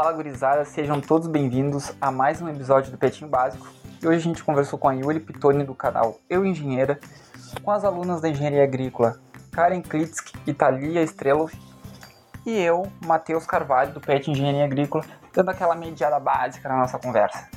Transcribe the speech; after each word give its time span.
Fala 0.00 0.12
gurizada, 0.12 0.64
sejam 0.64 0.98
todos 0.98 1.28
bem-vindos 1.28 1.92
a 2.00 2.10
mais 2.10 2.40
um 2.40 2.48
episódio 2.48 2.90
do 2.90 2.96
Petinho 2.96 3.28
Básico. 3.28 3.68
E 4.02 4.08
hoje 4.08 4.16
a 4.16 4.22
gente 4.22 4.42
conversou 4.42 4.78
com 4.78 4.88
a 4.88 4.94
Yuri 4.94 5.20
Pitoni 5.20 5.62
do 5.62 5.74
canal 5.74 6.18
Eu 6.26 6.46
Engenheira, 6.46 6.98
com 7.62 7.70
as 7.70 7.84
alunas 7.84 8.22
da 8.22 8.30
Engenharia 8.30 8.64
Agrícola 8.64 9.20
Karen 9.52 9.82
Klitsk 9.82 10.32
e 10.46 10.54
Thalia 10.54 11.02
Estrelov, 11.02 11.52
e 12.46 12.50
eu, 12.50 12.90
Matheus 13.04 13.44
Carvalho, 13.44 13.92
do 13.92 14.00
PET 14.00 14.30
Engenharia 14.30 14.64
Agrícola, 14.64 15.04
dando 15.34 15.50
aquela 15.50 15.74
mediada 15.74 16.18
básica 16.18 16.66
na 16.66 16.78
nossa 16.78 16.98
conversa. 16.98 17.50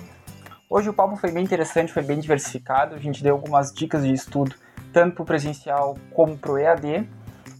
Hoje 0.69 0.89
o 0.89 0.93
papo 0.93 1.15
foi 1.15 1.31
bem 1.31 1.45
interessante, 1.45 1.93
foi 1.93 2.03
bem 2.03 2.19
diversificado, 2.19 2.93
a 2.93 2.99
gente 2.99 3.23
deu 3.23 3.35
algumas 3.35 3.71
dicas 3.71 4.03
de 4.03 4.11
estudo, 4.11 4.53
tanto 4.91 5.15
para 5.15 5.23
o 5.23 5.25
presencial 5.25 5.95
como 6.11 6.37
para 6.37 6.51
o 6.51 6.57
EAD, 6.57 7.09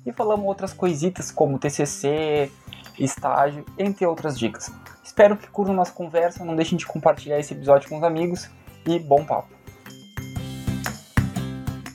e 0.06 0.12
falamos 0.12 0.46
outras 0.46 0.74
coisitas 0.74 1.32
como 1.32 1.58
TCC, 1.58 2.52
estágio, 3.00 3.66
entre 3.78 4.06
outras 4.06 4.38
dicas. 4.38 4.72
Espero 5.04 5.38
que 5.38 5.48
curtam 5.48 5.76
nossa 5.76 5.94
conversa, 5.94 6.46
não 6.46 6.56
deixem 6.56 6.78
de 6.78 6.86
compartilhar 6.86 7.40
esse 7.40 7.54
episódio 7.54 7.90
com 7.90 7.98
os 7.98 8.04
amigos 8.04 8.50
e 8.86 9.00
bom 9.00 9.26
papo. 9.26 9.50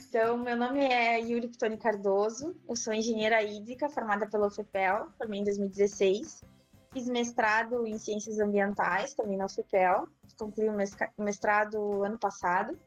Então, 0.09 0.37
meu 0.37 0.57
nome 0.57 0.83
é 0.83 1.19
Yuri 1.19 1.47
Pitoni 1.47 1.77
Cardoso, 1.77 2.55
eu 2.67 2.75
sou 2.75 2.93
engenheira 2.93 3.43
hídrica 3.43 3.87
formada 3.89 4.27
pela 4.27 4.47
UFPEL, 4.47 5.07
formei 5.17 5.39
em 5.39 5.43
2016. 5.43 6.43
Fiz 6.91 7.07
mestrado 7.07 7.85
em 7.85 7.97
ciências 7.99 8.39
ambientais, 8.39 9.13
também 9.13 9.37
na 9.37 9.45
UFPEL. 9.45 10.07
Concluí 10.37 10.67
o 10.69 11.23
mestrado 11.23 12.03
ano 12.03 12.17
passado, 12.17 12.77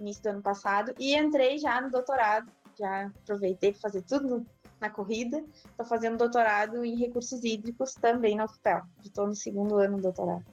início 0.00 0.22
do 0.22 0.30
ano 0.30 0.42
passado, 0.42 0.92
e 0.98 1.14
entrei 1.16 1.58
já 1.58 1.80
no 1.80 1.90
doutorado. 1.90 2.50
Já 2.76 3.06
aproveitei 3.22 3.72
para 3.72 3.80
fazer 3.82 4.02
tudo 4.02 4.44
na 4.82 4.90
corrida. 4.90 5.42
Estou 5.54 5.86
fazendo 5.86 6.18
doutorado 6.18 6.84
em 6.84 6.96
recursos 6.96 7.42
hídricos 7.42 7.94
também 7.94 8.36
na 8.36 8.44
UFPEL. 8.44 8.82
Estou 9.02 9.26
no 9.26 9.34
segundo 9.34 9.76
ano 9.78 9.96
do 9.96 10.02
doutorado. 10.02 10.44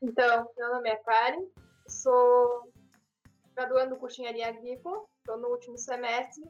Então, 0.00 0.48
meu 0.56 0.68
nome 0.74 0.90
é 0.90 0.96
Karen, 0.96 1.46
sou 1.88 2.70
graduando 3.56 3.96
curso 3.96 4.16
de 4.16 4.22
engenharia 4.22 4.48
agrícola, 4.48 5.02
estou 5.18 5.38
no 5.38 5.48
último 5.48 5.78
semestre. 5.78 6.44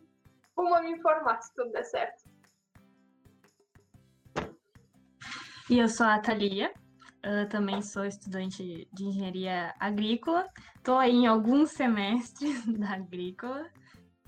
Como 0.55 0.79
me 0.81 0.91
informar 0.91 1.41
se 1.41 1.55
tudo 1.55 1.71
der 1.71 1.85
certo? 1.85 2.25
E 5.71 5.79
eu 5.79 5.89
sou 5.89 6.07
a 6.07 6.19
Thalia, 6.19 6.73
eu 7.23 7.49
também 7.49 7.81
sou 7.81 8.05
estudante 8.05 8.89
de 8.93 9.05
engenharia 9.05 9.75
agrícola. 9.79 10.49
Estou 10.77 10.99
aí 10.99 11.13
em 11.13 11.27
alguns 11.27 11.71
semestres 11.71 12.67
da 12.79 12.95
agrícola. 12.95 13.71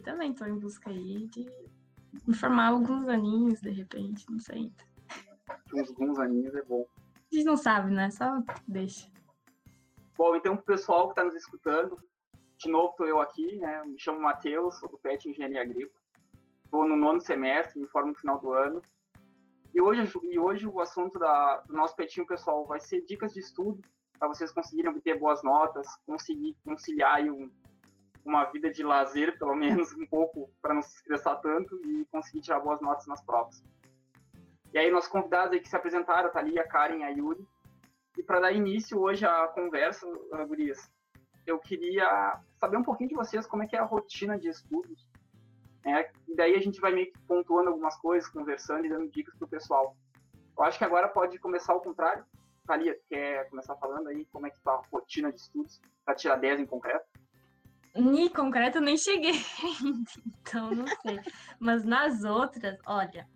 Também 0.03 0.31
estou 0.31 0.47
em 0.47 0.59
busca 0.59 0.89
aí 0.89 1.27
de 1.29 1.51
formar 2.35 2.69
alguns 2.69 3.09
aninhos, 3.09 3.61
de 3.61 3.71
repente, 3.71 4.25
não 4.31 4.39
sei. 4.39 4.73
Alguns 5.73 6.19
aninhos 6.19 6.55
é 6.55 6.63
bom. 6.63 6.87
A 7.31 7.35
gente 7.35 7.45
não 7.45 7.57
sabe, 7.57 7.91
né? 7.93 8.11
Só 8.11 8.43
deixa. 8.67 9.11
Bom, 10.17 10.35
então, 10.37 10.57
para 10.57 10.63
o 10.63 10.67
pessoal 10.67 11.07
que 11.07 11.13
está 11.13 11.25
nos 11.25 11.35
escutando, 11.35 11.99
de 12.59 12.71
novo 12.71 12.91
estou 12.91 13.07
eu 13.07 13.21
aqui, 13.21 13.57
né? 13.59 13.85
Me 13.85 13.99
chamo 13.99 14.21
Matheus, 14.21 14.79
sou 14.79 14.89
do 14.89 14.99
PET 14.99 15.29
Engenharia 15.29 15.63
Agrícola. 15.63 16.01
Estou 16.65 16.89
no 16.89 16.97
nono 16.97 17.21
semestre, 17.21 17.81
me 17.81 17.87
formo 17.87 18.09
no 18.09 18.15
final 18.15 18.41
do 18.41 18.53
ano. 18.53 18.83
E 19.75 19.81
hoje, 19.81 20.11
e 20.23 20.39
hoje 20.39 20.67
o 20.67 20.81
assunto 20.81 21.19
da, 21.19 21.59
do 21.67 21.75
nosso 21.75 21.95
petinho, 21.95 22.27
pessoal, 22.27 22.65
vai 22.67 22.81
ser 22.81 23.05
dicas 23.05 23.35
de 23.35 23.41
estudo 23.41 23.83
para 24.19 24.29
vocês 24.29 24.51
conseguirem 24.51 24.91
obter 24.91 25.19
boas 25.19 25.43
notas, 25.43 25.87
conseguir 26.07 26.57
conciliar 26.65 27.23
um, 27.25 27.51
uma 28.27 28.45
vida 28.45 28.71
de 28.71 28.83
lazer, 28.83 29.39
pelo 29.39 29.55
menos 29.55 29.93
um 29.95 30.07
pouco, 30.07 30.51
para 30.61 30.75
não 30.75 30.83
se 30.83 30.97
estressar 30.97 31.41
tanto 31.41 31.81
e 31.87 32.05
conseguir 32.07 32.41
tirar 32.41 32.61
boas 32.61 32.81
notas 32.81 33.07
nas 33.07 33.23
provas. 33.25 33.63
E 34.73 34.79
aí, 34.79 34.91
nossos 34.91 35.09
convidados 35.09 35.53
aí 35.53 35.61
que 35.61 35.69
se 35.69 35.77
apresentaram, 35.77 36.29
a 36.29 36.33
Thalia, 36.33 36.61
a 36.61 36.69
Karen 36.69 36.99
e 36.99 37.03
a 37.05 37.09
Yuri. 37.09 37.47
E 38.19 38.23
para 38.23 38.41
dar 38.41 38.53
início 38.53 39.01
hoje 39.01 39.25
à 39.25 39.47
conversa, 39.49 40.07
uh, 40.07 40.47
Gurias, 40.47 40.91
eu 41.47 41.59
queria 41.59 42.41
saber 42.59 42.77
um 42.77 42.83
pouquinho 42.83 43.11
de 43.11 43.15
vocês, 43.15 43.47
como 43.47 43.63
é 43.63 43.67
que 43.67 43.77
é 43.77 43.79
a 43.79 43.85
rotina 43.85 44.39
de 44.39 44.49
estudos. 44.49 45.09
Né? 45.85 46.11
E 46.27 46.35
daí 46.35 46.55
a 46.55 46.61
gente 46.61 46.81
vai 46.81 46.93
meio 46.93 47.13
que 47.13 47.19
pontuando 47.21 47.71
algumas 47.71 47.97
coisas, 47.99 48.29
conversando 48.29 48.87
e 48.87 48.89
dando 48.89 49.09
dicas 49.09 49.35
para 49.37 49.47
o 49.47 49.49
pessoal. 49.49 49.97
Eu 50.59 50.65
acho 50.65 50.79
que 50.79 50.85
agora 50.85 51.09
pode 51.09 51.39
começar 51.39 51.73
ao 51.73 51.81
contrário. 51.81 52.25
Thalia, 52.67 52.99
quer 53.09 53.49
começar 53.49 53.77
falando 53.77 54.09
aí 54.09 54.27
como 54.33 54.47
é 54.47 54.51
que 54.51 54.57
está 54.57 54.73
a 54.73 54.83
rotina 54.91 55.31
de 55.31 55.39
estudos, 55.39 55.81
para 56.05 56.15
tirar 56.15 56.37
10 56.37 56.61
em 56.61 56.67
concreto? 56.67 57.07
Em 57.97 58.29
concreto, 58.29 58.81
nem 58.81 58.97
cheguei 58.97 59.33
então 60.41 60.71
não 60.71 60.87
sei. 61.03 61.19
Mas 61.59 61.85
nas 61.85 62.25
outras, 62.25 62.79
olha, 62.87 63.27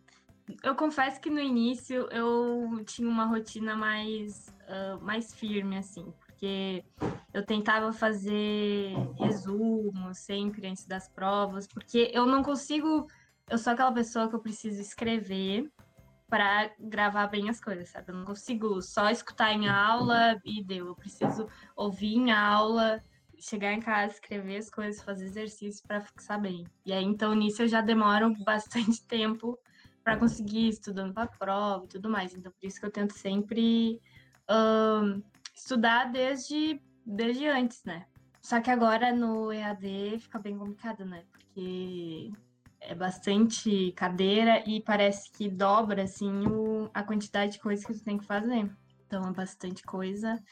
eu 0.62 0.74
confesso 0.74 1.20
que 1.20 1.30
no 1.30 1.40
início 1.40 2.08
eu 2.10 2.82
tinha 2.84 3.08
uma 3.08 3.24
rotina 3.24 3.74
mais, 3.74 4.48
uh, 4.68 5.00
mais 5.02 5.32
firme, 5.32 5.78
assim, 5.78 6.12
porque 6.18 6.84
eu 7.32 7.44
tentava 7.44 7.92
fazer 7.92 8.94
resumo 9.18 10.14
sempre 10.14 10.66
antes 10.66 10.86
das 10.86 11.08
provas, 11.08 11.66
porque 11.66 12.10
eu 12.12 12.26
não 12.26 12.42
consigo. 12.42 13.06
Eu 13.48 13.58
sou 13.58 13.72
aquela 13.72 13.92
pessoa 13.92 14.28
que 14.28 14.34
eu 14.34 14.40
preciso 14.40 14.80
escrever 14.80 15.68
para 16.28 16.70
gravar 16.78 17.26
bem 17.26 17.48
as 17.48 17.60
coisas, 17.60 17.90
sabe? 17.90 18.10
Eu 18.10 18.16
não 18.16 18.24
consigo 18.24 18.80
só 18.80 19.10
escutar 19.10 19.52
em 19.52 19.68
aula 19.68 20.38
e 20.44 20.62
deu. 20.62 20.86
Eu 20.86 20.94
preciso 20.94 21.48
ouvir 21.74 22.14
em 22.14 22.30
aula 22.30 23.02
chegar 23.40 23.72
em 23.72 23.80
casa, 23.80 24.14
escrever 24.14 24.58
as 24.58 24.70
coisas, 24.70 25.02
fazer 25.02 25.24
exercício 25.24 25.82
para 25.86 26.00
fixar 26.00 26.40
bem. 26.40 26.66
E 26.84 26.92
aí, 26.92 27.04
então, 27.04 27.34
nisso 27.34 27.62
eu 27.62 27.68
já 27.68 27.80
demoro 27.80 28.34
bastante 28.44 29.04
tempo 29.06 29.58
para 30.04 30.16
conseguir 30.16 30.68
estudando 30.68 31.14
para 31.14 31.26
prova 31.26 31.84
e 31.84 31.88
tudo 31.88 32.08
mais. 32.08 32.34
Então, 32.34 32.52
por 32.52 32.66
isso 32.66 32.78
que 32.78 32.86
eu 32.86 32.90
tento 32.90 33.14
sempre 33.14 34.00
um, 34.50 35.22
estudar 35.54 36.10
desde, 36.10 36.80
desde 37.04 37.46
antes, 37.46 37.82
né? 37.84 38.06
Só 38.40 38.60
que 38.60 38.70
agora 38.70 39.12
no 39.12 39.52
EAD 39.52 40.18
fica 40.18 40.38
bem 40.38 40.56
complicado, 40.56 41.04
né? 41.04 41.24
Porque 41.30 42.30
é 42.80 42.94
bastante 42.94 43.92
cadeira 43.92 44.62
e 44.66 44.80
parece 44.80 45.30
que 45.30 45.48
dobra, 45.48 46.04
assim, 46.04 46.46
o, 46.46 46.90
a 46.94 47.02
quantidade 47.02 47.52
de 47.52 47.60
coisas 47.60 47.84
que 47.84 47.92
tu 47.92 48.02
tem 48.02 48.18
que 48.18 48.24
fazer. 48.24 48.70
Então, 49.06 49.28
é 49.28 49.32
bastante 49.32 49.82
coisa. 49.82 50.42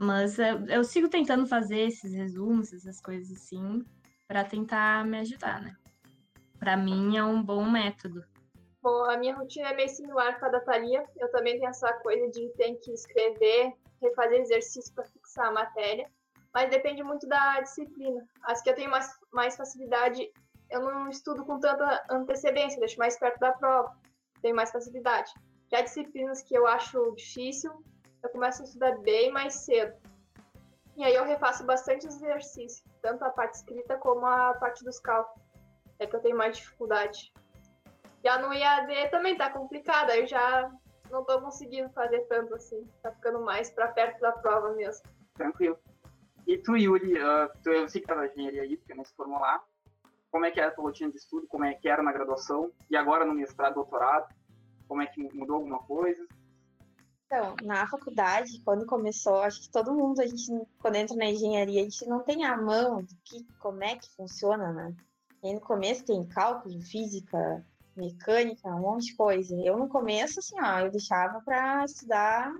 Mas 0.00 0.38
eu, 0.38 0.66
eu 0.66 0.82
sigo 0.82 1.10
tentando 1.10 1.46
fazer 1.46 1.80
esses 1.80 2.14
resumos, 2.14 2.72
essas 2.72 3.02
coisas 3.02 3.30
assim, 3.36 3.84
para 4.26 4.42
tentar 4.42 5.04
me 5.04 5.18
ajudar, 5.18 5.60
né? 5.60 5.76
Para 6.58 6.74
mim 6.74 7.18
é 7.18 7.22
um 7.22 7.42
bom 7.42 7.70
método. 7.70 8.24
Bom, 8.82 9.04
a 9.10 9.18
minha 9.18 9.36
rotina 9.36 9.68
é 9.68 9.76
meio 9.76 9.90
similar 9.90 10.40
com 10.40 10.46
a 10.46 10.48
da 10.48 10.60
Thalia. 10.60 11.04
Eu 11.18 11.30
também 11.30 11.58
tenho 11.58 11.68
essa 11.68 11.92
coisa 11.98 12.30
de 12.30 12.48
ter 12.56 12.76
que 12.76 12.92
escrever, 12.92 13.74
refazer 14.00 14.40
exercício 14.40 14.94
para 14.94 15.04
fixar 15.04 15.48
a 15.48 15.52
matéria. 15.52 16.10
Mas 16.54 16.70
depende 16.70 17.02
muito 17.02 17.28
da 17.28 17.60
disciplina. 17.60 18.26
As 18.44 18.62
que 18.62 18.70
eu 18.70 18.74
tenho 18.74 18.90
mais, 18.90 19.06
mais 19.30 19.54
facilidade, 19.54 20.26
eu 20.70 20.80
não 20.80 21.10
estudo 21.10 21.44
com 21.44 21.60
tanta 21.60 22.02
antecedência, 22.10 22.80
deixo 22.80 22.98
mais 22.98 23.18
perto 23.18 23.38
da 23.38 23.52
prova. 23.52 23.94
Tenho 24.40 24.56
mais 24.56 24.70
facilidade. 24.70 25.30
Já 25.70 25.82
disciplinas 25.82 26.40
que 26.40 26.54
eu 26.54 26.66
acho 26.66 27.14
difícil, 27.16 27.70
eu 28.22 28.30
começo 28.30 28.62
a 28.62 28.64
estudar 28.64 28.98
bem 28.98 29.30
mais 29.30 29.54
cedo. 29.54 29.94
E 30.96 31.04
aí 31.04 31.14
eu 31.14 31.24
refaço 31.24 31.64
bastante 31.64 32.06
exercício, 32.06 32.84
tanto 33.00 33.24
a 33.24 33.30
parte 33.30 33.54
escrita 33.54 33.96
como 33.96 34.26
a 34.26 34.54
parte 34.54 34.84
dos 34.84 34.98
cálculos. 34.98 35.48
É 35.98 36.06
que 36.06 36.16
eu 36.16 36.20
tenho 36.20 36.36
mais 36.36 36.56
dificuldade. 36.56 37.32
Já 38.22 38.38
no 38.38 38.52
IAD 38.52 39.10
também 39.10 39.36
tá 39.36 39.50
complicado, 39.50 40.10
eu 40.10 40.26
já 40.26 40.70
não 41.10 41.24
tô 41.24 41.40
conseguindo 41.40 41.90
fazer 41.90 42.20
tanto 42.26 42.54
assim. 42.54 42.86
Tá 43.02 43.12
ficando 43.12 43.40
mais 43.40 43.70
para 43.70 43.88
perto 43.88 44.20
da 44.20 44.32
prova 44.32 44.72
mesmo. 44.74 45.02
Tranquilo. 45.34 45.78
E 46.46 46.58
tu, 46.58 46.76
Yuri, 46.76 47.14
uh, 47.14 47.50
tu, 47.62 47.70
eu 47.70 47.88
sei 47.88 48.00
que 48.00 48.06
tá 48.06 48.14
na 48.14 48.26
engenharia 48.26 48.76
porque 48.76 48.94
não 48.94 49.04
se 49.04 49.14
formou 49.14 49.40
lá. 49.40 49.62
Como 50.30 50.44
é 50.44 50.50
que 50.50 50.60
era 50.60 50.70
a 50.70 50.74
tua 50.74 50.84
rotina 50.84 51.10
de 51.10 51.16
estudo? 51.16 51.46
Como 51.48 51.64
é 51.64 51.74
que 51.74 51.88
era 51.88 52.02
na 52.02 52.12
graduação? 52.12 52.72
E 52.90 52.96
agora 52.96 53.24
no 53.24 53.34
mestrado, 53.34 53.74
doutorado? 53.74 54.34
Como 54.86 55.02
é 55.02 55.06
que 55.06 55.22
mudou 55.34 55.56
alguma 55.56 55.80
coisa? 55.80 56.26
Então, 57.32 57.54
na 57.62 57.86
faculdade, 57.86 58.60
quando 58.64 58.84
começou, 58.84 59.36
acho 59.42 59.60
que 59.60 59.70
todo 59.70 59.94
mundo, 59.94 60.20
a 60.20 60.26
gente, 60.26 60.50
quando 60.80 60.96
entra 60.96 61.14
na 61.14 61.26
engenharia, 61.26 61.80
a 61.80 61.84
gente 61.84 62.04
não 62.08 62.24
tem 62.24 62.44
a 62.44 62.56
mão 62.56 63.04
do 63.04 63.16
que, 63.24 63.46
como 63.60 63.84
é 63.84 63.94
que 63.94 64.10
funciona, 64.16 64.72
né? 64.72 64.92
E 65.44 65.54
no 65.54 65.60
começo 65.60 66.04
tem 66.04 66.26
cálculo, 66.26 66.82
física, 66.82 67.64
mecânica, 67.96 68.68
um 68.74 68.80
monte 68.80 69.06
de 69.06 69.16
coisa. 69.16 69.54
Eu 69.54 69.78
no 69.78 69.88
começo, 69.88 70.40
assim, 70.40 70.56
ó, 70.60 70.80
eu 70.80 70.90
deixava 70.90 71.40
para 71.42 71.84
estudar 71.84 72.52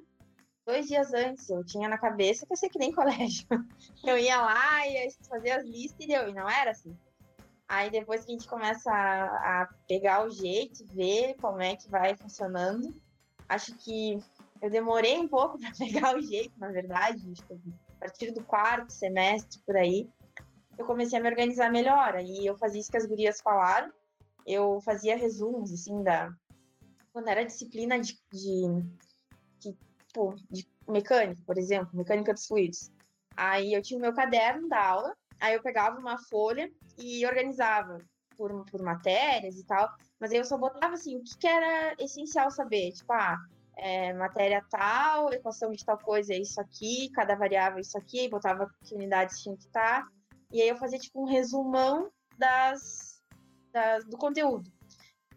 dois 0.64 0.86
dias 0.86 1.12
antes. 1.12 1.50
Eu 1.50 1.64
tinha 1.64 1.88
na 1.88 1.98
cabeça 1.98 2.46
que 2.46 2.52
eu 2.52 2.56
sei 2.56 2.68
que 2.68 2.78
nem 2.78 2.92
colégio. 2.94 3.48
Eu 4.04 4.16
ia 4.16 4.40
lá, 4.40 4.86
ia 4.86 5.10
fazer 5.28 5.50
as 5.50 5.64
listas 5.64 5.98
e 5.98 6.06
deu, 6.06 6.28
e 6.28 6.32
não 6.32 6.48
era 6.48 6.70
assim. 6.70 6.96
Aí 7.68 7.90
depois 7.90 8.24
que 8.24 8.30
a 8.30 8.34
gente 8.34 8.48
começa 8.48 8.88
a, 8.88 9.62
a 9.62 9.68
pegar 9.88 10.24
o 10.24 10.30
jeito, 10.30 10.86
ver 10.94 11.34
como 11.40 11.60
é 11.60 11.74
que 11.74 11.90
vai 11.90 12.16
funcionando, 12.16 12.94
acho 13.48 13.74
que 13.74 14.22
eu 14.60 14.70
demorei 14.70 15.18
um 15.18 15.28
pouco 15.28 15.58
para 15.60 15.72
pegar 15.72 16.16
o 16.16 16.22
jeito, 16.22 16.58
na 16.58 16.68
verdade, 16.68 17.32
a 17.50 17.98
partir 17.98 18.30
do 18.32 18.44
quarto 18.44 18.92
semestre 18.92 19.60
por 19.64 19.76
aí, 19.76 20.08
eu 20.78 20.86
comecei 20.86 21.18
a 21.18 21.22
me 21.22 21.28
organizar 21.28 21.70
melhor. 21.70 22.14
Aí 22.14 22.46
eu 22.46 22.56
fazia 22.56 22.80
isso 22.80 22.90
que 22.90 22.96
as 22.96 23.06
gurias 23.06 23.40
falaram, 23.40 23.92
eu 24.46 24.80
fazia 24.82 25.16
resumos, 25.16 25.72
assim, 25.72 26.02
da. 26.02 26.32
Quando 27.12 27.28
era 27.28 27.44
disciplina 27.44 27.98
de, 27.98 28.14
de 28.32 28.84
que 29.60 29.76
tipo, 30.06 30.34
de 30.50 30.66
mecânica, 30.88 31.40
por 31.46 31.58
exemplo, 31.58 31.96
mecânica 31.96 32.32
dos 32.32 32.46
fluidos. 32.46 32.90
Aí 33.36 33.72
eu 33.72 33.82
tinha 33.82 33.98
o 33.98 34.00
meu 34.00 34.14
caderno 34.14 34.68
da 34.68 34.84
aula, 34.84 35.16
aí 35.40 35.54
eu 35.54 35.62
pegava 35.62 35.98
uma 35.98 36.18
folha 36.18 36.70
e 36.98 37.26
organizava 37.26 37.98
por, 38.36 38.64
por 38.70 38.82
matérias 38.82 39.56
e 39.56 39.64
tal, 39.64 39.88
mas 40.18 40.30
aí 40.30 40.38
eu 40.38 40.44
só 40.44 40.56
botava 40.56 40.94
assim, 40.94 41.16
o 41.16 41.22
que, 41.22 41.36
que 41.38 41.46
era 41.46 41.94
essencial 41.98 42.50
saber, 42.50 42.92
tipo, 42.92 43.12
ah, 43.12 43.38
é, 43.80 44.12
matéria 44.12 44.64
tal, 44.70 45.32
equação 45.32 45.72
de 45.72 45.84
tal 45.84 45.98
coisa 45.98 46.34
é 46.34 46.38
isso 46.38 46.60
aqui, 46.60 47.10
cada 47.10 47.34
variável 47.34 47.78
é 47.78 47.80
isso 47.80 47.96
aqui, 47.96 48.28
botava 48.28 48.70
que 48.84 48.94
unidades 48.94 49.40
tinha 49.40 49.56
que 49.56 49.64
estar, 49.64 50.06
e 50.52 50.60
aí 50.60 50.68
eu 50.68 50.76
fazia 50.76 50.98
tipo 50.98 51.22
um 51.22 51.26
resumão 51.26 52.10
das, 52.36 53.22
das, 53.72 54.04
do 54.04 54.18
conteúdo. 54.18 54.70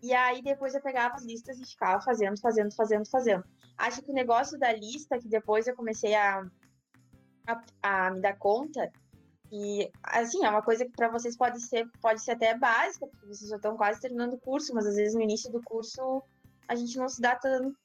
E 0.01 0.13
aí 0.13 0.42
depois 0.42 0.75
eu 0.75 0.81
pegava 0.81 1.16
as 1.16 1.24
listas 1.24 1.57
e 1.57 1.66
ficava 1.66 2.01
fazendo, 2.01 2.38
fazendo, 2.40 2.75
fazendo, 2.75 3.10
fazendo. 3.10 3.44
Acho 3.78 4.01
que 4.01 4.12
o 4.12 4.16
negócio 4.16 4.60
da 4.60 4.74
lista, 4.74 5.18
que 5.18 5.30
depois 5.30 5.66
eu 5.66 5.75
comecei 5.75 6.13
a, 6.13 6.45
a, 7.48 7.63
a 7.81 8.12
me 8.12 8.19
dar 8.19 8.38
conta, 8.38 8.92
e 9.50 9.90
assim, 10.04 10.44
é 10.44 10.50
uma 10.50 10.62
coisa 10.62 10.84
que 10.84 10.92
para 10.92 11.10
vocês 11.10 11.38
pode 11.38 11.62
ser, 11.62 11.88
pode 12.01 12.22
ser 12.22 12.31
até 12.31 12.57
básica, 12.57 13.07
porque 13.07 13.28
vocês 13.28 13.50
já 13.50 13.56
estão 13.56 13.78
quase 13.78 14.01
terminando 14.01 14.34
o 14.34 14.40
curso, 14.40 14.74
mas 14.74 14.86
às 14.86 14.95
vezes 14.95 15.13
no 15.13 15.22
início 15.22 15.50
do 15.51 15.62
curso 15.62 16.22
a 16.68 16.75
gente 16.75 16.98
não 16.98 17.07
se 17.07 17.22
dá 17.22 17.36
tanto 17.36 17.78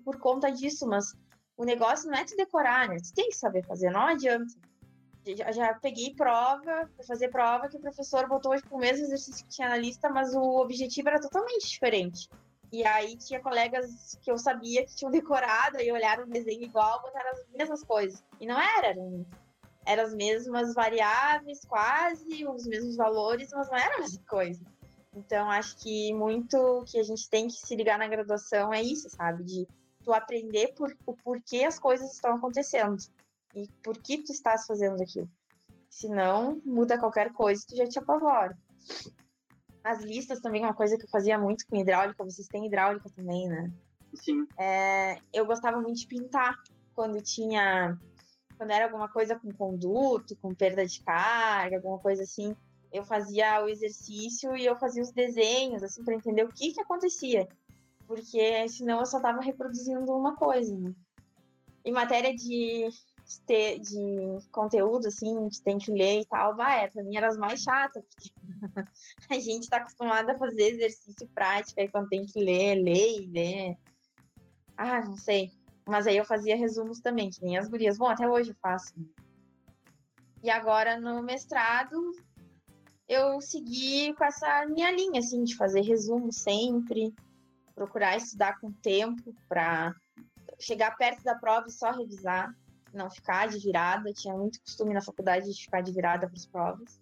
por 0.00 0.18
conta 0.18 0.50
disso, 0.50 0.86
mas 0.86 1.14
o 1.56 1.64
negócio 1.64 2.10
não 2.10 2.18
é 2.18 2.24
te 2.24 2.36
decorar, 2.36 2.88
né? 2.88 2.96
Tu 2.96 3.14
tem 3.14 3.28
que 3.28 3.36
saber 3.36 3.64
fazer, 3.64 3.90
não 3.90 4.06
adianta. 4.06 4.52
Já, 5.24 5.52
já 5.52 5.74
peguei 5.74 6.14
prova, 6.14 6.90
para 6.96 7.06
fazer 7.06 7.28
prova, 7.28 7.68
que 7.68 7.76
o 7.76 7.80
professor 7.80 8.28
botou 8.28 8.56
tipo, 8.56 8.74
o 8.74 8.78
mesmo 8.78 9.04
exercício 9.04 9.44
que 9.44 9.50
tinha 9.50 9.68
na 9.68 9.76
lista, 9.76 10.10
mas 10.10 10.34
o 10.34 10.60
objetivo 10.60 11.08
era 11.08 11.20
totalmente 11.20 11.68
diferente. 11.68 12.28
E 12.72 12.84
aí 12.84 13.16
tinha 13.16 13.40
colegas 13.40 14.18
que 14.22 14.30
eu 14.30 14.38
sabia 14.38 14.84
que 14.84 14.96
tinham 14.96 15.12
decorado 15.12 15.80
e 15.80 15.92
olharam 15.92 16.24
o 16.24 16.30
desenho 16.30 16.64
igual, 16.64 17.02
botaram 17.02 17.30
as 17.30 17.46
mesmas 17.52 17.84
coisas. 17.84 18.24
E 18.40 18.46
não 18.46 18.60
era, 18.60 18.88
eram, 18.88 19.26
eram 19.86 20.04
as 20.04 20.14
mesmas 20.14 20.74
variáveis, 20.74 21.64
quase, 21.66 22.46
os 22.46 22.66
mesmos 22.66 22.96
valores, 22.96 23.50
mas 23.52 23.68
não 23.68 23.76
era 23.76 23.94
a 23.96 24.00
mesma 24.00 24.22
coisa. 24.26 24.60
Então, 25.14 25.50
acho 25.50 25.76
que 25.76 26.12
muito 26.14 26.82
que 26.86 26.98
a 26.98 27.02
gente 27.02 27.28
tem 27.28 27.46
que 27.46 27.52
se 27.52 27.76
ligar 27.76 27.98
na 27.98 28.08
graduação 28.08 28.72
é 28.72 28.82
isso, 28.82 29.10
sabe? 29.10 29.44
De 29.44 29.68
tu 30.02 30.12
aprender 30.12 30.74
por, 30.74 30.94
o 31.06 31.14
porquê 31.16 31.64
as 31.64 31.78
coisas 31.78 32.12
estão 32.12 32.36
acontecendo 32.36 32.96
e 33.54 33.68
por 33.82 33.98
que 33.98 34.18
tu 34.18 34.32
estás 34.32 34.66
fazendo 34.66 35.02
aquilo. 35.02 35.28
Senão, 35.88 36.60
muda 36.64 36.98
qualquer 36.98 37.32
coisa, 37.32 37.64
tu 37.68 37.76
já 37.76 37.86
te 37.86 37.98
apavora. 37.98 38.56
As 39.84 40.02
listas 40.02 40.40
também 40.40 40.62
é 40.62 40.66
uma 40.66 40.74
coisa 40.74 40.96
que 40.96 41.04
eu 41.04 41.10
fazia 41.10 41.38
muito 41.38 41.66
com 41.66 41.76
hidráulica, 41.76 42.24
vocês 42.24 42.48
têm 42.48 42.66
hidráulica 42.66 43.10
também, 43.10 43.48
né? 43.48 43.70
Sim. 44.14 44.46
É, 44.58 45.18
eu 45.32 45.44
gostava 45.44 45.80
muito 45.80 45.98
de 45.98 46.06
pintar 46.06 46.54
quando 46.94 47.20
tinha. 47.20 47.98
Quando 48.56 48.70
era 48.70 48.84
alguma 48.84 49.08
coisa 49.08 49.38
com 49.38 49.52
conduto, 49.52 50.36
com 50.36 50.54
perda 50.54 50.86
de 50.86 51.00
carga, 51.02 51.76
alguma 51.76 51.98
coisa 51.98 52.22
assim. 52.22 52.54
Eu 52.92 53.04
fazia 53.04 53.64
o 53.64 53.68
exercício 53.68 54.54
e 54.56 54.66
eu 54.66 54.76
fazia 54.76 55.02
os 55.02 55.10
desenhos, 55.10 55.82
assim, 55.82 56.04
para 56.04 56.14
entender 56.14 56.44
o 56.44 56.52
que 56.52 56.72
que 56.72 56.80
acontecia 56.80 57.48
porque 58.12 58.68
senão 58.68 59.00
eu 59.00 59.06
só 59.06 59.16
estava 59.16 59.40
reproduzindo 59.40 60.12
uma 60.12 60.36
coisa. 60.36 60.76
Né? 60.76 60.92
Em 61.82 61.92
matéria 61.92 62.34
de, 62.34 62.86
de, 63.48 63.78
de 63.78 64.50
conteúdo, 64.50 65.08
assim, 65.08 65.48
que 65.48 65.62
tem 65.62 65.78
que 65.78 65.90
ler 65.90 66.20
e 66.20 66.26
tal, 66.26 66.54
vai, 66.54 66.84
é, 66.84 66.88
pra 66.88 67.02
mim 67.02 67.16
era 67.16 67.28
as 67.28 67.38
mais 67.38 67.62
chatas, 67.62 68.04
porque 68.04 68.30
a 69.30 69.40
gente 69.40 69.62
está 69.62 69.78
acostumada 69.78 70.32
a 70.32 70.38
fazer 70.38 70.74
exercício 70.74 71.26
prático, 71.34 71.80
aí 71.80 71.88
quando 71.88 72.10
tem 72.10 72.26
que 72.26 72.38
ler, 72.38 72.74
ler 72.82 73.22
e 73.22 73.26
ler. 73.26 73.78
Ah, 74.76 75.00
não 75.00 75.16
sei. 75.16 75.50
Mas 75.88 76.06
aí 76.06 76.18
eu 76.18 76.24
fazia 76.26 76.54
resumos 76.54 77.00
também, 77.00 77.30
que 77.30 77.42
nem 77.42 77.56
as 77.56 77.66
gurias. 77.66 77.96
Bom, 77.96 78.08
até 78.08 78.28
hoje 78.28 78.50
eu 78.50 78.56
faço. 78.60 78.92
E 80.42 80.50
agora 80.50 81.00
no 81.00 81.22
mestrado, 81.22 82.12
eu 83.08 83.40
segui 83.40 84.12
com 84.14 84.24
essa 84.24 84.66
minha 84.66 84.90
linha, 84.90 85.18
assim, 85.18 85.42
de 85.42 85.56
fazer 85.56 85.80
resumo 85.80 86.30
sempre 86.30 87.14
procurar 87.74 88.16
estudar 88.16 88.58
com 88.60 88.72
tempo 88.72 89.34
para 89.48 89.94
chegar 90.58 90.96
perto 90.96 91.22
da 91.22 91.34
prova 91.34 91.66
e 91.68 91.72
só 91.72 91.90
revisar, 91.90 92.54
não 92.92 93.10
ficar 93.10 93.48
de 93.48 93.58
virada. 93.58 94.12
Tinha 94.12 94.34
muito 94.34 94.60
costume 94.60 94.94
na 94.94 95.02
faculdade 95.02 95.52
de 95.52 95.62
ficar 95.64 95.80
de 95.80 95.92
virada 95.92 96.26
para 96.26 96.36
as 96.36 96.46
provas. 96.46 97.00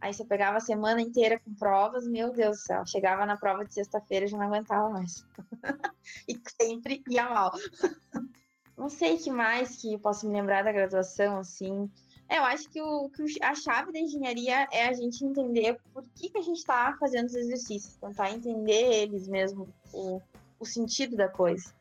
Aí 0.00 0.14
você 0.14 0.24
pegava 0.24 0.56
a 0.56 0.60
semana 0.60 1.00
inteira 1.00 1.38
com 1.38 1.54
provas, 1.54 2.08
meu 2.08 2.32
Deus 2.32 2.56
do 2.56 2.62
céu, 2.62 2.86
chegava 2.86 3.26
na 3.26 3.36
prova 3.36 3.66
de 3.66 3.74
sexta-feira 3.74 4.26
já 4.26 4.38
não 4.38 4.46
aguentava 4.46 4.88
mais. 4.88 5.26
e 6.26 6.40
sempre 6.60 7.02
ia 7.08 7.28
mal. 7.28 7.52
não 8.78 8.88
sei 8.88 9.18
que 9.18 9.30
mais 9.30 9.76
que 9.76 9.98
posso 9.98 10.26
me 10.26 10.32
lembrar 10.32 10.64
da 10.64 10.72
graduação, 10.72 11.38
assim. 11.38 11.90
É, 12.30 12.38
eu 12.38 12.44
acho 12.44 12.70
que, 12.70 12.80
o, 12.80 13.10
que 13.10 13.42
a 13.42 13.56
chave 13.56 13.90
da 13.90 13.98
engenharia 13.98 14.68
é 14.70 14.86
a 14.86 14.92
gente 14.92 15.24
entender 15.24 15.76
por 15.92 16.04
que, 16.14 16.30
que 16.30 16.38
a 16.38 16.42
gente 16.42 16.58
está 16.58 16.96
fazendo 17.00 17.26
os 17.26 17.34
exercícios, 17.34 17.96
tentar 17.96 18.30
entender 18.30 19.02
eles 19.02 19.26
mesmo, 19.26 19.68
o, 19.92 20.22
o 20.60 20.64
sentido 20.64 21.16
da 21.16 21.28
coisa. 21.28 21.74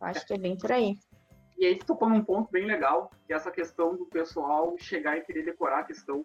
Eu 0.00 0.06
acho 0.06 0.26
que 0.26 0.32
é 0.32 0.38
bem 0.38 0.56
por 0.56 0.72
aí. 0.72 0.94
E 1.58 1.66
aí 1.66 1.78
tu 1.78 1.84
tocou 1.84 2.08
num 2.08 2.24
ponto 2.24 2.50
bem 2.50 2.64
legal, 2.64 3.10
que 3.26 3.34
é 3.34 3.36
essa 3.36 3.50
questão 3.50 3.94
do 3.94 4.06
pessoal 4.06 4.74
chegar 4.78 5.18
e 5.18 5.20
querer 5.20 5.44
decorar 5.44 5.80
a 5.80 5.84
questão, 5.84 6.24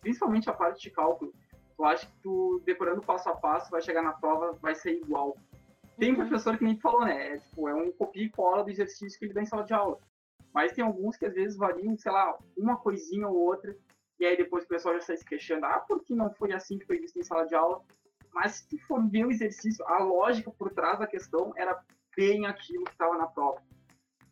principalmente 0.00 0.50
a 0.50 0.52
parte 0.52 0.82
de 0.82 0.90
cálculo. 0.90 1.32
Eu 1.78 1.84
acho 1.84 2.08
que 2.08 2.14
tu, 2.20 2.60
decorando 2.66 3.00
passo 3.00 3.28
a 3.28 3.36
passo, 3.36 3.70
vai 3.70 3.80
chegar 3.80 4.02
na 4.02 4.12
prova, 4.12 4.58
vai 4.60 4.74
ser 4.74 4.94
igual. 4.94 5.36
Tem 5.96 6.10
um 6.10 6.18
uhum. 6.18 6.28
professor 6.28 6.58
que 6.58 6.64
nem 6.64 6.76
falou, 6.80 7.04
né? 7.04 7.34
É, 7.34 7.38
tipo, 7.38 7.68
é 7.68 7.74
um 7.74 7.92
copia 7.92 8.24
e 8.24 8.30
cola 8.30 8.64
do 8.64 8.70
exercício 8.70 9.16
que 9.20 9.26
ele 9.26 9.34
dá 9.34 9.42
em 9.42 9.46
sala 9.46 9.62
de 9.62 9.72
aula. 9.72 10.00
Mas 10.58 10.72
tem 10.72 10.82
alguns 10.82 11.16
que 11.16 11.24
às 11.24 11.34
vezes 11.34 11.56
variam, 11.56 11.96
sei 11.96 12.10
lá, 12.10 12.36
uma 12.56 12.76
coisinha 12.76 13.28
ou 13.28 13.36
outra, 13.36 13.78
e 14.18 14.26
aí 14.26 14.36
depois 14.36 14.64
o 14.64 14.68
pessoal 14.68 14.92
já 14.96 15.02
sai 15.02 15.16
se 15.16 15.24
queixando, 15.24 15.64
ah, 15.64 15.78
por 15.78 16.02
que 16.02 16.16
não 16.16 16.34
foi 16.34 16.52
assim 16.52 16.80
que 16.80 16.84
foi 16.84 16.98
visto 16.98 17.16
em 17.16 17.22
sala 17.22 17.46
de 17.46 17.54
aula? 17.54 17.80
Mas 18.34 18.56
se 18.56 18.68
tu 18.68 18.76
for 18.88 19.08
ver 19.08 19.24
o 19.24 19.30
exercício, 19.30 19.86
a 19.86 20.02
lógica 20.02 20.50
por 20.50 20.72
trás 20.72 20.98
da 20.98 21.06
questão 21.06 21.52
era 21.56 21.80
bem 22.16 22.44
aquilo 22.44 22.82
que 22.82 22.90
estava 22.90 23.16
na 23.16 23.28
prova. 23.28 23.62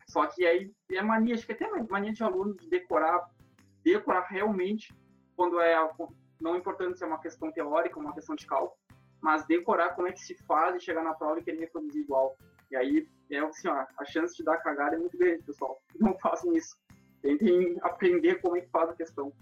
Só 0.05 0.27
que 0.27 0.45
aí 0.45 0.69
é 0.91 1.01
mania, 1.01 1.33
acho 1.33 1.45
que 1.45 1.53
até 1.53 1.65
mania 1.83 2.11
de 2.11 2.21
aluno 2.21 2.57
de 2.57 2.69
decorar, 2.69 3.31
decorar 3.81 4.27
realmente, 4.27 4.93
quando 5.33 5.61
é, 5.61 5.77
não 6.41 6.57
importando 6.57 6.93
se 6.97 7.05
é 7.05 7.07
uma 7.07 7.21
questão 7.21 7.53
teórica, 7.53 7.97
uma 7.97 8.13
questão 8.13 8.35
de 8.35 8.45
cálculo, 8.45 8.77
mas 9.21 9.47
decorar 9.47 9.95
como 9.95 10.09
é 10.09 10.11
que 10.11 10.19
se 10.19 10.35
faz 10.43 10.75
e 10.75 10.81
chegar 10.81 11.05
na 11.05 11.13
prova 11.13 11.39
e 11.39 11.43
querer 11.43 11.59
reproduzir 11.59 12.01
igual. 12.01 12.35
E 12.69 12.75
aí, 12.75 13.07
é 13.29 13.39
assim, 13.39 13.67
ó, 13.67 13.85
a 13.97 14.05
chance 14.05 14.35
de 14.35 14.43
dar 14.43 14.57
cagada 14.57 14.95
é 14.95 14.99
muito 14.99 15.17
grande, 15.17 15.43
pessoal. 15.43 15.81
Não 15.99 16.17
façam 16.19 16.53
isso. 16.53 16.77
Tentem 17.21 17.77
aprender 17.81 18.41
como 18.41 18.57
é 18.57 18.61
que 18.61 18.69
faz 18.69 18.89
a 18.89 18.95
questão. 18.95 19.33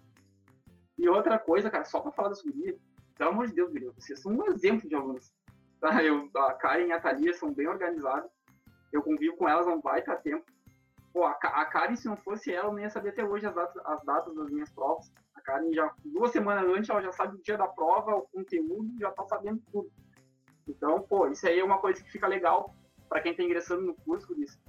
E 0.98 1.10
outra 1.10 1.38
coisa, 1.38 1.70
cara, 1.70 1.86
só 1.86 2.00
pra 2.00 2.12
falar 2.12 2.30
das 2.30 2.42
gurias, 2.42 2.80
pelo 3.18 3.32
amor 3.32 3.48
de 3.48 3.54
Deus, 3.54 3.72
gurias, 3.72 3.94
vocês 3.96 4.22
são 4.22 4.32
um 4.32 4.46
exemplo 4.48 4.88
de 4.88 4.96
alunos. 4.96 5.34
Tá? 5.78 6.02
Eu, 6.02 6.32
a 6.38 6.54
Karen 6.54 6.88
e 6.88 6.94
a 6.94 7.02
Thalia 7.02 7.34
são 7.34 7.54
bem 7.54 7.68
organizadas. 7.68 8.32
Eu 8.94 9.04
convivo 9.04 9.36
com 9.36 9.48
elas 9.48 9.68
há 9.68 9.72
um 9.72 9.82
baita 9.82 10.16
tempo. 10.16 10.46
Pô, 11.14 11.26
a, 11.26 11.32
a 11.32 11.66
Karen, 11.66 11.98
se 11.98 12.08
não 12.08 12.16
fosse 12.16 12.52
ela, 12.52 12.70
eu 12.70 12.74
nem 12.74 12.86
ia 12.86 12.90
saber 12.90 13.10
até 13.10 13.24
hoje 13.26 13.46
as 13.46 13.54
datas, 13.54 13.86
as 13.86 14.04
datas 14.04 14.34
das 14.36 14.50
minhas 14.50 14.72
provas. 14.72 15.12
A 15.36 15.42
Karen 15.42 15.72
já, 15.74 15.94
duas 16.06 16.32
semanas 16.32 16.66
antes, 16.66 16.90
ela 16.90 17.02
já 17.02 17.12
sabe 17.12 17.36
o 17.36 17.42
dia 17.42 17.58
da 17.58 17.68
prova, 17.68 18.16
o 18.16 18.22
conteúdo, 18.22 18.98
já 18.98 19.12
tá 19.12 19.26
sabendo 19.26 19.62
tudo. 19.70 19.92
Então, 20.66 21.02
pô, 21.02 21.28
isso 21.28 21.46
aí 21.46 21.60
é 21.60 21.64
uma 21.64 21.78
coisa 21.78 22.02
que 22.02 22.10
fica 22.10 22.26
legal 22.26 22.74
para 23.08 23.22
quem 23.22 23.32
está 23.32 23.44
ingressando 23.44 23.82
no 23.82 23.96
curso 23.96 24.34
disso. 24.36 24.60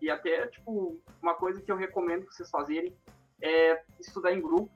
E 0.00 0.10
até, 0.10 0.46
tipo, 0.48 1.00
uma 1.22 1.34
coisa 1.34 1.60
que 1.60 1.70
eu 1.70 1.76
recomendo 1.76 2.26
vocês 2.26 2.50
fazerem 2.50 2.96
é 3.40 3.82
estudar 3.98 4.32
em 4.32 4.40
grupo 4.40 4.70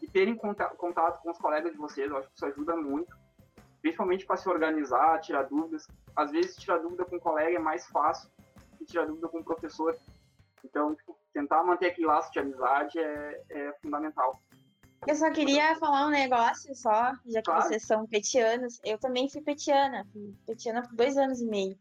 e 0.00 0.06
terem 0.06 0.36
contato, 0.36 0.76
contato 0.76 1.20
com 1.22 1.30
os 1.30 1.38
colegas 1.38 1.72
de 1.72 1.78
vocês. 1.78 2.10
Eu 2.10 2.18
acho 2.18 2.28
que 2.28 2.36
isso 2.36 2.46
ajuda 2.46 2.76
muito, 2.76 3.16
principalmente 3.82 4.24
para 4.24 4.36
se 4.36 4.48
organizar, 4.48 5.20
tirar 5.20 5.44
dúvidas. 5.44 5.86
Às 6.14 6.30
vezes, 6.30 6.56
tirar 6.56 6.78
dúvida 6.78 7.04
com 7.04 7.16
um 7.16 7.20
colega 7.20 7.56
é 7.56 7.60
mais 7.60 7.86
fácil 7.88 8.30
que 8.78 8.84
tirar 8.84 9.06
dúvida 9.06 9.28
com 9.28 9.38
um 9.38 9.44
professor. 9.44 9.96
Então, 10.64 10.94
tipo, 10.94 11.18
tentar 11.32 11.62
manter 11.64 11.86
aquele 11.86 12.06
laço 12.06 12.32
de 12.32 12.38
amizade 12.38 12.98
é, 12.98 13.42
é 13.50 13.72
fundamental. 13.82 14.40
Eu 15.06 15.14
só 15.14 15.30
queria 15.30 15.76
falar 15.76 16.06
um 16.06 16.10
negócio 16.10 16.74
só, 16.74 17.12
já 17.26 17.40
que 17.40 17.44
claro. 17.44 17.62
vocês 17.62 17.84
são 17.84 18.06
petianos. 18.06 18.80
Eu 18.84 18.98
também 18.98 19.28
fui 19.28 19.40
petiana, 19.40 20.04
fui 20.12 20.34
petiana 20.46 20.82
por 20.82 20.96
dois 20.96 21.16
anos 21.16 21.40
e 21.40 21.46
meio. 21.46 21.78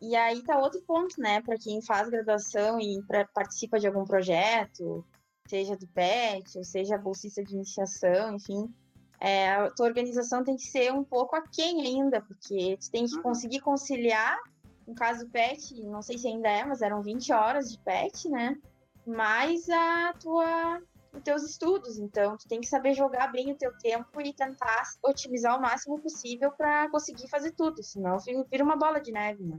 E 0.00 0.14
aí 0.14 0.42
tá 0.42 0.58
outro 0.58 0.80
ponto, 0.82 1.20
né, 1.20 1.40
para 1.40 1.58
quem 1.58 1.82
faz 1.82 2.08
graduação 2.08 2.80
e 2.80 3.02
pra, 3.02 3.26
participa 3.26 3.78
de 3.78 3.86
algum 3.86 4.04
projeto, 4.04 5.04
seja 5.48 5.76
do 5.76 5.88
PET, 5.88 6.56
ou 6.56 6.64
seja 6.64 6.96
bolsista 6.96 7.42
de 7.42 7.54
iniciação, 7.54 8.36
enfim, 8.36 8.72
é, 9.20 9.50
a 9.54 9.70
tua 9.70 9.86
organização 9.86 10.44
tem 10.44 10.56
que 10.56 10.66
ser 10.66 10.92
um 10.92 11.02
pouco 11.02 11.34
aquém 11.34 11.80
ainda, 11.80 12.20
porque 12.20 12.76
tu 12.80 12.90
tem 12.90 13.06
que 13.06 13.16
uhum. 13.16 13.22
conseguir 13.22 13.60
conciliar, 13.60 14.38
no 14.86 14.94
caso 14.94 15.24
do 15.24 15.30
PET, 15.30 15.82
não 15.82 16.00
sei 16.00 16.16
se 16.16 16.28
ainda 16.28 16.48
é, 16.48 16.64
mas 16.64 16.80
eram 16.80 17.02
20 17.02 17.32
horas 17.32 17.72
de 17.72 17.78
PET, 17.80 18.28
né, 18.28 18.56
mais 19.04 19.68
a 19.68 20.12
tua 20.20 20.80
os 21.10 21.22
teus 21.22 21.42
estudos, 21.42 21.98
então 21.98 22.36
tu 22.36 22.46
tem 22.46 22.60
que 22.60 22.66
saber 22.68 22.92
jogar 22.92 23.32
bem 23.32 23.50
o 23.50 23.56
teu 23.56 23.72
tempo 23.78 24.20
e 24.20 24.32
tentar 24.32 24.82
otimizar 25.02 25.58
o 25.58 25.60
máximo 25.60 25.98
possível 25.98 26.52
para 26.52 26.88
conseguir 26.90 27.26
fazer 27.28 27.52
tudo, 27.52 27.82
senão 27.82 28.18
vira 28.18 28.62
uma 28.62 28.76
bola 28.76 29.00
de 29.00 29.10
neve, 29.10 29.42
né? 29.42 29.58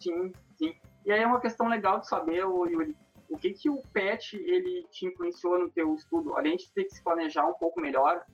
Sim, 0.00 0.32
sim. 0.56 0.74
E 1.04 1.12
aí 1.12 1.22
é 1.22 1.26
uma 1.26 1.40
questão 1.40 1.68
legal 1.68 2.00
de 2.00 2.08
saber, 2.08 2.38
Yuri, 2.38 2.96
o 3.28 3.36
que 3.36 3.52
que 3.52 3.68
o 3.68 3.82
PET 3.92 4.36
ele 4.36 4.86
te 4.90 5.06
influenciou 5.06 5.58
no 5.58 5.70
teu 5.70 5.94
estudo? 5.94 6.34
Além 6.34 6.56
de 6.56 6.70
ter 6.72 6.84
que 6.84 6.94
se 6.94 7.02
planejar 7.02 7.46
um 7.46 7.54
pouco 7.54 7.80
melhor, 7.80 8.24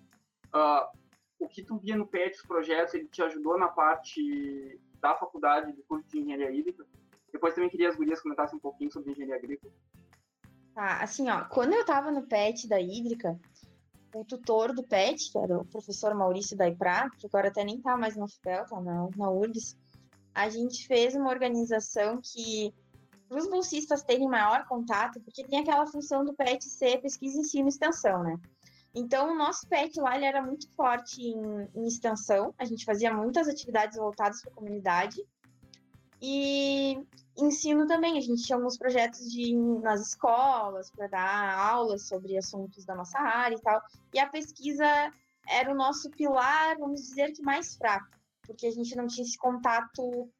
uh, 0.54 0.98
o 1.38 1.48
que 1.48 1.62
tu 1.62 1.78
via 1.78 1.96
no 1.96 2.06
PET, 2.06 2.36
os 2.36 2.46
projetos, 2.46 2.94
ele 2.94 3.08
te 3.08 3.22
ajudou 3.22 3.58
na 3.58 3.68
parte 3.68 4.80
da 5.00 5.14
faculdade 5.14 5.72
do 5.72 5.82
curso 5.82 6.08
de 6.08 6.18
engenharia 6.18 6.50
hídrica? 6.50 6.86
Depois 7.32 7.54
também 7.54 7.68
queria 7.68 7.88
as 7.88 7.96
gurias 7.96 8.20
comentassem 8.20 8.56
um 8.56 8.60
pouquinho 8.60 8.92
sobre 8.92 9.10
engenharia 9.10 9.36
agrícola. 9.36 9.72
Tá, 10.74 11.02
assim, 11.02 11.28
ó, 11.28 11.44
quando 11.44 11.72
eu 11.72 11.84
tava 11.84 12.10
no 12.10 12.26
PET 12.26 12.68
da 12.68 12.80
hídrica, 12.80 13.38
o 14.14 14.24
tutor 14.24 14.72
do 14.72 14.84
PET, 14.84 15.30
que 15.30 15.38
era 15.38 15.58
o 15.58 15.64
professor 15.64 16.14
Maurício 16.14 16.56
Daipra, 16.56 17.10
que 17.18 17.26
agora 17.26 17.48
até 17.48 17.64
nem 17.64 17.80
tá 17.80 17.96
mais 17.96 18.16
no 18.16 18.28
FPEL, 18.28 18.64
tá 18.66 18.80
na, 18.80 19.08
na 19.16 19.30
URGS, 19.30 19.76
a 20.34 20.48
gente 20.48 20.86
fez 20.86 21.14
uma 21.14 21.30
organização 21.30 22.20
que 22.20 22.74
para 23.28 23.38
os 23.38 23.48
bolsistas 23.48 24.02
terem 24.02 24.28
maior 24.28 24.66
contato, 24.66 25.20
porque 25.20 25.44
tem 25.44 25.60
aquela 25.60 25.86
função 25.86 26.24
do 26.24 26.34
PET 26.34 26.64
ser 26.64 27.00
pesquisa, 27.00 27.38
ensino 27.38 27.66
e 27.66 27.70
extensão, 27.70 28.22
né? 28.22 28.38
Então, 28.94 29.32
o 29.32 29.34
nosso 29.34 29.66
PET 29.66 29.98
lá 30.00 30.16
era 30.16 30.40
muito 30.42 30.70
forte 30.74 31.20
em, 31.20 31.68
em 31.74 31.86
extensão, 31.86 32.54
a 32.58 32.64
gente 32.64 32.84
fazia 32.84 33.12
muitas 33.12 33.48
atividades 33.48 33.96
voltadas 33.96 34.40
para 34.40 34.52
a 34.52 34.54
comunidade, 34.54 35.24
e 36.22 36.96
ensino 37.36 37.86
também, 37.86 38.16
a 38.16 38.20
gente 38.20 38.44
tinha 38.44 38.56
alguns 38.56 38.78
projetos 38.78 39.30
de, 39.30 39.54
nas 39.82 40.00
escolas 40.08 40.90
para 40.90 41.08
dar 41.08 41.58
aulas 41.58 42.06
sobre 42.06 42.38
assuntos 42.38 42.84
da 42.84 42.94
nossa 42.94 43.18
área 43.18 43.56
e 43.56 43.60
tal, 43.60 43.82
e 44.12 44.18
a 44.20 44.28
pesquisa 44.28 44.86
era 45.48 45.72
o 45.72 45.74
nosso 45.74 46.08
pilar, 46.10 46.78
vamos 46.78 47.02
dizer 47.02 47.32
que 47.32 47.42
mais 47.42 47.76
fraco, 47.76 48.06
porque 48.46 48.66
a 48.66 48.70
gente 48.70 48.96
não 48.96 49.06
tinha 49.06 49.24
esse 49.24 49.38
contato 49.38 50.30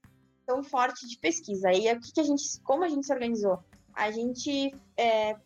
tão 0.47 0.63
forte 0.63 1.07
de 1.09 1.19
pesquisa. 1.19 1.73
E 1.73 1.93
o 1.93 2.01
que, 2.01 2.21
a 2.21 2.25
gente, 2.25 2.61
como 2.63 2.85
a 2.85 2.89
gente 2.89 3.07
se 3.07 3.13
organizou? 3.13 3.63
A 3.95 4.11
gente 4.11 4.75
é, 4.97 5.37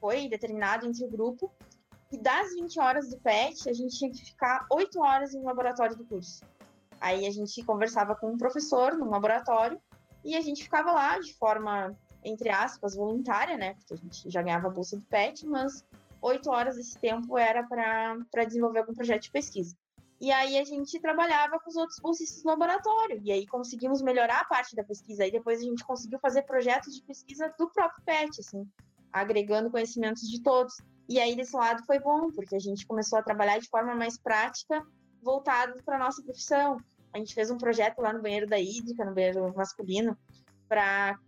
foi 0.00 0.28
determinado 0.28 0.86
entre 0.86 1.04
o 1.04 1.10
grupo 1.10 1.52
e 2.10 2.18
das 2.18 2.52
20 2.54 2.78
horas 2.78 3.08
do 3.08 3.18
PET, 3.18 3.70
a 3.70 3.72
gente 3.72 3.96
tinha 3.96 4.10
que 4.10 4.22
ficar 4.22 4.66
8 4.70 5.00
horas 5.00 5.34
no 5.34 5.44
laboratório 5.44 5.96
do 5.96 6.04
curso. 6.04 6.44
Aí 7.00 7.26
a 7.26 7.30
gente 7.30 7.64
conversava 7.64 8.14
com 8.14 8.30
um 8.30 8.36
professor 8.36 8.96
no 8.96 9.08
laboratório 9.08 9.80
e 10.22 10.36
a 10.36 10.40
gente 10.40 10.62
ficava 10.62 10.92
lá 10.92 11.18
de 11.18 11.32
forma, 11.34 11.96
entre 12.22 12.50
aspas, 12.50 12.94
voluntária, 12.94 13.56
né? 13.56 13.74
Porque 13.74 13.94
a 13.94 13.96
gente 13.96 14.30
já 14.30 14.42
ganhava 14.42 14.68
a 14.68 14.70
bolsa 14.70 14.96
do 14.96 15.02
PET, 15.02 15.46
mas 15.46 15.84
8 16.20 16.50
horas 16.50 16.76
desse 16.76 16.98
tempo 16.98 17.38
era 17.38 17.64
para 17.64 18.44
desenvolver 18.44 18.80
algum 18.80 18.94
projeto 18.94 19.22
de 19.22 19.30
pesquisa. 19.30 19.74
E 20.22 20.30
aí 20.30 20.56
a 20.56 20.62
gente 20.62 21.00
trabalhava 21.00 21.58
com 21.58 21.68
os 21.68 21.74
outros 21.74 21.98
bolsistas 21.98 22.44
no 22.44 22.52
laboratório. 22.52 23.20
E 23.24 23.32
aí 23.32 23.44
conseguimos 23.44 24.00
melhorar 24.00 24.42
a 24.42 24.44
parte 24.44 24.76
da 24.76 24.84
pesquisa. 24.84 25.26
E 25.26 25.32
depois 25.32 25.58
a 25.58 25.64
gente 25.64 25.84
conseguiu 25.84 26.20
fazer 26.20 26.42
projetos 26.42 26.94
de 26.94 27.02
pesquisa 27.02 27.52
do 27.58 27.68
próprio 27.68 28.04
PET, 28.04 28.38
assim, 28.38 28.64
agregando 29.12 29.68
conhecimentos 29.68 30.22
de 30.30 30.40
todos. 30.40 30.76
E 31.08 31.18
aí 31.18 31.34
desse 31.34 31.56
lado 31.56 31.82
foi 31.84 31.98
bom, 31.98 32.30
porque 32.30 32.54
a 32.54 32.60
gente 32.60 32.86
começou 32.86 33.18
a 33.18 33.22
trabalhar 33.22 33.58
de 33.58 33.68
forma 33.68 33.96
mais 33.96 34.16
prática, 34.16 34.86
voltado 35.20 35.82
para 35.82 35.98
nossa 35.98 36.22
profissão. 36.22 36.76
A 37.12 37.18
gente 37.18 37.34
fez 37.34 37.50
um 37.50 37.58
projeto 37.58 38.00
lá 38.00 38.12
no 38.12 38.22
banheiro 38.22 38.46
da 38.46 38.60
hídrica, 38.60 39.04
no 39.04 39.12
banheiro 39.12 39.52
masculino, 39.56 40.16
para 40.68 41.18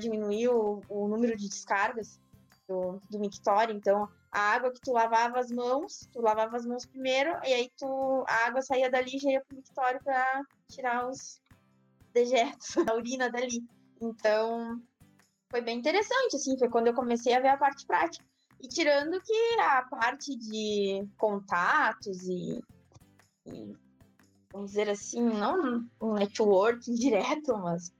diminuir 0.00 0.48
o, 0.48 0.82
o 0.88 1.06
número 1.06 1.36
de 1.36 1.48
descargas 1.48 2.20
do, 2.66 3.00
do 3.08 3.20
mictório. 3.20 3.72
Então, 3.72 4.08
a 4.36 4.52
água 4.52 4.70
que 4.70 4.82
tu 4.82 4.92
lavava 4.92 5.40
as 5.40 5.50
mãos, 5.50 6.06
tu 6.12 6.20
lavava 6.20 6.58
as 6.58 6.66
mãos 6.66 6.84
primeiro, 6.84 7.30
e 7.42 7.54
aí 7.54 7.70
tu, 7.78 8.22
a 8.28 8.46
água 8.46 8.60
saía 8.60 8.90
dali 8.90 9.16
e 9.16 9.18
já 9.18 9.30
ia 9.30 9.42
pro 9.42 9.56
mictório 9.56 9.98
para 10.04 10.42
tirar 10.68 11.08
os 11.08 11.40
dejetos, 12.12 12.76
a 12.86 12.94
urina 12.94 13.30
dali. 13.30 13.64
Então, 13.98 14.78
foi 15.50 15.62
bem 15.62 15.78
interessante, 15.78 16.36
assim, 16.36 16.58
foi 16.58 16.68
quando 16.68 16.88
eu 16.88 16.94
comecei 16.94 17.32
a 17.32 17.40
ver 17.40 17.48
a 17.48 17.56
parte 17.56 17.86
prática. 17.86 18.22
E 18.60 18.68
tirando 18.68 19.18
que 19.22 19.60
a 19.60 19.82
parte 19.88 20.36
de 20.36 21.08
contatos 21.16 22.28
e, 22.28 22.62
e 23.46 23.74
vamos 24.52 24.72
dizer 24.72 24.90
assim, 24.90 25.22
não 25.22 25.88
um 25.98 26.12
networking 26.12 26.92
direto, 27.00 27.56
mas 27.56 27.90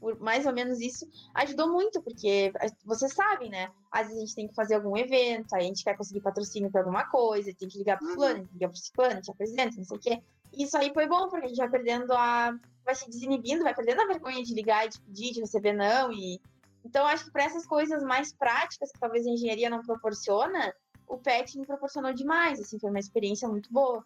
por 0.00 0.18
mais 0.18 0.46
ou 0.46 0.52
menos 0.52 0.80
isso, 0.80 1.06
ajudou 1.34 1.70
muito, 1.70 2.02
porque 2.02 2.52
vocês 2.84 3.12
sabem, 3.12 3.50
né? 3.50 3.70
Às 3.92 4.06
vezes 4.06 4.16
a 4.16 4.26
gente 4.26 4.34
tem 4.34 4.48
que 4.48 4.54
fazer 4.54 4.74
algum 4.76 4.96
evento, 4.96 5.54
aí 5.54 5.62
a 5.62 5.66
gente 5.66 5.84
quer 5.84 5.96
conseguir 5.96 6.22
patrocínio 6.22 6.70
para 6.70 6.80
alguma 6.80 7.04
coisa, 7.04 7.54
tem 7.54 7.68
que 7.68 7.78
ligar 7.78 7.98
pro 7.98 8.08
uhum. 8.08 8.14
fulano, 8.14 8.34
tem 8.36 8.46
que 8.46 8.54
ligar 8.54 8.68
pro 8.68 8.78
ciclano, 8.78 9.12
a 9.12 9.16
gente 9.16 9.30
apresenta, 9.30 9.76
não 9.76 9.84
sei 9.84 9.96
o 9.96 10.00
quê. 10.00 10.22
Isso 10.52 10.76
aí 10.76 10.92
foi 10.92 11.06
bom, 11.06 11.28
porque 11.28 11.46
a 11.46 11.48
gente 11.48 11.58
vai 11.58 11.68
perdendo 11.68 12.12
a. 12.12 12.58
vai 12.84 12.94
se 12.94 13.08
desinibindo, 13.08 13.62
vai 13.62 13.74
perdendo 13.74 14.00
a 14.00 14.06
vergonha 14.06 14.42
de 14.42 14.54
ligar 14.54 14.86
e 14.86 14.88
de 14.88 15.00
pedir, 15.00 15.32
de 15.32 15.40
receber 15.40 15.74
não. 15.74 16.10
E... 16.10 16.40
Então, 16.84 17.06
acho 17.06 17.26
que 17.26 17.30
para 17.30 17.44
essas 17.44 17.66
coisas 17.66 18.02
mais 18.02 18.32
práticas 18.32 18.90
que 18.90 18.98
talvez 18.98 19.26
a 19.26 19.30
engenharia 19.30 19.70
não 19.70 19.82
proporciona, 19.82 20.74
o 21.06 21.18
PET 21.18 21.58
me 21.58 21.66
proporcionou 21.66 22.12
demais, 22.12 22.58
assim, 22.58 22.78
foi 22.78 22.88
uma 22.88 22.98
experiência 22.98 23.46
muito 23.48 23.70
boa. 23.72 24.04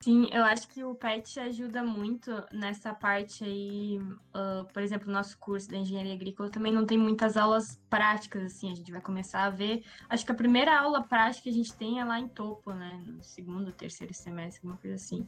Sim, 0.00 0.28
eu 0.30 0.44
acho 0.44 0.68
que 0.68 0.84
o 0.84 0.94
PET 0.94 1.40
ajuda 1.40 1.82
muito 1.82 2.30
nessa 2.52 2.94
parte 2.94 3.42
aí, 3.42 3.98
uh, 3.98 4.64
por 4.72 4.82
exemplo, 4.82 5.10
nosso 5.10 5.38
curso 5.38 5.68
da 5.70 5.78
engenharia 5.78 6.12
agrícola 6.12 6.50
também 6.50 6.72
não 6.72 6.84
tem 6.84 6.98
muitas 6.98 7.36
aulas 7.36 7.80
práticas, 7.88 8.44
assim, 8.44 8.70
a 8.70 8.74
gente 8.74 8.92
vai 8.92 9.00
começar 9.00 9.44
a 9.44 9.50
ver. 9.50 9.84
Acho 10.08 10.24
que 10.24 10.30
a 10.30 10.34
primeira 10.34 10.78
aula 10.78 11.02
prática 11.02 11.44
que 11.44 11.48
a 11.48 11.52
gente 11.52 11.74
tem 11.74 11.98
é 11.98 12.04
lá 12.04 12.20
em 12.20 12.28
topo, 12.28 12.72
né? 12.72 13.02
No 13.06 13.24
segundo, 13.24 13.72
terceiro 13.72 14.12
semestre, 14.12 14.60
alguma 14.60 14.76
coisa 14.76 14.96
assim. 14.96 15.26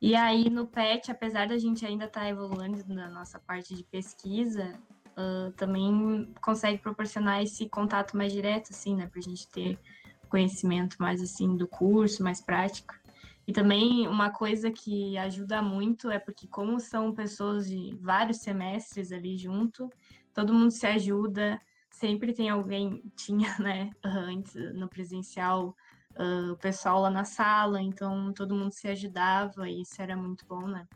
E 0.00 0.14
aí 0.16 0.48
no 0.48 0.66
PET, 0.66 1.10
apesar 1.10 1.46
da 1.46 1.58
gente 1.58 1.84
ainda 1.84 2.06
estar 2.06 2.20
tá 2.20 2.28
evoluindo 2.28 2.82
na 2.92 3.08
nossa 3.10 3.38
parte 3.38 3.74
de 3.74 3.84
pesquisa, 3.84 4.80
uh, 5.10 5.52
também 5.52 6.32
consegue 6.40 6.78
proporcionar 6.78 7.42
esse 7.42 7.68
contato 7.68 8.16
mais 8.16 8.32
direto, 8.32 8.70
assim, 8.70 8.96
né? 8.96 9.06
Pra 9.06 9.20
gente 9.20 9.46
ter 9.48 9.78
conhecimento 10.30 10.96
mais 10.98 11.20
assim 11.20 11.54
do 11.54 11.68
curso, 11.68 12.24
mais 12.24 12.40
prático. 12.40 12.94
E 13.46 13.52
também 13.52 14.06
uma 14.06 14.30
coisa 14.30 14.70
que 14.70 15.16
ajuda 15.18 15.60
muito 15.60 16.10
é 16.10 16.18
porque, 16.18 16.46
como 16.46 16.78
são 16.78 17.12
pessoas 17.14 17.68
de 17.68 17.96
vários 18.00 18.38
semestres 18.38 19.12
ali 19.12 19.36
junto, 19.36 19.88
todo 20.32 20.54
mundo 20.54 20.70
se 20.70 20.86
ajuda, 20.86 21.60
sempre 21.90 22.32
tem 22.32 22.48
alguém, 22.48 23.02
tinha, 23.16 23.56
né, 23.58 23.90
antes 24.04 24.54
no 24.74 24.88
presencial, 24.88 25.74
uh, 26.18 26.52
o 26.52 26.56
pessoal 26.56 27.00
lá 27.00 27.10
na 27.10 27.24
sala, 27.24 27.80
então 27.82 28.32
todo 28.32 28.54
mundo 28.54 28.72
se 28.72 28.88
ajudava 28.88 29.68
e 29.68 29.82
isso 29.82 30.00
era 30.00 30.16
muito 30.16 30.44
bom, 30.48 30.66
né? 30.68 30.86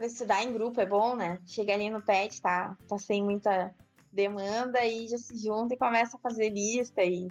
Estudar 0.00 0.44
em 0.44 0.52
grupo 0.52 0.80
é 0.80 0.86
bom, 0.86 1.16
né? 1.16 1.38
Chega 1.44 1.74
ali 1.74 1.90
no 1.90 2.00
PET, 2.02 2.40
tá, 2.40 2.76
tá 2.86 2.98
sem 2.98 3.22
muita 3.24 3.74
demanda 4.12 4.84
e 4.84 5.08
já 5.08 5.18
se 5.18 5.36
junta 5.38 5.74
e 5.74 5.78
começa 5.78 6.16
a 6.16 6.20
fazer 6.20 6.50
lista 6.50 7.02
e 7.02 7.28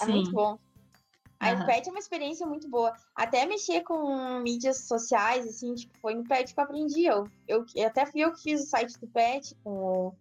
é 0.00 0.04
Sim. 0.04 0.12
muito 0.12 0.32
bom. 0.32 0.58
A 1.44 1.52
uhum. 1.52 1.66
PET 1.66 1.88
é 1.88 1.92
uma 1.92 1.98
experiência 1.98 2.46
muito 2.46 2.66
boa. 2.68 2.94
Até 3.14 3.44
mexer 3.44 3.82
com 3.82 4.40
mídias 4.40 4.86
sociais, 4.86 5.46
assim, 5.46 5.74
tipo, 5.74 5.92
foi 5.98 6.14
no 6.14 6.24
PET 6.24 6.54
que 6.54 6.58
eu 6.58 6.64
aprendi. 6.64 7.04
Eu, 7.04 7.28
eu, 7.46 7.66
até 7.86 8.06
fui 8.06 8.22
eu 8.22 8.32
que 8.32 8.42
fiz 8.42 8.62
o 8.62 8.66
site 8.66 8.98
do 8.98 9.06
PET 9.06 9.54
com 9.62 9.70
o, 9.70 10.14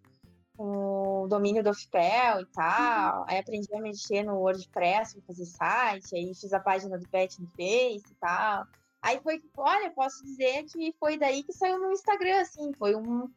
com 0.57 1.23
o 1.23 1.27
domínio 1.29 1.63
do 1.63 1.73
FPEL 1.73 2.41
e 2.41 2.45
tal. 2.47 3.19
Uhum. 3.19 3.25
Aí 3.29 3.37
aprendi 3.37 3.73
a 3.73 3.79
mexer 3.79 4.23
no 4.23 4.35
WordPress 4.35 5.13
para 5.13 5.23
fazer 5.27 5.45
site. 5.45 6.13
Aí 6.13 6.35
fiz 6.35 6.51
a 6.51 6.59
página 6.59 6.97
do 6.97 7.07
PET 7.07 7.41
no 7.41 7.47
Face 7.47 8.03
e 8.11 8.15
tal. 8.19 8.67
Aí 9.01 9.19
foi, 9.21 9.41
olha, 9.55 9.91
posso 9.91 10.21
dizer 10.25 10.65
que 10.65 10.93
foi 10.99 11.17
daí 11.17 11.41
que 11.43 11.53
saiu 11.53 11.79
no 11.79 11.93
Instagram, 11.93 12.41
assim. 12.41 12.73
Foi, 12.73 12.95
um, 12.95 13.29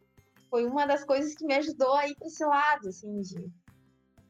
foi 0.50 0.66
uma 0.66 0.87
das 0.87 1.05
coisas 1.05 1.37
que 1.37 1.45
me 1.45 1.55
ajudou 1.55 1.93
a 1.93 2.09
ir 2.09 2.16
para 2.16 2.26
esse 2.26 2.45
lado, 2.45 2.88
assim, 2.88 3.21
de, 3.21 3.49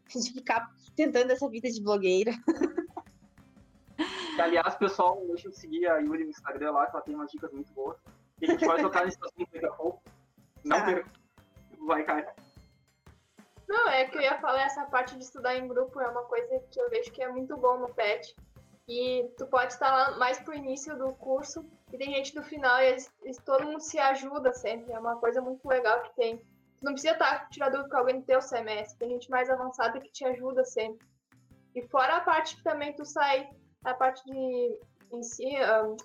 de 0.14 0.32
ficar 0.32 0.70
tentando 0.94 1.30
essa 1.30 1.48
vida 1.48 1.70
de 1.70 1.82
blogueira. 1.82 2.32
Que, 3.96 4.40
aliás, 4.40 4.74
pessoal, 4.76 5.16
não 5.20 5.28
deixem 5.28 5.50
de 5.50 5.58
seguir 5.58 5.86
a 5.86 5.98
Yuri 5.98 6.24
no 6.24 6.30
Instagram 6.30 6.72
lá, 6.72 6.86
que 6.86 6.96
ela 6.96 7.04
tem 7.04 7.14
umas 7.14 7.30
dicas 7.30 7.50
muito 7.52 7.72
boas. 7.72 7.96
E 8.40 8.46
a 8.46 8.50
gente 8.50 8.66
vai 8.66 8.80
tocar 8.82 9.04
nesse 9.04 9.18
assunto 9.22 9.50
daqui 9.50 9.66
a 9.66 9.72
pouco. 9.72 10.02
Não 10.62 10.78
tá. 10.78 11.04
Vai, 11.86 12.04
Caio. 12.04 12.26
Não, 13.68 13.88
é 13.88 14.04
que 14.04 14.16
eu 14.16 14.22
ia 14.22 14.38
falar, 14.38 14.62
essa 14.62 14.84
parte 14.84 15.16
de 15.16 15.24
estudar 15.24 15.56
em 15.56 15.66
grupo 15.66 16.00
é 16.00 16.08
uma 16.08 16.22
coisa 16.24 16.60
que 16.70 16.80
eu 16.80 16.88
vejo 16.90 17.10
que 17.10 17.22
é 17.22 17.28
muito 17.28 17.56
bom 17.56 17.78
no 17.78 17.88
PET. 17.88 18.36
E 18.88 19.28
tu 19.36 19.46
pode 19.46 19.72
estar 19.72 19.90
lá 19.90 20.16
mais 20.16 20.38
pro 20.38 20.54
início 20.54 20.96
do 20.96 21.12
curso 21.14 21.68
e 21.92 21.98
tem 21.98 22.14
gente 22.14 22.36
no 22.36 22.42
final 22.44 22.80
e 22.80 22.86
eles, 22.86 23.12
eles, 23.22 23.38
todo 23.38 23.64
mundo 23.64 23.80
se 23.80 23.98
ajuda 23.98 24.52
sempre. 24.52 24.92
É 24.92 24.98
uma 24.98 25.16
coisa 25.16 25.40
muito 25.40 25.66
legal 25.66 26.02
que 26.02 26.14
tem. 26.14 26.38
Tu 26.38 26.84
não 26.84 26.92
precisa 26.92 27.14
estar 27.14 27.48
tirar 27.48 27.70
dúvida 27.70 27.88
com 27.88 27.96
alguém 27.96 28.16
no 28.16 28.22
teu 28.22 28.40
semestre. 28.40 28.98
Tem 28.98 29.08
gente 29.10 29.28
mais 29.28 29.50
avançada 29.50 29.98
que 29.98 30.12
te 30.12 30.24
ajuda 30.24 30.64
sempre. 30.64 31.04
E 31.74 31.82
fora 31.88 32.18
a 32.18 32.20
parte 32.20 32.56
que 32.56 32.62
também 32.62 32.94
tu 32.94 33.04
sai 33.04 33.50
a 33.90 33.94
parte 33.94 34.24
de 34.24 34.78
em 35.12 35.22
si, 35.22 35.46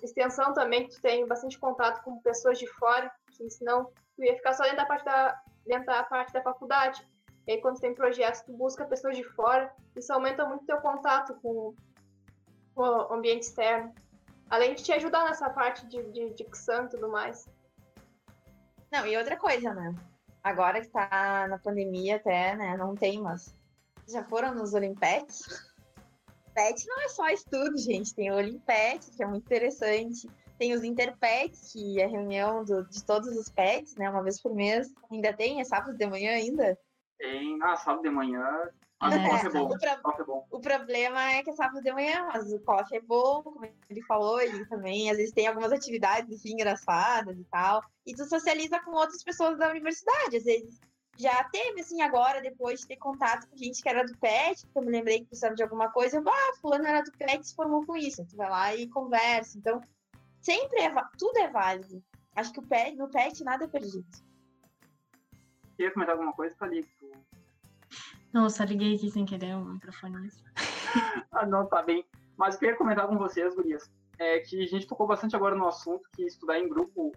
extensão 0.02 0.54
também, 0.54 0.88
tu 0.88 1.00
tem 1.00 1.26
bastante 1.26 1.58
contato 1.58 2.02
com 2.04 2.20
pessoas 2.20 2.58
de 2.58 2.66
fora, 2.68 3.10
que 3.36 3.50
senão 3.50 3.90
tu 4.14 4.22
ia 4.22 4.36
ficar 4.36 4.52
só 4.54 4.62
dentro 4.62 4.78
da 4.78 4.86
parte 4.86 5.04
da, 5.04 5.42
dentro 5.66 5.86
da, 5.86 6.04
parte 6.04 6.32
da 6.32 6.40
faculdade. 6.40 7.06
E 7.46 7.52
aí, 7.52 7.60
quando 7.60 7.80
tem 7.80 7.94
projetos, 7.94 8.42
tu 8.42 8.52
busca 8.52 8.84
pessoas 8.84 9.16
de 9.16 9.24
fora, 9.24 9.74
isso 9.96 10.12
aumenta 10.12 10.46
muito 10.46 10.64
teu 10.64 10.80
contato 10.80 11.34
com, 11.42 11.74
com 12.74 12.82
o 12.82 13.12
ambiente 13.12 13.42
externo. 13.42 13.92
Além 14.48 14.74
de 14.74 14.84
te 14.84 14.92
ajudar 14.92 15.24
nessa 15.24 15.50
parte 15.50 15.84
de, 15.88 16.00
de 16.12 16.30
dicção 16.34 16.84
e 16.84 16.88
tudo 16.88 17.08
mais. 17.08 17.48
Não, 18.92 19.04
e 19.04 19.16
outra 19.16 19.36
coisa, 19.36 19.74
né? 19.74 19.94
agora 20.42 20.80
que 20.80 20.88
tá 20.88 21.46
na 21.48 21.58
pandemia 21.58 22.16
até, 22.16 22.56
né, 22.56 22.76
não 22.76 22.94
tem, 22.94 23.20
mas 23.20 23.54
já 24.08 24.24
foram 24.24 24.54
nos 24.54 24.74
Olimpetes? 24.74 25.71
PET 26.54 26.86
não 26.86 27.02
é 27.02 27.08
só 27.08 27.28
estudo, 27.28 27.76
gente, 27.78 28.14
tem 28.14 28.30
o 28.30 28.36
Olimpet, 28.36 29.10
que 29.10 29.22
é 29.22 29.26
muito 29.26 29.44
interessante, 29.44 30.28
tem 30.58 30.74
os 30.74 30.84
Interpets, 30.84 31.72
que 31.72 32.00
é 32.00 32.04
a 32.04 32.08
reunião 32.08 32.64
do, 32.64 32.84
de 32.88 33.04
todos 33.04 33.28
os 33.36 33.48
pets, 33.48 33.96
né, 33.96 34.08
uma 34.08 34.22
vez 34.22 34.40
por 34.40 34.54
mês. 34.54 34.92
Ainda 35.10 35.32
tem? 35.32 35.60
É 35.60 35.64
sábado 35.64 35.96
de 35.96 36.06
manhã 36.06 36.32
ainda? 36.32 36.78
Tem, 37.18 37.58
ah, 37.62 37.76
sábado 37.76 38.02
de 38.02 38.10
manhã, 38.10 38.70
mas 39.00 39.12
é, 39.18 39.18
o 39.18 39.30
coffee 39.30 39.48
é 39.48 39.50
bom. 39.50 39.66
O, 39.66 39.78
pro... 39.78 39.88
é 39.88 40.24
bom. 40.24 40.46
o 40.50 40.60
problema 40.60 41.32
é 41.32 41.42
que 41.42 41.50
é 41.50 41.52
sábado 41.54 41.82
de 41.82 41.92
manhã, 41.92 42.24
mas 42.32 42.52
o 42.52 42.60
coffee 42.60 42.98
é 42.98 43.00
bom, 43.00 43.42
como 43.42 43.64
ele 43.64 44.02
falou, 44.02 44.40
ele 44.40 44.64
também, 44.66 45.10
às 45.10 45.16
vezes 45.16 45.32
tem 45.32 45.48
algumas 45.48 45.72
atividades 45.72 46.32
assim, 46.38 46.52
engraçadas 46.52 47.36
e 47.36 47.44
tal. 47.44 47.82
E 48.06 48.14
tu 48.14 48.24
socializa 48.24 48.78
com 48.80 48.92
outras 48.92 49.22
pessoas 49.24 49.58
da 49.58 49.68
universidade, 49.68 50.36
às 50.36 50.44
vezes 50.44 50.80
já 51.18 51.44
teve, 51.44 51.80
assim, 51.80 52.00
agora, 52.00 52.40
depois 52.40 52.80
de 52.80 52.88
ter 52.88 52.96
contato 52.96 53.48
com 53.48 53.56
gente 53.56 53.82
que 53.82 53.88
era 53.88 54.04
do 54.04 54.16
PET, 54.18 54.66
que 54.66 54.78
eu 54.78 54.82
me 54.82 54.90
lembrei 54.90 55.20
que 55.20 55.26
precisava 55.26 55.54
de 55.54 55.62
alguma 55.62 55.90
coisa, 55.90 56.16
eu, 56.16 56.24
ah, 56.26 56.56
fulano 56.60 56.86
era 56.86 57.02
do 57.02 57.12
PET 57.12 57.40
e 57.40 57.46
se 57.46 57.54
formou 57.54 57.84
com 57.84 57.96
isso. 57.96 58.26
Tu 58.26 58.36
vai 58.36 58.48
lá 58.48 58.74
e 58.74 58.88
conversa. 58.88 59.58
Então, 59.58 59.80
sempre 60.40 60.80
é, 60.80 60.92
tudo 61.18 61.38
é 61.38 61.48
válido. 61.48 62.02
Acho 62.34 62.52
que 62.52 62.60
o 62.60 62.66
PET, 62.66 62.96
no 62.96 63.08
PET 63.08 63.44
nada 63.44 63.64
é 63.64 63.68
perdido. 63.68 64.06
Queria 65.76 65.92
comentar 65.92 66.14
alguma 66.14 66.32
coisa, 66.32 66.54
Thalita? 66.56 66.88
Não, 68.32 68.48
só 68.48 68.64
liguei 68.64 68.96
aqui 68.96 69.10
sem 69.10 69.26
querer 69.26 69.54
o 69.54 69.64
microfone. 69.64 70.30
ah, 71.32 71.46
não, 71.46 71.66
tá 71.66 71.82
bem. 71.82 72.04
Mas 72.36 72.54
eu 72.54 72.60
queria 72.60 72.76
comentar 72.76 73.06
com 73.06 73.18
vocês, 73.18 73.54
gurias, 73.54 73.90
é 74.18 74.40
que 74.40 74.62
a 74.62 74.66
gente 74.66 74.86
tocou 74.86 75.06
bastante 75.06 75.36
agora 75.36 75.54
no 75.54 75.68
assunto 75.68 76.08
que 76.14 76.24
estudar 76.24 76.58
em 76.58 76.68
grupo 76.68 77.12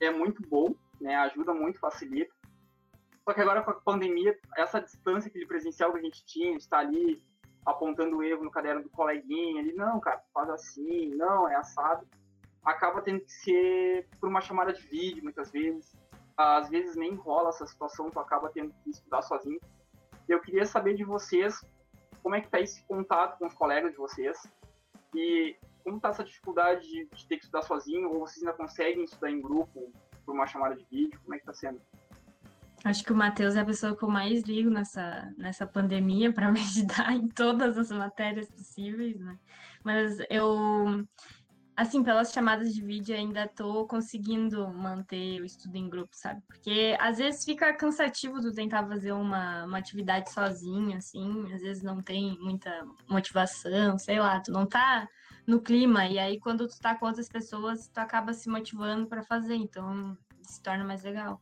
é 0.00 0.10
muito 0.10 0.42
bom, 0.48 0.74
né? 1.00 1.16
Ajuda 1.16 1.52
muito, 1.52 1.80
facilita. 1.80 2.32
Só 3.24 3.32
que 3.32 3.40
agora 3.40 3.62
com 3.62 3.70
a 3.70 3.74
pandemia, 3.74 4.36
essa 4.56 4.80
distância 4.80 5.30
de 5.30 5.46
presencial 5.46 5.92
que 5.92 5.98
a 5.98 6.02
gente 6.02 6.24
tinha, 6.24 6.56
de 6.56 6.62
estar 6.62 6.78
ali 6.78 7.22
apontando 7.64 8.16
o 8.16 8.22
erro 8.22 8.42
no 8.42 8.50
caderno 8.50 8.82
do 8.82 8.90
coleguinha, 8.90 9.60
ali, 9.60 9.72
não, 9.72 10.00
cara, 10.00 10.20
faz 10.34 10.50
assim, 10.50 11.14
não, 11.14 11.48
é 11.48 11.54
assado, 11.54 12.06
acaba 12.64 13.00
tendo 13.00 13.20
que 13.20 13.32
ser 13.32 14.08
por 14.20 14.28
uma 14.28 14.40
chamada 14.40 14.72
de 14.72 14.82
vídeo, 14.82 15.22
muitas 15.22 15.50
vezes. 15.50 15.96
Às 16.36 16.68
vezes 16.70 16.96
nem 16.96 17.14
rola 17.14 17.50
essa 17.50 17.66
situação, 17.66 18.10
tu 18.10 18.18
acaba 18.18 18.50
tendo 18.50 18.72
que 18.82 18.90
estudar 18.90 19.22
sozinho. 19.22 19.60
Eu 20.28 20.40
queria 20.40 20.64
saber 20.64 20.94
de 20.94 21.04
vocês 21.04 21.64
como 22.22 22.34
é 22.34 22.40
que 22.40 22.48
tá 22.48 22.60
esse 22.60 22.82
contato 22.84 23.38
com 23.38 23.46
os 23.46 23.54
colegas 23.54 23.92
de 23.92 23.98
vocês 23.98 24.38
e 25.14 25.56
como 25.84 26.00
tá 26.00 26.08
essa 26.08 26.24
dificuldade 26.24 26.88
de, 26.88 27.04
de 27.06 27.26
ter 27.26 27.36
que 27.36 27.44
estudar 27.44 27.62
sozinho 27.62 28.08
ou 28.10 28.20
vocês 28.20 28.42
ainda 28.42 28.56
conseguem 28.56 29.04
estudar 29.04 29.30
em 29.30 29.40
grupo 29.40 29.92
por 30.24 30.34
uma 30.34 30.46
chamada 30.46 30.76
de 30.76 30.84
vídeo, 30.84 31.20
como 31.22 31.34
é 31.34 31.38
que 31.38 31.44
tá 31.44 31.52
sendo? 31.52 31.80
Acho 32.84 33.04
que 33.04 33.12
o 33.12 33.16
Matheus 33.16 33.54
é 33.54 33.60
a 33.60 33.64
pessoa 33.64 33.96
que 33.96 34.02
eu 34.02 34.08
mais 34.08 34.42
ligo 34.42 34.68
nessa, 34.68 35.32
nessa 35.36 35.66
pandemia 35.66 36.32
para 36.32 36.50
me 36.52 36.60
ajudar 36.60 37.12
em 37.12 37.28
todas 37.28 37.78
as 37.78 37.90
matérias 37.90 38.50
possíveis, 38.50 39.18
né? 39.20 39.38
Mas 39.84 40.18
eu, 40.28 41.06
assim, 41.76 42.02
pelas 42.02 42.32
chamadas 42.32 42.74
de 42.74 42.82
vídeo, 42.82 43.14
ainda 43.14 43.46
tô 43.46 43.86
conseguindo 43.86 44.68
manter 44.72 45.40
o 45.40 45.44
estudo 45.44 45.76
em 45.76 45.88
grupo, 45.88 46.10
sabe? 46.12 46.42
Porque 46.48 46.96
às 46.98 47.18
vezes 47.18 47.44
fica 47.44 47.72
cansativo 47.72 48.40
tu 48.40 48.52
tentar 48.52 48.86
fazer 48.86 49.12
uma, 49.12 49.64
uma 49.64 49.78
atividade 49.78 50.32
sozinho, 50.32 50.96
assim, 50.96 51.52
às 51.52 51.62
vezes 51.62 51.84
não 51.84 52.02
tem 52.02 52.36
muita 52.40 52.84
motivação, 53.08 53.96
sei 53.96 54.18
lá, 54.18 54.40
tu 54.40 54.50
não 54.50 54.66
tá 54.66 55.08
no 55.46 55.60
clima, 55.60 56.06
e 56.06 56.18
aí 56.18 56.38
quando 56.40 56.66
tu 56.66 56.80
tá 56.80 56.96
com 56.96 57.06
outras 57.06 57.28
pessoas, 57.28 57.88
tu 57.88 57.98
acaba 57.98 58.32
se 58.32 58.48
motivando 58.48 59.06
para 59.06 59.22
fazer, 59.22 59.54
então 59.54 60.16
se 60.42 60.60
torna 60.62 60.84
mais 60.84 61.02
legal. 61.02 61.40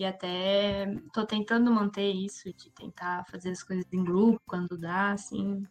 E 0.00 0.04
até 0.06 0.86
tô 1.12 1.26
tentando 1.26 1.70
manter 1.70 2.10
isso, 2.10 2.50
de 2.54 2.70
tentar 2.70 3.22
fazer 3.26 3.50
as 3.50 3.62
coisas 3.62 3.84
em 3.92 4.02
grupo 4.02 4.40
quando 4.46 4.78
dá, 4.78 5.12
assim, 5.12 5.62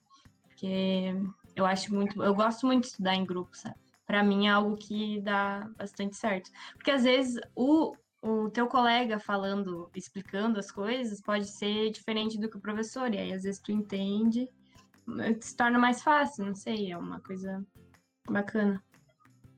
porque 0.43 1.15
eu 1.55 1.65
acho 1.65 1.91
muito, 1.91 2.21
eu 2.21 2.35
gosto 2.35 2.67
muito 2.67 2.81
de 2.81 2.89
estudar 2.89 3.15
em 3.15 3.25
grupo, 3.25 3.57
sabe? 3.57 3.75
Para 4.05 4.23
mim 4.23 4.45
é 4.45 4.51
algo 4.51 4.77
que 4.77 5.19
dá 5.21 5.67
bastante 5.75 6.15
certo. 6.15 6.51
Porque 6.75 6.91
às 6.91 7.05
vezes 7.05 7.41
o, 7.55 7.95
o 8.21 8.51
teu 8.51 8.67
colega 8.67 9.17
falando, 9.17 9.89
explicando 9.95 10.59
as 10.59 10.69
coisas, 10.69 11.19
pode 11.19 11.47
ser 11.47 11.89
diferente 11.89 12.39
do 12.39 12.47
que 12.47 12.57
o 12.57 12.61
professor, 12.61 13.11
e 13.11 13.17
aí 13.17 13.33
às 13.33 13.41
vezes 13.41 13.59
tu 13.59 13.71
entende, 13.71 14.47
se 15.41 15.57
torna 15.57 15.79
mais 15.79 16.03
fácil, 16.03 16.45
não 16.45 16.53
sei, 16.53 16.91
é 16.91 16.97
uma 16.99 17.19
coisa 17.19 17.65
bacana. 18.29 18.79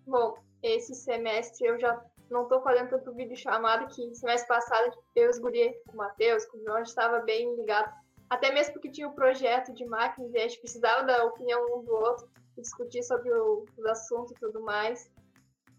Bom, 0.08 0.34
esse 0.64 0.96
semestre 0.96 1.68
eu 1.68 1.78
já 1.78 2.02
não 2.32 2.48
tô 2.48 2.62
fazendo 2.62 2.89
tanto 2.89 3.13
vídeo 3.13 3.36
chamado 3.36 3.88
que 3.94 4.15
semestre 4.15 4.48
passado 4.48 4.98
eu 5.15 5.30
guri 5.41 5.74
com 5.86 5.94
o 5.94 5.98
Matheus, 5.98 6.46
com 6.46 6.58
o 6.58 6.62
João, 6.62 6.76
a 6.76 6.80
gente 6.80 6.88
estava 6.88 7.20
bem 7.20 7.54
ligado. 7.56 7.94
Até 8.30 8.52
mesmo 8.52 8.74
porque 8.74 8.89
tinha 8.89 9.08
o 9.08 9.12
um 9.12 9.15
projeto 9.15 9.74
de 9.74 9.86
máquinas 9.86 10.34
e 10.34 10.38
a 10.38 10.41
gente 10.41 10.60
precisava 10.60 11.04
da 11.04 11.26
opinião 11.26 11.62
um 11.76 11.84
do 11.84 11.94
outro, 11.94 12.30
discutir 12.58 13.04
sobre 13.04 13.32
o, 13.32 13.65
os 13.78 13.86
assuntos 13.86 14.32
e 14.32 14.36
tudo 14.36 14.62
mais. 14.62 15.12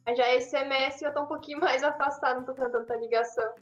Mas 0.05 0.19
já 0.19 0.29
esse 0.35 0.51
semestre 0.51 1.07
eu 1.07 1.15
tô 1.15 1.23
um 1.23 1.27
pouquinho 1.27 1.59
mais 1.61 1.83
afastado, 1.83 2.39
não 2.39 2.45
tô 2.45 2.53
tendo 2.53 2.71
tanta 2.71 2.97
ligação. 2.97 3.55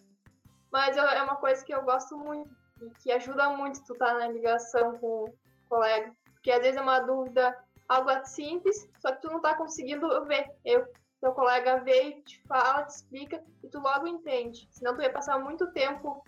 Mas 0.72 0.96
eu, 0.96 1.04
é 1.04 1.22
uma 1.22 1.36
coisa 1.36 1.64
que 1.64 1.72
eu 1.72 1.82
gosto 1.82 2.18
muito 2.18 2.50
e 2.82 2.90
que 3.02 3.12
ajuda 3.12 3.50
muito 3.50 3.84
tu 3.84 3.92
estar 3.92 4.06
tá 4.06 4.14
na 4.14 4.28
ligação 4.28 4.98
com 4.98 5.24
o 5.24 5.34
colega. 5.68 6.12
Porque 6.34 6.50
às 6.50 6.60
vezes 6.60 6.76
é 6.76 6.80
uma 6.80 6.98
dúvida 7.00 7.56
algo 7.88 8.10
simples, 8.24 8.88
só 8.98 9.12
que 9.12 9.20
tu 9.20 9.30
não 9.30 9.40
tá 9.40 9.54
conseguindo 9.54 10.24
ver. 10.24 10.48
Eu 10.64 10.86
teu 11.20 11.32
colega 11.32 11.78
veio, 11.78 12.22
te 12.22 12.42
fala, 12.46 12.84
te 12.84 12.94
explica 12.94 13.42
e 13.62 13.68
tu 13.68 13.78
logo 13.78 14.06
entende. 14.06 14.66
Senão 14.70 14.94
tu 14.94 15.02
ia 15.02 15.12
passar 15.12 15.38
muito 15.38 15.70
tempo 15.72 16.24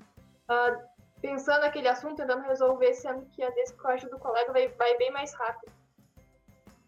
uh, 0.51 0.93
pensando 1.21 1.61
naquele 1.61 1.89
assunto, 1.89 2.17
tentando 2.17 2.43
resolver, 2.43 2.93
sendo 2.95 3.25
que 3.27 3.43
a 3.43 3.53
ajuda 3.89 4.17
do 4.17 4.19
colega 4.19 4.53
vai, 4.53 4.69
vai 4.69 4.97
bem 4.99 5.11
mais 5.11 5.33
rápido. 5.35 5.73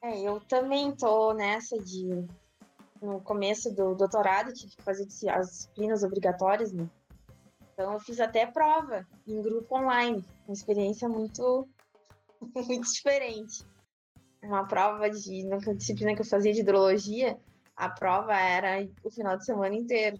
É, 0.02 0.20
eu 0.20 0.38
também 0.40 0.94
tô 0.94 1.32
nessa 1.32 1.78
de 1.78 2.26
no 3.00 3.20
começo 3.20 3.74
do 3.74 3.94
doutorado 3.94 4.52
tive 4.52 4.76
que 4.76 4.82
fazer 4.82 5.06
as 5.30 5.48
disciplinas 5.48 6.02
obrigatórias, 6.02 6.72
né? 6.72 6.88
Então 7.72 7.92
eu 7.92 8.00
fiz 8.00 8.20
até 8.20 8.46
prova 8.46 9.06
em 9.26 9.42
grupo 9.42 9.76
online, 9.76 10.24
uma 10.46 10.54
experiência 10.54 11.08
muito 11.08 11.68
muito 12.54 12.92
diferente. 12.92 13.64
Uma 14.42 14.66
prova 14.66 15.08
de 15.08 15.46
uma 15.46 15.58
disciplina 15.74 16.14
que 16.14 16.20
eu 16.20 16.26
fazia 16.26 16.52
de 16.52 16.60
hidrologia, 16.60 17.38
a 17.76 17.88
prova 17.88 18.34
era 18.34 18.86
o 19.02 19.10
final 19.10 19.36
de 19.36 19.44
semana 19.44 19.74
inteiro. 19.74 20.18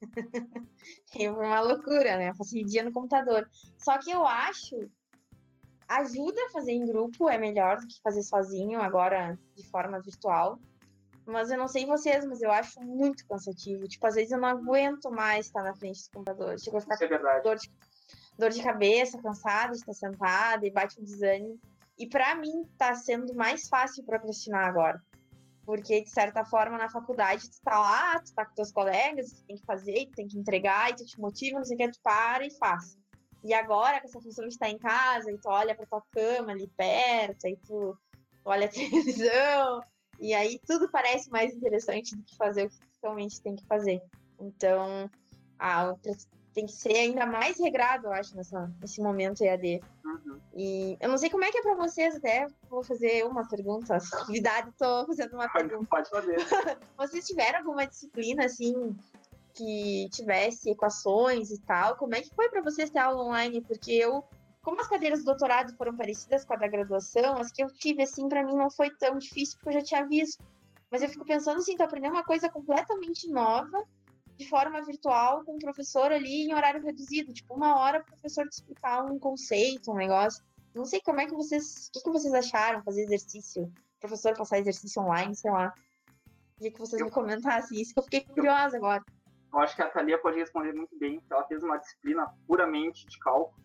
e 1.14 1.28
foi 1.28 1.46
uma 1.46 1.60
loucura, 1.60 2.16
né? 2.16 2.30
Eu 2.30 2.34
fazia 2.34 2.64
dia 2.64 2.82
no 2.82 2.92
computador. 2.92 3.48
Só 3.78 3.98
que 3.98 4.10
eu 4.10 4.26
acho 4.26 4.90
ajuda 5.90 6.40
a 6.46 6.50
fazer 6.50 6.72
em 6.72 6.86
grupo, 6.86 7.28
é 7.28 7.36
melhor 7.36 7.78
do 7.78 7.86
que 7.86 8.00
fazer 8.00 8.22
sozinho, 8.22 8.80
agora 8.80 9.36
de 9.56 9.68
forma 9.68 10.00
virtual. 10.00 10.58
Mas 11.26 11.50
eu 11.50 11.58
não 11.58 11.68
sei 11.68 11.84
vocês, 11.84 12.24
mas 12.24 12.40
eu 12.40 12.50
acho 12.50 12.80
muito 12.80 13.26
cansativo. 13.26 13.86
Tipo, 13.88 14.06
às 14.06 14.14
vezes 14.14 14.30
eu 14.30 14.40
não 14.40 14.48
aguento 14.48 15.10
mais 15.10 15.46
estar 15.46 15.62
na 15.62 15.74
frente 15.74 16.02
do 16.04 16.10
computador. 16.12 16.58
Chego 16.58 16.76
a 16.76 16.80
ficar 16.80 16.94
Isso 16.94 17.04
é 17.04 17.18
com 17.18 17.42
dor 17.42 17.56
de, 17.56 17.70
dor 18.38 18.50
de 18.50 18.62
cabeça, 18.62 19.20
cansada 19.20 19.72
de 19.72 19.78
estar 19.78 19.92
sentada 19.92 20.66
e 20.66 20.70
bate 20.70 21.00
um 21.00 21.04
desânimo. 21.04 21.58
E 21.98 22.08
para 22.08 22.34
mim 22.36 22.64
tá 22.78 22.94
sendo 22.94 23.34
mais 23.34 23.68
fácil 23.68 24.04
procrastinar 24.04 24.66
agora. 24.66 25.02
Porque, 25.70 26.02
de 26.02 26.10
certa 26.10 26.44
forma, 26.44 26.76
na 26.76 26.90
faculdade, 26.90 27.48
tu 27.48 27.62
tá 27.62 27.78
lá, 27.78 28.18
tu 28.18 28.34
tá 28.34 28.44
com 28.44 28.54
teus 28.56 28.72
colegas, 28.72 29.30
tu 29.30 29.44
tem 29.44 29.56
que 29.56 29.64
fazer, 29.64 30.06
tu 30.06 30.14
tem 30.16 30.26
que 30.26 30.36
entregar, 30.36 30.90
e 30.90 30.96
tu 30.96 31.06
te 31.06 31.20
motiva, 31.20 31.58
não 31.58 31.64
sei 31.64 31.76
o 31.76 31.78
que, 31.78 31.92
tu 31.92 32.00
para 32.02 32.44
e 32.44 32.50
faz. 32.58 32.98
E 33.44 33.54
agora, 33.54 34.00
com 34.00 34.08
essa 34.08 34.20
função 34.20 34.48
de 34.48 34.54
estar 34.54 34.68
em 34.68 34.78
casa, 34.80 35.30
e 35.30 35.38
tu 35.38 35.48
olha 35.48 35.72
pra 35.72 35.86
tua 35.86 36.02
cama 36.12 36.50
ali 36.50 36.66
perto, 36.76 37.46
aí 37.46 37.56
tu, 37.64 37.96
olha 38.44 38.66
a 38.66 38.68
televisão, 38.74 39.80
e 40.18 40.34
aí 40.34 40.60
tudo 40.66 40.90
parece 40.90 41.30
mais 41.30 41.54
interessante 41.54 42.16
do 42.16 42.24
que 42.24 42.36
fazer 42.36 42.64
o 42.64 42.68
que 42.68 42.76
tu 42.76 42.98
realmente 43.04 43.40
tem 43.40 43.54
que 43.54 43.64
fazer. 43.68 44.02
Então, 44.40 45.08
a, 45.56 45.94
tem 46.52 46.66
que 46.66 46.72
ser 46.72 46.94
ainda 46.94 47.26
mais 47.26 47.58
regrado, 47.58 48.08
eu 48.08 48.12
acho, 48.12 48.36
nessa, 48.36 48.70
nesse 48.80 49.00
momento 49.00 49.42
EAD. 49.42 49.80
Uhum. 50.04 50.40
E 50.54 50.96
eu 51.00 51.08
não 51.08 51.16
sei 51.16 51.30
como 51.30 51.44
é 51.44 51.50
que 51.50 51.58
é 51.58 51.62
para 51.62 51.74
vocês, 51.74 52.16
até 52.16 52.46
vou 52.68 52.82
fazer 52.82 53.24
uma 53.24 53.48
pergunta. 53.48 53.98
Convidado, 54.26 54.74
tô 54.76 55.06
fazendo 55.06 55.34
uma 55.34 55.48
pergunta. 55.48 55.86
Pode 55.88 56.10
fazer. 56.10 56.36
vocês 56.96 57.26
tiveram 57.26 57.60
alguma 57.60 57.86
disciplina, 57.86 58.44
assim, 58.46 58.96
que 59.54 60.08
tivesse 60.12 60.70
equações 60.70 61.50
e 61.50 61.60
tal? 61.60 61.96
Como 61.96 62.14
é 62.14 62.20
que 62.20 62.34
foi 62.34 62.48
para 62.48 62.62
vocês 62.62 62.90
ter 62.90 62.98
aula 62.98 63.24
online? 63.24 63.60
Porque 63.60 63.92
eu, 63.92 64.24
como 64.62 64.80
as 64.80 64.88
cadeiras 64.88 65.20
do 65.20 65.26
doutorado 65.26 65.76
foram 65.76 65.96
parecidas 65.96 66.44
com 66.44 66.54
a 66.54 66.56
da 66.56 66.66
graduação, 66.66 67.38
as 67.38 67.52
que 67.52 67.62
eu 67.62 67.68
tive, 67.68 68.02
assim, 68.02 68.28
para 68.28 68.44
mim 68.44 68.56
não 68.56 68.70
foi 68.70 68.90
tão 68.90 69.18
difícil, 69.18 69.56
porque 69.56 69.68
eu 69.68 69.80
já 69.80 69.82
tinha 69.82 70.06
visto. 70.06 70.42
Mas 70.90 71.02
eu 71.02 71.08
fico 71.08 71.24
pensando, 71.24 71.58
assim, 71.58 71.76
tô 71.76 71.84
aprendendo 71.84 72.14
uma 72.14 72.24
coisa 72.24 72.48
completamente 72.48 73.30
nova 73.30 73.86
de 74.40 74.48
forma 74.48 74.82
virtual 74.82 75.44
com 75.44 75.56
o 75.56 75.58
professor 75.58 76.10
ali 76.10 76.46
em 76.46 76.54
horário 76.54 76.82
reduzido, 76.82 77.32
tipo 77.32 77.54
uma 77.54 77.78
hora 77.78 78.00
o 78.00 78.04
professor 78.04 78.48
te 78.48 78.54
explicar 78.54 79.04
um 79.04 79.18
conceito, 79.18 79.92
um 79.92 79.96
negócio. 79.96 80.42
Não 80.74 80.86
sei 80.86 81.00
como 81.02 81.20
é 81.20 81.26
que 81.26 81.34
vocês, 81.34 81.88
o 81.88 81.92
que, 81.92 82.00
que 82.02 82.10
vocês 82.10 82.32
acharam 82.32 82.82
fazer 82.82 83.02
exercício, 83.02 83.70
professor 84.00 84.34
passar 84.34 84.58
exercício 84.58 85.02
online, 85.02 85.36
sei 85.36 85.50
lá. 85.50 85.74
Queria 86.56 86.72
que 86.72 86.78
vocês 86.78 87.00
eu, 87.00 87.06
me 87.06 87.12
comentassem 87.12 87.80
isso, 87.80 87.92
que 87.92 88.00
eu 88.00 88.04
fiquei 88.04 88.20
curiosa 88.22 88.78
agora. 88.78 89.04
Eu 89.52 89.58
acho 89.58 89.76
que 89.76 89.82
a 89.82 89.90
Thalia 89.90 90.18
pode 90.18 90.38
responder 90.38 90.72
muito 90.72 90.98
bem, 90.98 91.18
porque 91.20 91.34
ela 91.34 91.44
fez 91.44 91.62
uma 91.62 91.76
disciplina 91.76 92.26
puramente 92.46 93.06
de 93.06 93.18
cálculo. 93.18 93.62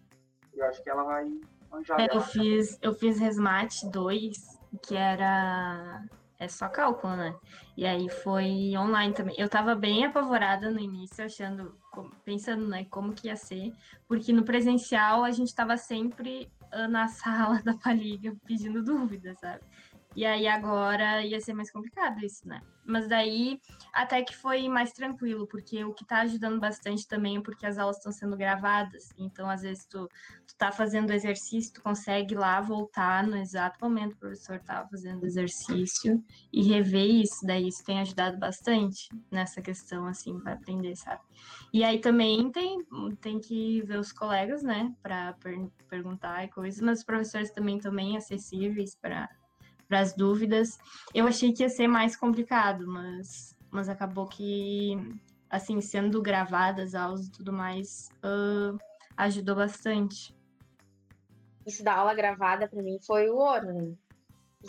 E 0.54 0.60
eu 0.60 0.66
acho 0.66 0.84
que 0.84 0.90
ela 0.90 1.04
vai 1.04 1.26
manjar 1.70 2.02
É, 2.02 2.08
eu 2.12 2.22
fiz, 2.22 2.78
eu 2.82 2.94
fiz 2.94 3.18
Resmate 3.20 3.90
2, 3.90 4.38
que 4.82 4.96
era. 4.96 6.04
É 6.38 6.48
só 6.48 6.68
cálculo, 6.68 7.16
né? 7.16 7.34
E 7.78 7.86
aí 7.86 8.10
foi 8.10 8.76
online 8.78 9.14
também. 9.14 9.36
Eu 9.38 9.48
tava 9.48 9.74
bem 9.74 10.06
apavorada 10.06 10.70
no 10.70 10.80
início, 10.80 11.24
achando, 11.24 11.78
pensando, 12.26 12.68
né, 12.68 12.86
como 12.86 13.14
que 13.14 13.28
ia 13.28 13.36
ser, 13.36 13.72
porque 14.08 14.34
no 14.34 14.44
presencial 14.44 15.24
a 15.24 15.32
gente 15.32 15.56
tava 15.56 15.78
sempre 15.78 16.52
na 16.90 17.08
sala 17.08 17.62
da 17.64 17.74
Paliga 17.76 18.36
pedindo 18.46 18.84
dúvidas, 18.84 19.40
sabe? 19.40 19.62
E 20.16 20.26
aí 20.26 20.48
agora 20.48 21.26
ia 21.26 21.40
ser 21.42 21.54
mais 21.54 21.72
complicado 21.72 22.24
isso, 22.24 22.48
né? 22.48 22.62
Mas 22.86 23.08
daí 23.08 23.60
até 23.92 24.24
que 24.24 24.36
foi 24.36 24.70
mais 24.70 24.92
tranquilo, 24.92 25.48
porque 25.48 25.84
o 25.84 25.94
que 25.94 26.06
tá 26.06 26.20
ajudando 26.22 26.60
bastante 26.60 27.08
também 27.08 27.38
é 27.38 27.42
porque 27.42 27.66
as 27.66 27.78
aulas 27.78 27.98
estão 27.98 28.12
sendo 28.12 28.38
gravadas. 28.38 29.10
Então, 29.18 29.50
às 29.50 29.62
vezes, 29.62 29.86
tu, 29.86 30.08
tu 30.48 30.56
tá 30.58 30.72
fazendo 30.72 31.12
exercício, 31.12 31.74
tu 31.74 31.82
consegue 31.82 32.36
lá 32.36 32.62
voltar 32.62 33.26
no 33.26 33.36
exato 33.38 33.78
momento 33.82 34.12
que 34.12 34.18
o 34.18 34.20
professor 34.20 34.60
tava 34.60 34.88
fazendo 34.90 35.26
exercício 35.26 36.24
e 36.54 36.62
rever 36.64 37.06
isso. 37.06 37.46
Daí 37.46 37.68
isso 37.68 37.84
tem 37.84 38.00
ajudado 38.00 38.38
bastante 38.38 39.10
nessa 39.32 39.62
questão, 39.62 40.06
assim, 40.06 40.40
para 40.40 40.54
aprender, 40.54 40.96
sabe? 40.96 41.22
E 41.74 41.84
aí 41.84 42.00
também 42.00 42.52
tem, 42.52 42.86
tem 43.20 43.40
que 43.40 43.82
ver 43.82 44.00
os 44.00 44.12
colegas, 44.12 44.62
né, 44.64 44.94
para 45.02 45.34
per- 45.34 45.70
perguntar 45.90 46.44
e 46.46 46.50
coisas, 46.50 46.80
mas 46.82 47.00
os 47.00 47.06
professores 47.06 47.52
também 47.52 47.80
também 47.80 48.16
acessíveis 48.16 48.96
para 48.96 49.30
para 49.88 50.00
as 50.00 50.14
dúvidas. 50.14 50.78
Eu 51.14 51.28
achei 51.28 51.54
que 51.54 51.64
ia 51.64 51.70
ser 51.70 51.88
mais 51.88 52.16
complicado, 52.16 52.88
mas, 52.88 53.56
mas 53.72 53.90
acabou 53.90 54.28
que, 54.28 54.98
assim, 55.50 55.82
sendo 55.82 56.22
gravadas 56.22 56.96
aulas 56.96 57.28
e 57.28 57.32
tudo 57.32 57.54
mais, 57.54 58.10
ah, 58.24 58.76
ajudou 59.18 59.56
bastante. 59.56 60.36
Isso 61.66 61.84
da 61.84 61.96
aula 61.96 62.14
gravada 62.14 62.68
pra 62.68 62.82
mim 62.82 63.00
foi 63.06 63.30
o 63.30 63.38
ouro, 63.38 63.74
né? 63.74 63.94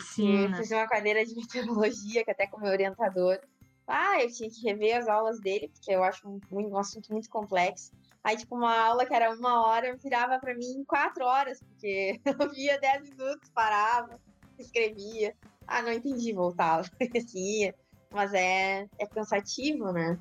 Sim, 0.01 0.43
eu 0.43 0.49
né? 0.49 0.57
fiz 0.57 0.71
uma 0.71 0.87
cadeira 0.87 1.25
de 1.25 1.35
meteorologia, 1.35 2.23
que 2.23 2.31
até 2.31 2.47
com 2.47 2.57
o 2.57 2.61
meu 2.61 2.71
orientador. 2.71 3.39
Ah, 3.87 4.21
eu 4.21 4.31
tinha 4.31 4.49
que 4.49 4.61
rever 4.67 4.97
as 4.97 5.07
aulas 5.07 5.39
dele, 5.39 5.69
porque 5.69 5.91
eu 5.91 6.03
acho 6.03 6.27
um, 6.27 6.39
um 6.51 6.77
assunto 6.77 7.11
muito 7.11 7.29
complexo. 7.29 7.91
Aí, 8.23 8.35
tipo, 8.35 8.55
uma 8.55 8.77
aula 8.77 9.05
que 9.05 9.13
era 9.13 9.31
uma 9.31 9.65
hora, 9.65 9.95
virava 9.95 10.37
pra 10.39 10.53
mim 10.53 10.79
em 10.79 10.83
quatro 10.83 11.23
horas, 11.23 11.61
porque 11.61 12.19
eu 12.25 12.51
via 12.51 12.79
dez 12.79 13.09
minutos, 13.09 13.49
parava, 13.51 14.19
escrevia. 14.61 15.35
Ah, 15.65 15.81
não 15.81 15.91
entendi, 15.91 16.33
voltava. 16.33 16.87
assim, 17.17 17.71
mas 18.11 18.33
é, 18.33 18.87
é 18.97 19.05
cansativo, 19.05 19.91
né? 19.91 20.19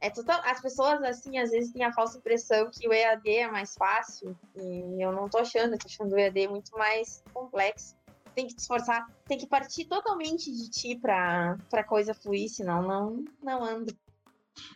É 0.00 0.10
total... 0.10 0.40
As 0.44 0.60
pessoas, 0.60 1.00
assim, 1.02 1.38
às 1.38 1.50
vezes 1.50 1.72
têm 1.72 1.84
a 1.84 1.92
falsa 1.92 2.18
impressão 2.18 2.68
que 2.70 2.88
o 2.88 2.92
EAD 2.92 3.28
é 3.30 3.50
mais 3.50 3.74
fácil, 3.74 4.36
e 4.56 5.00
eu 5.00 5.12
não 5.12 5.28
tô 5.28 5.38
achando, 5.38 5.74
eu 5.74 5.78
tô 5.78 5.86
achando 5.86 6.12
o 6.12 6.18
EAD 6.18 6.48
muito 6.48 6.72
mais 6.76 7.22
complexo. 7.32 7.96
Tem 8.34 8.46
que 8.46 8.54
te 8.54 8.60
esforçar, 8.60 9.06
tem 9.28 9.38
que 9.38 9.46
partir 9.46 9.84
totalmente 9.84 10.50
de 10.50 10.70
ti 10.70 10.98
pra, 10.98 11.56
pra 11.70 11.84
coisa 11.84 12.14
fluir, 12.14 12.48
senão 12.48 12.82
não, 12.82 13.24
não 13.42 13.62
anda. 13.62 13.92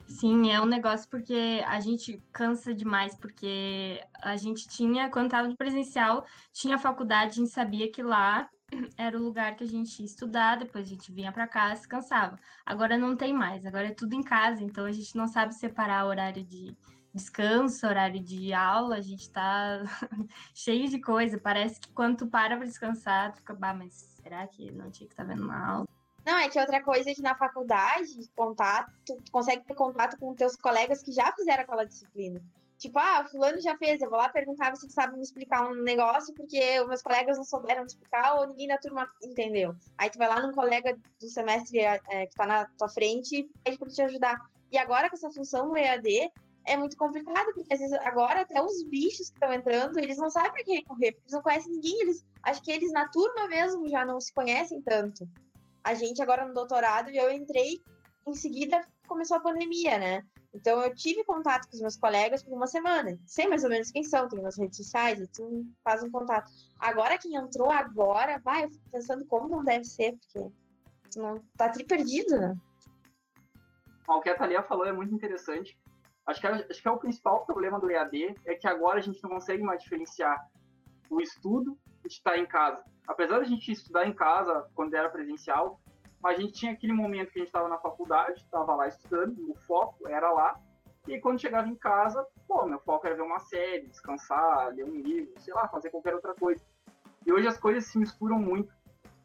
Sim, 0.06 0.52
é 0.52 0.60
um 0.60 0.66
negócio 0.66 1.08
porque 1.10 1.62
a 1.66 1.80
gente 1.80 2.22
cansa 2.32 2.72
demais, 2.74 3.14
porque 3.16 4.00
a 4.22 4.36
gente 4.36 4.68
tinha, 4.68 5.10
quando 5.10 5.26
estava 5.26 5.48
no 5.48 5.56
presencial, 5.56 6.24
tinha 6.52 6.78
faculdade, 6.78 7.32
a 7.32 7.34
gente 7.34 7.50
sabia 7.50 7.90
que 7.90 8.02
lá 8.02 8.48
era 8.96 9.16
o 9.16 9.22
lugar 9.22 9.56
que 9.56 9.64
a 9.64 9.66
gente 9.66 10.00
ia 10.00 10.06
estudar, 10.06 10.56
depois 10.56 10.86
a 10.86 10.88
gente 10.88 11.12
vinha 11.12 11.32
para 11.32 11.46
casa, 11.46 11.76
descansava. 11.76 12.38
Agora 12.64 12.98
não 12.98 13.16
tem 13.16 13.32
mais, 13.32 13.64
agora 13.64 13.88
é 13.88 13.94
tudo 13.94 14.14
em 14.14 14.22
casa, 14.22 14.62
então 14.62 14.84
a 14.84 14.92
gente 14.92 15.16
não 15.16 15.26
sabe 15.26 15.54
separar 15.54 16.06
horário 16.06 16.44
de 16.44 16.76
descanso, 17.14 17.86
horário 17.86 18.20
de 18.20 18.52
aula, 18.52 18.96
a 18.96 19.00
gente 19.00 19.30
tá 19.30 19.82
cheio 20.54 20.88
de 20.88 21.00
coisa. 21.00 21.38
Parece 21.38 21.80
que 21.80 21.90
quando 21.92 22.18
tu 22.18 22.26
para 22.26 22.56
para 22.56 22.66
descansar, 22.66 23.32
tu 23.32 23.38
fica, 23.38 23.54
bah, 23.54 23.72
mas 23.72 23.94
será 24.22 24.46
que 24.46 24.70
não 24.70 24.90
tinha 24.90 25.06
que 25.06 25.14
estar 25.14 25.24
vendo 25.24 25.42
uma 25.42 25.66
aula? 25.66 25.88
Não, 26.26 26.36
é 26.36 26.48
que 26.48 26.58
outra 26.58 26.82
coisa 26.82 27.08
é 27.08 27.14
que 27.14 27.22
na 27.22 27.36
faculdade, 27.36 28.28
contato, 28.34 28.92
tu 29.06 29.16
consegue 29.30 29.64
ter 29.64 29.74
contato 29.74 30.18
com 30.18 30.34
teus 30.34 30.56
colegas 30.56 31.02
que 31.02 31.12
já 31.12 31.32
fizeram 31.32 31.62
aquela 31.62 31.84
disciplina. 31.84 32.42
Tipo, 32.78 32.98
ah, 32.98 33.24
fulano 33.30 33.60
já 33.60 33.76
fez, 33.78 34.02
eu 34.02 34.10
vou 34.10 34.18
lá 34.18 34.28
perguntar 34.28 34.76
se 34.76 34.88
sabe 34.90 35.16
me 35.16 35.22
explicar 35.22 35.66
um 35.66 35.82
negócio, 35.82 36.34
porque 36.34 36.60
meus 36.84 37.00
colegas 37.00 37.38
não 37.38 37.44
souberam 37.44 37.84
explicar 37.84 38.34
ou 38.34 38.48
ninguém 38.48 38.68
da 38.68 38.76
turma 38.76 39.08
entendeu. 39.22 39.74
Aí 39.96 40.10
tu 40.10 40.18
vai 40.18 40.28
lá 40.28 40.40
num 40.40 40.52
colega 40.52 40.96
do 41.18 41.28
semestre 41.28 41.78
é, 41.80 42.26
que 42.26 42.36
tá 42.36 42.46
na 42.46 42.66
tua 42.78 42.88
frente 42.88 43.36
e 43.36 43.50
pede 43.64 43.78
pra 43.78 43.88
te 43.88 44.02
ajudar. 44.02 44.38
E 44.70 44.76
agora 44.76 45.08
com 45.08 45.16
essa 45.16 45.30
função 45.30 45.70
do 45.70 45.76
EAD, 45.76 46.30
é 46.66 46.76
muito 46.76 46.96
complicado, 46.96 47.54
porque 47.54 47.72
às 47.72 47.80
vezes 47.80 47.96
agora 48.00 48.40
até 48.40 48.60
os 48.60 48.82
bichos 48.82 49.30
que 49.30 49.36
estão 49.36 49.52
entrando, 49.52 49.98
eles 49.98 50.18
não 50.18 50.28
sabem 50.28 50.52
pra 50.52 50.64
quem 50.64 50.76
recorrer, 50.76 51.12
porque 51.12 51.24
eles 51.24 51.32
não 51.32 51.42
conhecem 51.42 51.72
ninguém, 51.72 52.00
eles 52.02 52.26
acho 52.42 52.62
que 52.62 52.72
eles 52.72 52.92
na 52.92 53.08
turma 53.08 53.46
mesmo 53.48 53.88
já 53.88 54.04
não 54.04 54.20
se 54.20 54.32
conhecem 54.34 54.82
tanto. 54.82 55.26
A 55.82 55.94
gente 55.94 56.20
agora 56.20 56.44
no 56.44 56.52
doutorado, 56.52 57.08
eu 57.10 57.30
entrei, 57.30 57.80
em 58.26 58.34
seguida 58.34 58.84
começou 59.06 59.36
a 59.36 59.40
pandemia, 59.40 59.98
né? 59.98 60.22
Então 60.52 60.80
eu 60.82 60.94
tive 60.94 61.22
contato 61.24 61.68
com 61.68 61.74
os 61.74 61.80
meus 61.80 61.96
colegas 61.96 62.42
por 62.42 62.54
uma 62.54 62.66
semana. 62.66 63.18
Sei 63.26 63.46
mais 63.46 63.62
ou 63.62 63.70
menos 63.70 63.90
quem 63.90 64.02
são, 64.02 64.28
tem 64.28 64.40
nas 64.40 64.58
redes 64.58 64.78
sociais, 64.78 65.28
tu 65.34 65.66
faz 65.84 66.02
um 66.02 66.10
contato. 66.10 66.50
Agora 66.78 67.18
quem 67.18 67.36
entrou 67.36 67.70
agora, 67.70 68.40
vai, 68.40 68.64
eu 68.64 68.70
fico 68.70 68.90
pensando 68.90 69.24
como 69.26 69.48
não 69.48 69.62
deve 69.62 69.84
ser, 69.84 70.16
porque 70.16 70.50
não 71.16 71.40
tá 71.56 71.68
tri 71.68 71.84
perdido, 71.84 72.38
né? 72.38 72.56
O 74.08 74.20
que 74.20 74.30
a 74.30 74.36
Thalia 74.36 74.62
falou 74.62 74.86
é 74.86 74.92
muito 74.92 75.14
interessante. 75.14 75.78
Acho 76.26 76.40
que, 76.40 76.46
é, 76.46 76.50
acho 76.50 76.82
que 76.82 76.88
é 76.88 76.90
o 76.90 76.98
principal 76.98 77.44
problema 77.44 77.78
do 77.78 77.90
EAD, 77.90 78.34
é 78.44 78.54
que 78.54 78.66
agora 78.66 78.98
a 78.98 79.02
gente 79.02 79.22
não 79.22 79.30
consegue 79.30 79.62
mais 79.62 79.82
diferenciar 79.82 80.48
o 81.10 81.20
estudo 81.20 81.78
de 82.02 82.12
estar 82.12 82.36
em 82.36 82.46
casa. 82.46 82.82
Apesar 83.06 83.38
de 83.38 83.44
a 83.44 83.48
gente 83.48 83.70
estudar 83.70 84.06
em 84.06 84.12
casa 84.12 84.68
quando 84.74 84.94
era 84.94 85.08
presencial, 85.08 85.80
a 86.26 86.34
gente 86.34 86.52
tinha 86.52 86.72
aquele 86.72 86.92
momento 86.92 87.30
que 87.30 87.38
a 87.38 87.42
gente 87.42 87.48
estava 87.48 87.68
na 87.68 87.78
faculdade, 87.78 88.40
estava 88.40 88.74
lá 88.74 88.88
estudando, 88.88 89.50
o 89.50 89.54
foco 89.66 90.08
era 90.08 90.30
lá, 90.30 90.60
e 91.06 91.20
quando 91.20 91.40
chegava 91.40 91.68
em 91.68 91.76
casa, 91.76 92.26
pô, 92.48 92.66
meu 92.66 92.80
foco 92.80 93.06
era 93.06 93.14
ver 93.14 93.22
uma 93.22 93.38
série, 93.38 93.86
descansar, 93.86 94.74
ler 94.74 94.84
um 94.84 95.00
livro, 95.00 95.32
sei 95.40 95.54
lá, 95.54 95.68
fazer 95.68 95.90
qualquer 95.90 96.14
outra 96.14 96.34
coisa. 96.34 96.64
E 97.24 97.32
hoje 97.32 97.46
as 97.46 97.58
coisas 97.58 97.84
se 97.86 97.98
misturam 97.98 98.38
muito, 98.38 98.72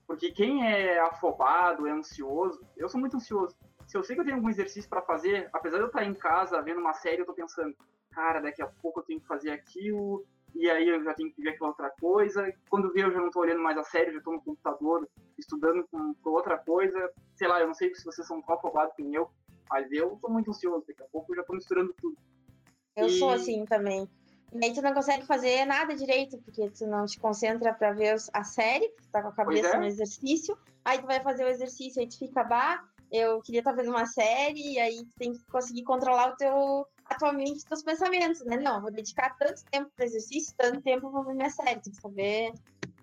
porque 0.06 0.32
quem 0.32 0.66
é 0.68 1.00
afobado, 1.00 1.88
é 1.88 1.92
ansioso, 1.92 2.64
eu 2.78 2.88
sou 2.88 3.00
muito 3.00 3.18
ansioso. 3.18 3.56
Se 3.88 3.98
eu 3.98 4.04
sei 4.04 4.16
que 4.16 4.22
eu 4.22 4.26
tenho 4.26 4.38
algum 4.38 4.50
exercício 4.50 4.90
para 4.90 5.02
fazer, 5.02 5.50
apesar 5.52 5.78
de 5.78 5.84
eu 5.84 5.88
estar 5.88 6.04
em 6.04 6.14
casa 6.14 6.62
vendo 6.62 6.80
uma 6.80 6.94
série, 6.94 7.22
eu 7.22 7.26
tô 7.26 7.34
pensando, 7.34 7.76
cara, 8.12 8.40
daqui 8.40 8.62
a 8.62 8.68
pouco 8.68 9.00
eu 9.00 9.04
tenho 9.04 9.20
que 9.20 9.28
fazer 9.28 9.52
aquilo, 9.52 10.26
e 10.56 10.70
aí 10.70 10.88
eu 10.90 11.04
já 11.04 11.14
tenho 11.14 11.32
que 11.32 11.42
ver 11.42 11.50
aquela 11.52 11.70
outra 11.70 11.90
coisa. 11.90 12.52
Quando 12.70 12.92
vê, 12.92 13.04
eu 13.04 13.12
já 13.12 13.20
não 13.20 13.32
tô 13.32 13.40
olhando 13.40 13.62
mais 13.62 13.78
a 13.78 13.84
série, 13.84 14.14
já 14.14 14.22
tô 14.22 14.32
no 14.32 14.42
computador 14.42 15.08
estudando 15.38 15.88
com, 15.90 16.14
com 16.16 16.30
outra 16.32 16.58
coisa. 16.58 17.12
Sei 17.36 17.48
lá, 17.48 17.60
eu 17.60 17.68
não 17.68 17.74
sei 17.74 17.94
se 17.96 18.04
vocês 18.04 18.28
são 18.28 18.42
tão 18.42 18.56
afobados 18.56 18.94
que 18.96 19.02
eu, 19.14 19.30
mas 19.70 19.92
eu 19.92 20.18
tô 20.22 20.30
muito 20.30 20.52
ansioso. 20.52 20.86
Daqui 20.88 21.02
a 21.02 21.08
pouco 21.08 21.32
eu 21.32 21.38
já 21.38 21.44
tô 21.44 21.54
misturando 21.54 21.94
tudo. 22.02 22.18
Eu 22.96 23.08
E- 23.08 23.20
sou 23.20 23.30
assim 23.30 23.66
também. 23.66 24.08
E 24.54 24.66
aí 24.66 24.74
tu 24.74 24.82
não 24.82 24.94
consegue 24.94 25.26
fazer 25.26 25.66
nada 25.66 25.96
direito, 25.96 26.38
porque 26.40 26.70
tu 26.72 26.86
não 26.86 27.06
te 27.06 27.18
concentra 27.18 27.74
pra 27.74 27.94
ver 27.94 28.16
a 28.34 28.44
série, 28.44 28.90
porque 28.90 29.04
tu 29.04 29.12
tá 29.12 29.22
com 29.22 29.30
a 29.30 29.34
cabeça 29.36 29.76
é. 29.76 29.80
no 29.80 29.86
exercício. 29.86 30.58
Aí 30.84 31.00
tu 31.00 31.08
vai 31.08 31.22
fazer 31.22 31.46
o 31.46 31.48
exercício, 31.48 32.02
aí 32.02 32.10
tu 32.10 32.18
fica, 32.18 32.44
bah, 32.44 32.84
eu 33.10 33.42
queria 33.42 33.60
estar 33.60 33.72
vendo 33.72 33.92
uma 33.92 34.06
série, 34.06 34.74
e 34.74 34.80
aí 34.80 35.06
tu 35.06 35.16
tem 35.18 35.32
que 35.32 35.46
conseguir 35.46 35.84
controlar 35.84 36.34
o 36.34 36.36
teu, 36.36 36.86
a 37.12 37.18
tua 37.18 37.34
mente, 37.34 37.58
os 37.58 37.64
teus 37.64 37.84
pensamentos, 37.84 38.44
né? 38.46 38.58
Não, 38.58 38.82
vou 38.82 38.92
dedicar 38.92 39.36
tanto 39.38 39.64
tempo 39.66 39.92
pro 39.96 40.06
exercício, 40.06 40.56
tanto 40.58 40.82
tempo 40.82 41.24
ver 41.24 41.34
minha 41.34 41.50
série, 41.50 41.82
tem 41.82 41.94
que 41.94 42.02
saber. 42.02 42.54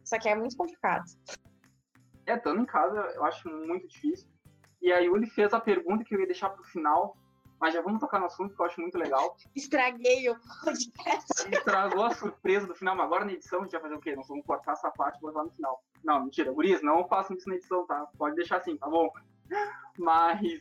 Só 0.05 0.18
que 0.18 0.29
é 0.29 0.35
muito 0.35 0.57
complicado. 0.57 1.05
É, 2.27 2.35
estando 2.35 2.62
em 2.62 2.66
casa, 2.66 2.99
eu 3.14 3.25
acho 3.25 3.49
muito 3.49 3.87
difícil. 3.88 4.29
E 4.81 4.92
a 4.92 4.99
Yuli 4.99 5.29
fez 5.29 5.53
a 5.53 5.61
pergunta 5.61 6.05
que 6.05 6.14
eu 6.14 6.21
ia 6.21 6.27
deixar 6.27 6.51
pro 6.51 6.64
final, 6.64 7.16
mas 7.61 7.75
já 7.75 7.83
vamos 7.83 8.01
tocar 8.01 8.21
no 8.21 8.27
assunto 8.27 8.55
que 8.55 8.61
eu 8.61 8.66
acho 8.66 8.81
muito 8.81 8.97
legal. 8.97 9.37
Estraguei 9.55 10.31
o 10.31 10.37
podcast. 10.64 11.49
Estragou 11.51 12.05
a 12.05 12.14
surpresa 12.14 12.66
do 12.66 12.75
final, 12.75 12.97
mas 12.97 13.07
agora 13.07 13.25
na 13.25 13.33
edição 13.33 13.61
a 13.61 13.62
gente 13.64 13.73
vai 13.73 13.81
fazer 13.83 13.94
o 13.94 14.01
quê? 14.01 14.16
Nós 14.16 14.29
vamos 14.29 14.47
cortar 14.47 14.73
essa 14.73 14.90
parte 14.90 15.18
e 15.18 15.21
botar 15.21 15.44
no 15.44 15.51
final. 15.51 15.83
Não, 16.05 16.25
mentira, 16.25 16.53
Gurias, 16.53 16.83
não 16.83 17.07
façam 17.09 17.37
isso 17.37 17.49
na 17.49 17.57
edição, 17.57 17.87
tá? 17.87 18.07
Pode 18.16 18.37
deixar 18.37 18.59
assim, 18.59 18.77
tá 18.77 18.88
bom? 18.88 19.11
Mas 19.99 20.61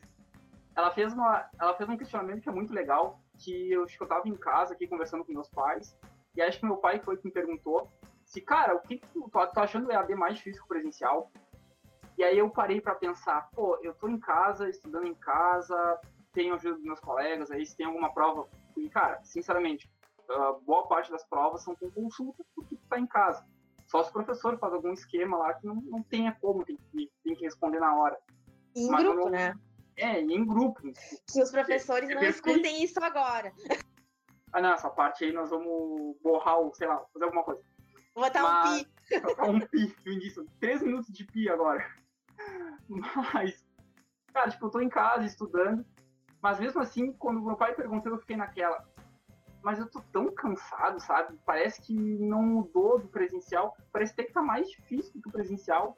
ela 0.75 0.91
fez, 0.91 1.13
uma, 1.13 1.49
ela 1.59 1.75
fez 1.75 1.89
um 1.89 1.97
questionamento 1.97 2.41
que 2.41 2.49
é 2.49 2.51
muito 2.51 2.73
legal, 2.73 3.19
que 3.37 3.71
eu 3.71 3.83
acho 3.83 3.97
que 3.97 4.03
eu 4.03 4.07
tava 4.07 4.27
em 4.27 4.35
casa 4.35 4.73
aqui 4.73 4.87
conversando 4.87 5.23
com 5.23 5.33
meus 5.33 5.49
pais, 5.49 5.97
e 6.35 6.41
acho 6.41 6.59
que 6.59 6.65
meu 6.65 6.77
pai 6.77 6.99
foi 6.99 7.17
que 7.17 7.25
me 7.25 7.31
perguntou 7.31 7.89
se, 8.25 8.41
cara, 8.41 8.75
o 8.75 8.81
que, 8.81 8.97
que 8.97 9.07
tu, 9.07 9.29
tá 9.31 9.63
achando 9.63 9.87
o 9.87 9.91
EAD 9.91 10.13
mais 10.15 10.35
difícil 10.35 10.61
que 10.61 10.65
o 10.65 10.67
presencial? 10.67 11.31
E 12.17 12.23
aí 12.23 12.37
eu 12.37 12.49
parei 12.49 12.81
para 12.81 12.95
pensar, 12.95 13.49
pô, 13.55 13.79
eu 13.81 13.93
tô 13.93 14.09
em 14.09 14.19
casa, 14.19 14.69
estudando 14.69 15.07
em 15.07 15.15
casa, 15.15 15.99
tenho 16.33 16.53
ajuda 16.53 16.75
dos 16.75 16.83
meus 16.83 16.99
colegas, 16.99 17.49
aí 17.51 17.65
se 17.65 17.77
tem 17.77 17.85
alguma 17.85 18.13
prova. 18.13 18.47
E, 18.75 18.89
cara, 18.89 19.23
sinceramente, 19.23 19.89
uh, 20.29 20.59
boa 20.61 20.87
parte 20.87 21.09
das 21.09 21.23
provas 21.23 21.63
são 21.63 21.75
com 21.75 21.89
consulta 21.89 22.43
porque 22.53 22.75
tu 22.75 22.81
tá 22.89 22.99
em 22.99 23.07
casa. 23.07 23.45
Só 23.87 24.03
se 24.03 24.09
o 24.09 24.13
professor 24.13 24.57
faz 24.59 24.73
algum 24.73 24.91
esquema 24.91 25.37
lá 25.37 25.53
que 25.53 25.65
não, 25.65 25.75
não 25.75 26.03
tenha 26.03 26.35
como, 26.41 26.65
tem 26.65 26.75
que, 26.75 27.09
tem 27.23 27.35
que 27.35 27.45
responder 27.45 27.79
na 27.79 27.95
hora. 27.95 28.17
Em 28.75 28.89
Mas 28.89 29.03
grupo, 29.03 29.25
não- 29.25 29.31
né? 29.31 29.55
É, 29.97 30.21
em 30.21 30.45
grupo. 30.45 30.81
Que 31.31 31.41
os 31.41 31.51
professores 31.51 32.09
É 32.09 32.15
não 32.15 32.23
escutem 32.23 32.83
isso 32.83 33.03
agora. 33.03 33.51
Ah, 34.53 34.61
não, 34.61 34.73
essa 34.73 34.89
parte 34.89 35.25
aí 35.25 35.33
nós 35.33 35.49
vamos 35.49 36.15
borrar 36.21 36.59
o, 36.59 36.73
sei 36.73 36.87
lá, 36.87 37.03
fazer 37.11 37.25
alguma 37.25 37.43
coisa. 37.43 37.61
Vou 38.13 38.23
botar 38.23 38.39
um 38.39 38.43
Mas- 38.43 38.83
pi. 38.83 38.91
Colocar 39.21 39.49
um 39.49 39.59
pi 39.59 39.95
no 40.05 40.11
início. 40.11 40.45
Três 40.59 40.81
minutos 40.81 41.11
de 41.13 41.25
pi 41.25 41.49
agora. 41.49 41.85
Mas, 43.33 43.65
cara, 44.33 44.49
tipo, 44.49 44.65
eu 44.65 44.69
tô 44.69 44.79
em 44.79 44.89
casa 44.89 45.25
estudando. 45.25 45.85
Mas 46.41 46.59
mesmo 46.59 46.81
assim, 46.81 47.11
quando 47.13 47.41
meu 47.41 47.55
pai 47.55 47.73
perguntou, 47.73 48.11
eu 48.11 48.19
fiquei 48.19 48.37
naquela. 48.37 48.87
Mas 49.63 49.79
eu 49.79 49.89
tô 49.89 50.01
tão 50.13 50.33
cansado, 50.33 50.99
sabe? 50.99 51.37
Parece 51.45 51.81
que 51.81 51.93
não 52.19 52.41
mudou 52.41 52.99
do 52.99 53.07
presencial. 53.07 53.75
Parece 53.91 54.13
até 54.13 54.23
que 54.23 54.33
tá 54.33 54.41
mais 54.41 54.69
difícil 54.69 55.13
do 55.13 55.21
que 55.21 55.29
o 55.29 55.31
presencial. 55.31 55.95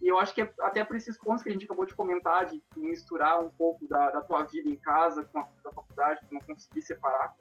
E 0.00 0.08
eu 0.08 0.18
acho 0.18 0.34
que 0.34 0.42
é 0.42 0.52
até 0.60 0.84
por 0.84 0.96
esses 0.96 1.18
pontos 1.18 1.42
que 1.42 1.50
a 1.50 1.52
gente 1.52 1.66
acabou 1.66 1.84
de 1.84 1.94
comentar, 1.94 2.46
de 2.46 2.62
misturar 2.76 3.40
um 3.44 3.50
pouco 3.50 3.86
da, 3.86 4.10
da 4.10 4.20
tua 4.22 4.44
vida 4.44 4.68
em 4.68 4.76
casa 4.76 5.24
com 5.24 5.40
a 5.40 5.48
da 5.62 5.72
faculdade, 5.72 6.26
que 6.26 6.34
não 6.34 6.40
consegui 6.40 6.80
separar. 6.80 7.36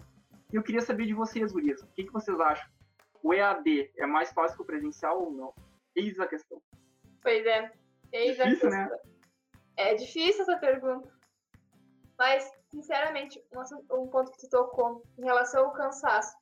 E 0.51 0.55
eu 0.55 0.63
queria 0.63 0.81
saber 0.81 1.05
de 1.05 1.13
vocês, 1.13 1.51
gurias, 1.51 1.81
o 1.81 1.87
que, 1.87 2.03
que 2.03 2.11
vocês 2.11 2.39
acham? 2.39 2.69
O 3.23 3.33
EAD 3.33 3.91
é 3.97 4.05
mais 4.05 4.31
fácil 4.31 4.57
que 4.57 4.63
o 4.63 4.65
presencial 4.65 5.23
ou 5.23 5.31
não? 5.31 5.53
Eis 5.95 6.19
a 6.19 6.27
questão. 6.27 6.61
Pois 7.21 7.45
é. 7.45 7.71
Eis 8.11 8.39
a 8.39 8.45
Difícil, 8.45 8.69
né? 8.69 8.87
questão. 8.89 9.09
É 9.77 9.95
difícil 9.95 10.41
essa 10.41 10.57
pergunta. 10.57 11.09
Mas, 12.17 12.51
sinceramente, 12.69 13.41
um, 13.53 14.01
um 14.03 14.07
ponto 14.07 14.31
que 14.31 14.39
tu 14.39 14.49
tocou 14.49 15.03
em 15.17 15.23
relação 15.23 15.65
ao 15.65 15.73
cansaço. 15.73 16.35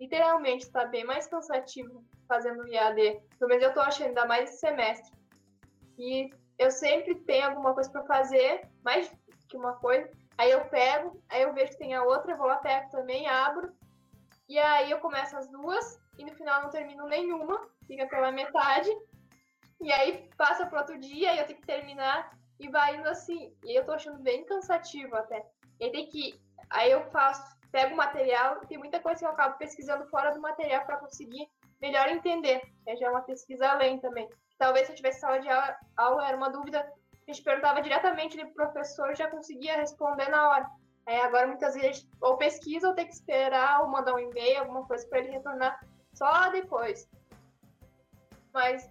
Literalmente, 0.00 0.64
está 0.64 0.86
bem 0.86 1.04
mais 1.04 1.26
cansativo 1.26 2.04
fazendo 2.26 2.66
IAD. 2.66 3.20
Pelo 3.38 3.48
menos 3.48 3.64
eu 3.64 3.74
tô 3.74 3.80
achando, 3.80 4.08
ainda 4.08 4.26
mais 4.26 4.48
esse 4.48 4.60
semestre. 4.60 5.17
Eu 6.58 6.70
sempre 6.70 7.14
tenho 7.14 7.46
alguma 7.46 7.74
coisa 7.74 7.90
para 7.90 8.04
fazer, 8.04 8.68
mais 8.84 9.10
que 9.48 9.56
uma 9.56 9.74
coisa. 9.74 10.10
Aí 10.36 10.50
eu 10.50 10.64
pego, 10.66 11.22
aí 11.28 11.42
eu 11.42 11.52
vejo 11.52 11.72
que 11.72 11.78
tem 11.78 11.94
a 11.94 12.04
outra, 12.04 12.36
vou 12.36 12.46
lá, 12.46 12.56
pego 12.56 12.90
também, 12.90 13.28
abro. 13.28 13.72
E 14.48 14.58
aí 14.58 14.90
eu 14.90 14.98
começo 14.98 15.36
as 15.36 15.48
duas, 15.48 16.00
e 16.18 16.24
no 16.24 16.34
final 16.34 16.62
não 16.62 16.70
termino 16.70 17.06
nenhuma, 17.06 17.68
fica 17.86 18.06
pela 18.06 18.32
metade. 18.32 18.90
E 19.80 19.92
aí 19.92 20.28
passa 20.36 20.66
pro 20.66 20.78
outro 20.78 20.98
dia 20.98 21.34
e 21.34 21.38
eu 21.38 21.46
tenho 21.46 21.60
que 21.60 21.66
terminar 21.66 22.36
e 22.58 22.68
vai 22.68 22.96
indo 22.96 23.08
assim. 23.08 23.52
E 23.64 23.78
eu 23.78 23.84
tô 23.84 23.92
achando 23.92 24.18
bem 24.18 24.44
cansativo 24.44 25.14
até. 25.14 25.44
E 25.80 25.84
aí 25.84 25.92
tem 25.92 26.06
que. 26.06 26.40
Aí 26.70 26.90
eu 26.90 27.02
faço, 27.10 27.56
pego 27.70 27.94
o 27.94 27.96
material, 27.96 28.60
tem 28.66 28.78
muita 28.78 29.00
coisa 29.00 29.20
que 29.20 29.24
eu 29.24 29.30
acabo 29.30 29.56
pesquisando 29.58 30.06
fora 30.06 30.32
do 30.32 30.40
material 30.40 30.84
para 30.84 30.98
conseguir 30.98 31.48
melhor 31.80 32.08
entender. 32.08 32.60
Que 32.84 32.96
já 32.96 33.06
é 33.06 33.10
uma 33.10 33.22
pesquisa 33.22 33.68
além 33.68 34.00
também. 34.00 34.28
Talvez 34.58 34.86
se 34.86 34.92
eu 34.92 34.96
tivesse 34.96 35.20
sala 35.20 35.38
de 35.38 35.48
aula, 35.96 36.26
era 36.26 36.36
uma 36.36 36.50
dúvida 36.50 36.84
a 37.28 37.32
gente 37.32 37.44
perguntava 37.44 37.82
diretamente 37.82 38.40
ali 38.40 38.50
pro 38.50 38.64
professor 38.64 39.14
já 39.14 39.28
conseguia 39.28 39.76
responder 39.76 40.30
na 40.30 40.48
hora. 40.48 40.70
Aí 41.06 41.20
agora 41.20 41.46
muitas 41.46 41.74
vezes 41.74 42.08
ou 42.22 42.38
pesquisa 42.38 42.88
ou 42.88 42.94
tem 42.94 43.06
que 43.06 43.12
esperar 43.12 43.82
ou 43.82 43.88
mandar 43.88 44.14
um 44.14 44.18
e-mail, 44.18 44.60
alguma 44.60 44.86
coisa 44.86 45.06
para 45.08 45.18
ele 45.18 45.32
retornar 45.32 45.78
só 46.14 46.50
depois. 46.50 47.06
Mas 48.52 48.90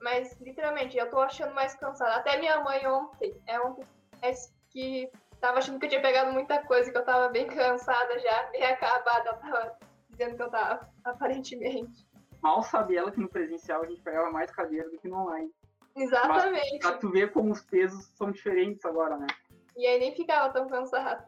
Mas, 0.00 0.38
literalmente, 0.40 0.96
eu 0.96 1.08
tô 1.10 1.20
achando 1.20 1.54
mais 1.54 1.74
cansada. 1.76 2.16
Até 2.16 2.36
minha 2.38 2.60
mãe 2.62 2.86
ontem, 2.86 3.40
é 3.46 3.60
ontem, 3.60 3.86
é 4.22 4.32
que 4.70 5.10
tava 5.40 5.58
achando 5.58 5.78
que 5.78 5.86
eu 5.86 5.90
tinha 5.90 6.02
pegado 6.02 6.32
muita 6.32 6.62
coisa, 6.64 6.90
que 6.90 6.98
eu 6.98 7.04
tava 7.04 7.28
bem 7.28 7.46
cansada 7.46 8.18
já, 8.18 8.42
bem 8.50 8.62
acabada. 8.66 9.28
Ela 9.28 9.38
tava 9.38 9.78
dizendo 10.10 10.36
que 10.36 10.42
eu 10.42 10.50
tava, 10.50 10.88
aparentemente. 11.04 12.07
Mal 12.42 12.62
sabe 12.62 12.96
ela 12.96 13.10
que 13.10 13.20
no 13.20 13.28
presencial 13.28 13.82
a 13.82 13.86
gente 13.86 14.00
pegava 14.02 14.30
mais 14.30 14.50
cadeira 14.50 14.88
do 14.90 14.98
que 14.98 15.08
no 15.08 15.22
online. 15.22 15.50
Exatamente. 15.96 16.78
Pra 16.78 16.92
tu 16.92 17.10
ver 17.10 17.32
como 17.32 17.52
os 17.52 17.60
pesos 17.62 18.06
são 18.16 18.30
diferentes 18.30 18.84
agora, 18.84 19.16
né? 19.16 19.26
E 19.76 19.86
aí 19.86 19.98
nem 19.98 20.14
ficava 20.14 20.52
tão 20.52 20.68
cansada. 20.68 21.26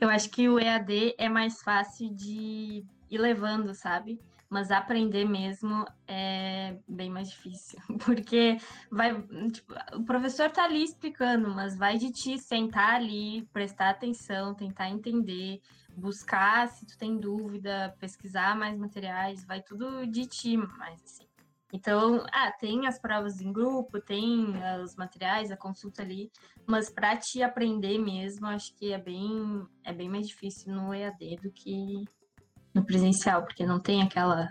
Eu 0.00 0.08
acho 0.08 0.30
que 0.30 0.48
o 0.48 0.58
EAD 0.58 1.14
é 1.18 1.28
mais 1.28 1.60
fácil 1.62 2.14
de 2.14 2.84
ir 3.10 3.18
levando, 3.18 3.74
sabe? 3.74 4.20
Mas 4.48 4.70
aprender 4.70 5.26
mesmo 5.26 5.84
é 6.06 6.78
bem 6.88 7.10
mais 7.10 7.28
difícil. 7.30 7.78
Porque 8.04 8.56
vai, 8.90 9.14
tipo, 9.52 9.74
o 9.94 10.04
professor 10.04 10.50
tá 10.50 10.64
ali 10.64 10.84
explicando, 10.84 11.50
mas 11.54 11.76
vai 11.76 11.98
de 11.98 12.10
ti 12.10 12.38
sentar 12.38 12.94
ali, 12.94 13.46
prestar 13.52 13.90
atenção, 13.90 14.54
tentar 14.54 14.88
entender, 14.88 15.60
buscar 15.98 16.68
se 16.68 16.86
tu 16.86 16.96
tem 16.96 17.18
dúvida, 17.18 17.94
pesquisar 17.98 18.56
mais 18.56 18.78
materiais, 18.78 19.44
vai 19.44 19.62
tudo 19.62 20.06
de 20.06 20.26
ti, 20.26 20.56
mais 20.56 21.02
assim. 21.02 21.26
Então, 21.72 22.24
ah, 22.32 22.50
tem 22.50 22.86
as 22.86 22.98
provas 22.98 23.40
em 23.40 23.52
grupo, 23.52 24.00
tem 24.00 24.54
ah, 24.62 24.80
os 24.82 24.96
materiais, 24.96 25.50
a 25.50 25.56
consulta 25.56 26.02
ali, 26.02 26.30
mas 26.66 26.88
para 26.88 27.16
te 27.16 27.42
aprender 27.42 27.98
mesmo, 27.98 28.46
acho 28.46 28.74
que 28.74 28.92
é 28.92 28.98
bem, 28.98 29.66
é 29.84 29.92
bem 29.92 30.08
mais 30.08 30.26
difícil 30.26 30.72
no 30.72 30.94
EAD 30.94 31.36
do 31.42 31.50
que 31.50 32.04
no 32.74 32.84
presencial, 32.84 33.42
porque 33.42 33.66
não 33.66 33.80
tem 33.80 34.02
aquela 34.02 34.48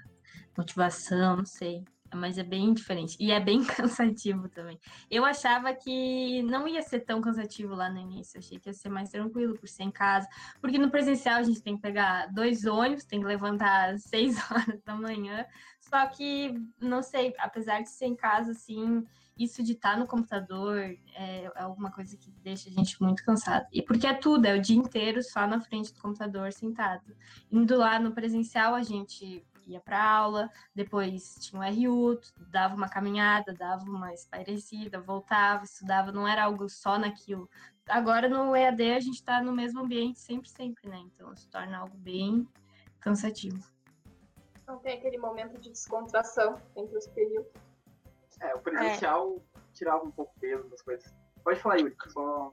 motivação, 0.56 1.38
não 1.38 1.46
sei. 1.46 1.84
Mas 2.14 2.38
é 2.38 2.44
bem 2.44 2.74
diferente. 2.74 3.18
E 3.20 3.32
é 3.32 3.40
bem 3.40 3.64
cansativo 3.66 4.48
também. 4.50 4.80
Eu 5.10 5.26
achava 5.26 5.74
que 5.74 6.42
não 6.44 6.68
ia 6.68 6.82
ser 6.82 7.02
tão 7.02 7.22
cansativo 7.22 7.76
lá 7.76 7.90
no 7.90 8.00
início. 8.00 8.40
Achei 8.40 8.60
que 8.60 8.70
ia 8.70 8.74
ser 8.74 8.90
mais 8.90 9.10
tranquilo 9.10 9.58
por 9.58 9.68
ser 9.68 9.84
em 9.84 9.92
casa. 9.92 10.28
Porque 10.62 10.78
no 10.78 10.90
presencial 10.90 11.38
a 11.38 11.44
gente 11.44 11.62
tem 11.62 11.76
que 11.76 11.82
pegar 11.82 12.28
dois 12.28 12.66
ônibus, 12.66 13.06
tem 13.06 13.20
que 13.20 13.26
levantar 13.26 13.90
às 13.94 14.04
seis 14.04 14.38
horas 14.50 14.82
da 14.84 14.96
manhã. 14.96 15.46
Só 15.80 16.06
que, 16.08 16.54
não 16.82 17.02
sei, 17.02 17.34
apesar 17.38 17.82
de 17.82 17.90
ser 17.90 18.08
em 18.08 18.16
casa, 18.16 18.52
assim, 18.52 19.06
isso 19.38 19.64
de 19.64 19.74
estar 19.74 19.98
no 19.98 20.08
computador 20.08 20.78
é, 20.80 20.98
é 21.16 21.62
alguma 21.62 21.92
coisa 21.92 22.18
que 22.18 22.30
deixa 22.44 22.70
a 22.70 22.74
gente 22.74 23.02
muito 23.02 23.24
cansado. 23.24 23.66
E 23.72 23.82
porque 23.82 24.08
é 24.08 24.14
tudo, 24.14 24.46
é 24.46 24.56
o 24.56 24.62
dia 24.62 24.76
inteiro 24.76 25.22
só 25.24 25.48
na 25.48 25.62
frente 25.62 25.94
do 25.94 26.02
computador, 26.02 26.52
sentado. 26.52 27.16
Indo 27.52 27.78
lá 27.78 28.00
no 28.00 28.12
presencial, 28.12 28.76
a 28.76 28.84
gente 28.84 29.46
ia 29.68 29.82
para 29.82 30.02
aula, 30.02 30.50
depois 30.74 31.36
tinha 31.42 31.62
o 31.62 31.66
RU, 31.66 32.20
dava 32.50 32.76
uma 32.76 32.90
caminhada, 32.90 33.54
dava 33.54 33.84
uma 33.84 34.14
espairecida, 34.14 35.00
voltava, 35.00 35.64
estudava, 35.64 36.12
não 36.12 36.28
era 36.28 36.46
algo 36.46 36.70
só 36.70 36.98
naquilo. 36.98 37.50
Agora 37.88 38.28
no 38.28 38.56
EAD 38.56 38.92
a 38.94 39.00
gente 39.00 39.16
está 39.16 39.42
no 39.42 39.52
mesmo 39.52 39.82
ambiente 39.82 40.20
sempre, 40.20 40.50
sempre, 40.50 40.90
né? 40.90 40.98
Então 40.98 41.36
se 41.36 41.48
torna 41.50 41.78
algo 41.78 41.98
bem 41.98 42.48
cansativo. 43.00 43.64
Não 44.66 44.80
tem 44.80 44.98
aquele 44.98 45.18
momento 45.18 45.58
de 45.60 45.70
descontração 45.70 46.62
entre 46.76 46.98
os 46.98 47.08
períodos. 47.08 47.52
É, 48.42 48.54
o 48.54 48.60
presencial 48.60 49.42
tirava 49.74 50.04
um 50.04 50.12
pouco 50.12 50.34
o 50.36 50.40
peso 50.40 50.68
das 50.70 50.82
coisas. 50.82 51.14
Pode 51.44 51.60
falar, 51.60 51.78
Yuri. 51.78 51.96
Só... 52.10 52.52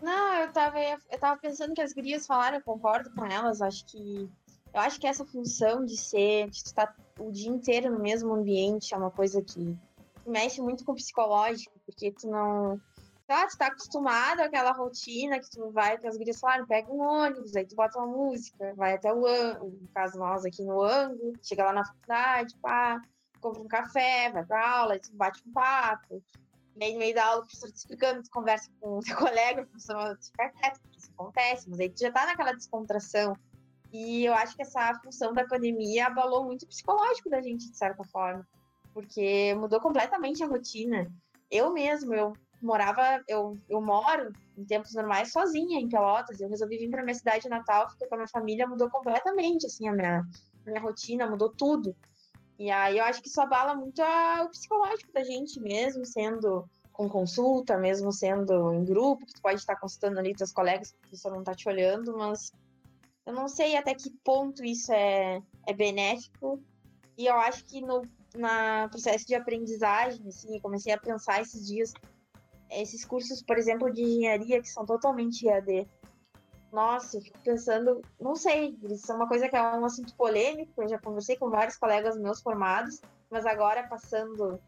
Não, 0.00 0.34
eu 0.34 0.52
tava, 0.52 0.78
eu 0.80 1.18
tava 1.18 1.38
pensando 1.38 1.74
que 1.74 1.82
as 1.82 1.92
gurias 1.92 2.26
falaram, 2.26 2.56
eu 2.56 2.62
concordo 2.62 3.10
com 3.14 3.26
elas, 3.26 3.60
acho 3.60 3.84
que 3.86 4.30
eu 4.72 4.80
acho 4.80 5.00
que 5.00 5.06
essa 5.06 5.24
função 5.24 5.84
de 5.84 5.96
ser, 5.96 6.48
de 6.50 6.56
estar 6.56 6.94
o 7.18 7.30
dia 7.32 7.50
inteiro 7.50 7.90
no 7.90 7.98
mesmo 7.98 8.32
ambiente 8.32 8.94
é 8.94 8.96
uma 8.96 9.10
coisa 9.10 9.42
que 9.42 9.76
mexe 10.26 10.60
muito 10.60 10.84
com 10.84 10.92
o 10.92 10.96
psicológico, 10.96 11.78
porque 11.84 12.12
tu 12.12 12.28
não. 12.28 12.80
Tá, 13.26 13.46
tu 13.46 13.58
tá 13.58 13.66
acostumado 13.66 14.40
àquela 14.40 14.72
rotina 14.72 15.38
que 15.38 15.50
tu 15.50 15.70
vai, 15.70 15.98
que 15.98 16.06
as 16.06 16.16
gurias 16.16 16.40
falaram, 16.40 16.66
pega 16.66 16.90
um 16.90 17.00
ônibus, 17.00 17.54
aí 17.54 17.66
tu 17.66 17.76
bota 17.76 17.98
uma 17.98 18.06
música, 18.06 18.72
vai 18.74 18.94
até 18.94 19.12
o 19.12 19.26
ângulo, 19.26 19.76
no 19.82 19.88
caso 19.88 20.18
nós 20.18 20.46
aqui 20.46 20.64
no 20.64 20.80
ângulo, 20.80 21.34
chega 21.42 21.64
lá 21.64 21.74
na 21.74 21.84
faculdade, 21.84 22.56
pá, 22.62 22.98
compra 23.38 23.60
um 23.60 23.68
café, 23.68 24.30
vai 24.32 24.46
pra 24.46 24.70
aula, 24.70 24.94
aí 24.94 25.00
tu 25.00 25.14
bate 25.14 25.42
um 25.46 25.52
papo. 25.52 26.22
E 26.76 26.84
aí, 26.84 26.92
no 26.92 27.00
meio 27.00 27.14
da 27.14 27.26
aula, 27.26 27.40
o 27.40 27.44
professor 27.44 27.70
te 27.70 27.76
explicando, 27.76 28.22
tu 28.22 28.30
conversa 28.30 28.70
com 28.80 28.98
o 28.98 29.00
teu 29.00 29.16
colega, 29.18 29.62
o 29.62 29.66
professor 29.66 30.16
ficar 30.22 30.50
quieto, 30.50 30.80
isso 30.96 31.10
acontece, 31.12 31.68
mas 31.68 31.80
aí 31.80 31.90
tu 31.90 32.00
já 32.00 32.10
tá 32.10 32.24
naquela 32.24 32.52
descontração. 32.52 33.36
E 33.92 34.24
eu 34.24 34.34
acho 34.34 34.54
que 34.54 34.62
essa 34.62 34.94
função 35.02 35.32
da 35.32 35.46
pandemia 35.46 36.06
abalou 36.06 36.44
muito 36.44 36.64
o 36.64 36.68
psicológico 36.68 37.30
da 37.30 37.40
gente, 37.40 37.70
de 37.70 37.76
certa 37.76 38.04
forma, 38.04 38.46
porque 38.92 39.54
mudou 39.54 39.80
completamente 39.80 40.42
a 40.42 40.46
rotina. 40.46 41.10
Eu 41.50 41.72
mesmo, 41.72 42.14
eu 42.14 42.34
morava, 42.60 43.22
eu, 43.26 43.56
eu 43.68 43.80
moro 43.80 44.32
em 44.56 44.64
tempos 44.64 44.94
normais 44.94 45.32
sozinha 45.32 45.80
em 45.80 45.88
Pelotas, 45.88 46.40
eu 46.40 46.48
resolvi 46.48 46.76
vir 46.76 46.90
para 46.90 47.02
minha 47.02 47.14
cidade 47.14 47.48
natal, 47.48 47.88
fiquei 47.90 48.08
com 48.08 48.16
a 48.16 48.18
minha 48.18 48.28
família, 48.28 48.66
mudou 48.66 48.90
completamente, 48.90 49.66
assim, 49.66 49.88
a 49.88 49.92
minha, 49.92 50.20
a 50.66 50.70
minha 50.70 50.80
rotina, 50.80 51.26
mudou 51.26 51.50
tudo. 51.50 51.96
E 52.58 52.70
aí 52.70 52.98
eu 52.98 53.04
acho 53.04 53.22
que 53.22 53.28
isso 53.28 53.40
abala 53.40 53.74
muito 53.74 54.02
a, 54.02 54.42
o 54.44 54.50
psicológico 54.50 55.12
da 55.12 55.22
gente 55.22 55.60
mesmo, 55.60 56.04
sendo 56.04 56.68
com 56.92 57.08
consulta, 57.08 57.78
mesmo 57.78 58.12
sendo 58.12 58.74
em 58.74 58.84
grupo, 58.84 59.24
que 59.24 59.34
tu 59.34 59.40
pode 59.40 59.60
estar 59.60 59.76
consultando 59.76 60.18
ali 60.18 60.34
teus 60.34 60.52
colegas, 60.52 60.90
que 60.90 60.98
a 61.06 61.10
pessoa 61.10 61.34
não 61.34 61.44
tá 61.44 61.54
te 61.54 61.68
olhando, 61.68 62.16
mas 62.18 62.52
eu 63.28 63.34
não 63.34 63.46
sei 63.46 63.76
até 63.76 63.94
que 63.94 64.10
ponto 64.24 64.64
isso 64.64 64.90
é, 64.90 65.42
é 65.66 65.74
benéfico. 65.74 66.62
E 67.16 67.26
eu 67.26 67.34
acho 67.34 67.62
que 67.66 67.82
no 67.82 68.02
na 68.34 68.88
processo 68.88 69.26
de 69.26 69.34
aprendizagem, 69.34 70.26
assim, 70.28 70.58
comecei 70.60 70.92
a 70.92 70.98
pensar 70.98 71.40
esses 71.40 71.66
dias, 71.66 71.92
esses 72.70 73.04
cursos, 73.04 73.42
por 73.42 73.58
exemplo, 73.58 73.92
de 73.92 74.02
engenharia, 74.02 74.60
que 74.60 74.68
são 74.68 74.86
totalmente 74.86 75.46
EAD. 75.46 75.86
Nossa, 76.72 77.16
eu 77.16 77.22
fico 77.22 77.38
pensando, 77.40 78.02
não 78.20 78.34
sei, 78.34 78.78
isso 78.90 79.10
é 79.10 79.14
uma 79.14 79.26
coisa 79.26 79.48
que 79.48 79.56
é 79.56 79.62
um 79.62 79.84
assunto 79.84 80.14
polêmico, 80.14 80.82
eu 80.82 80.88
já 80.88 80.98
conversei 80.98 81.36
com 81.36 81.50
vários 81.50 81.76
colegas 81.76 82.18
meus 82.18 82.40
formados, 82.42 83.00
mas 83.30 83.46
agora 83.46 83.88
passando 83.88 84.60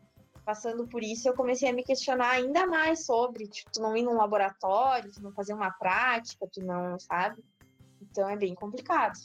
passando 0.42 0.88
por 0.88 1.03
isso, 1.03 1.29
eu 1.29 1.35
comecei 1.35 1.68
a 1.68 1.73
me 1.73 1.85
questionar 1.85 2.31
ainda 2.31 2.66
mais 2.66 3.05
sobre, 3.05 3.46
tipo, 3.46 3.70
tu 3.70 3.81
não 3.81 3.96
ir 3.96 4.03
num 4.03 4.16
laboratório, 4.16 5.12
tu 5.12 5.23
não 5.23 5.33
fazer 5.33 5.53
uma 5.53 5.70
prática, 5.70 6.49
tu 6.51 6.64
não, 6.64 6.99
sabe? 6.99 7.44
Então 8.11 8.29
é 8.29 8.37
bem 8.37 8.55
complicado. 8.55 9.18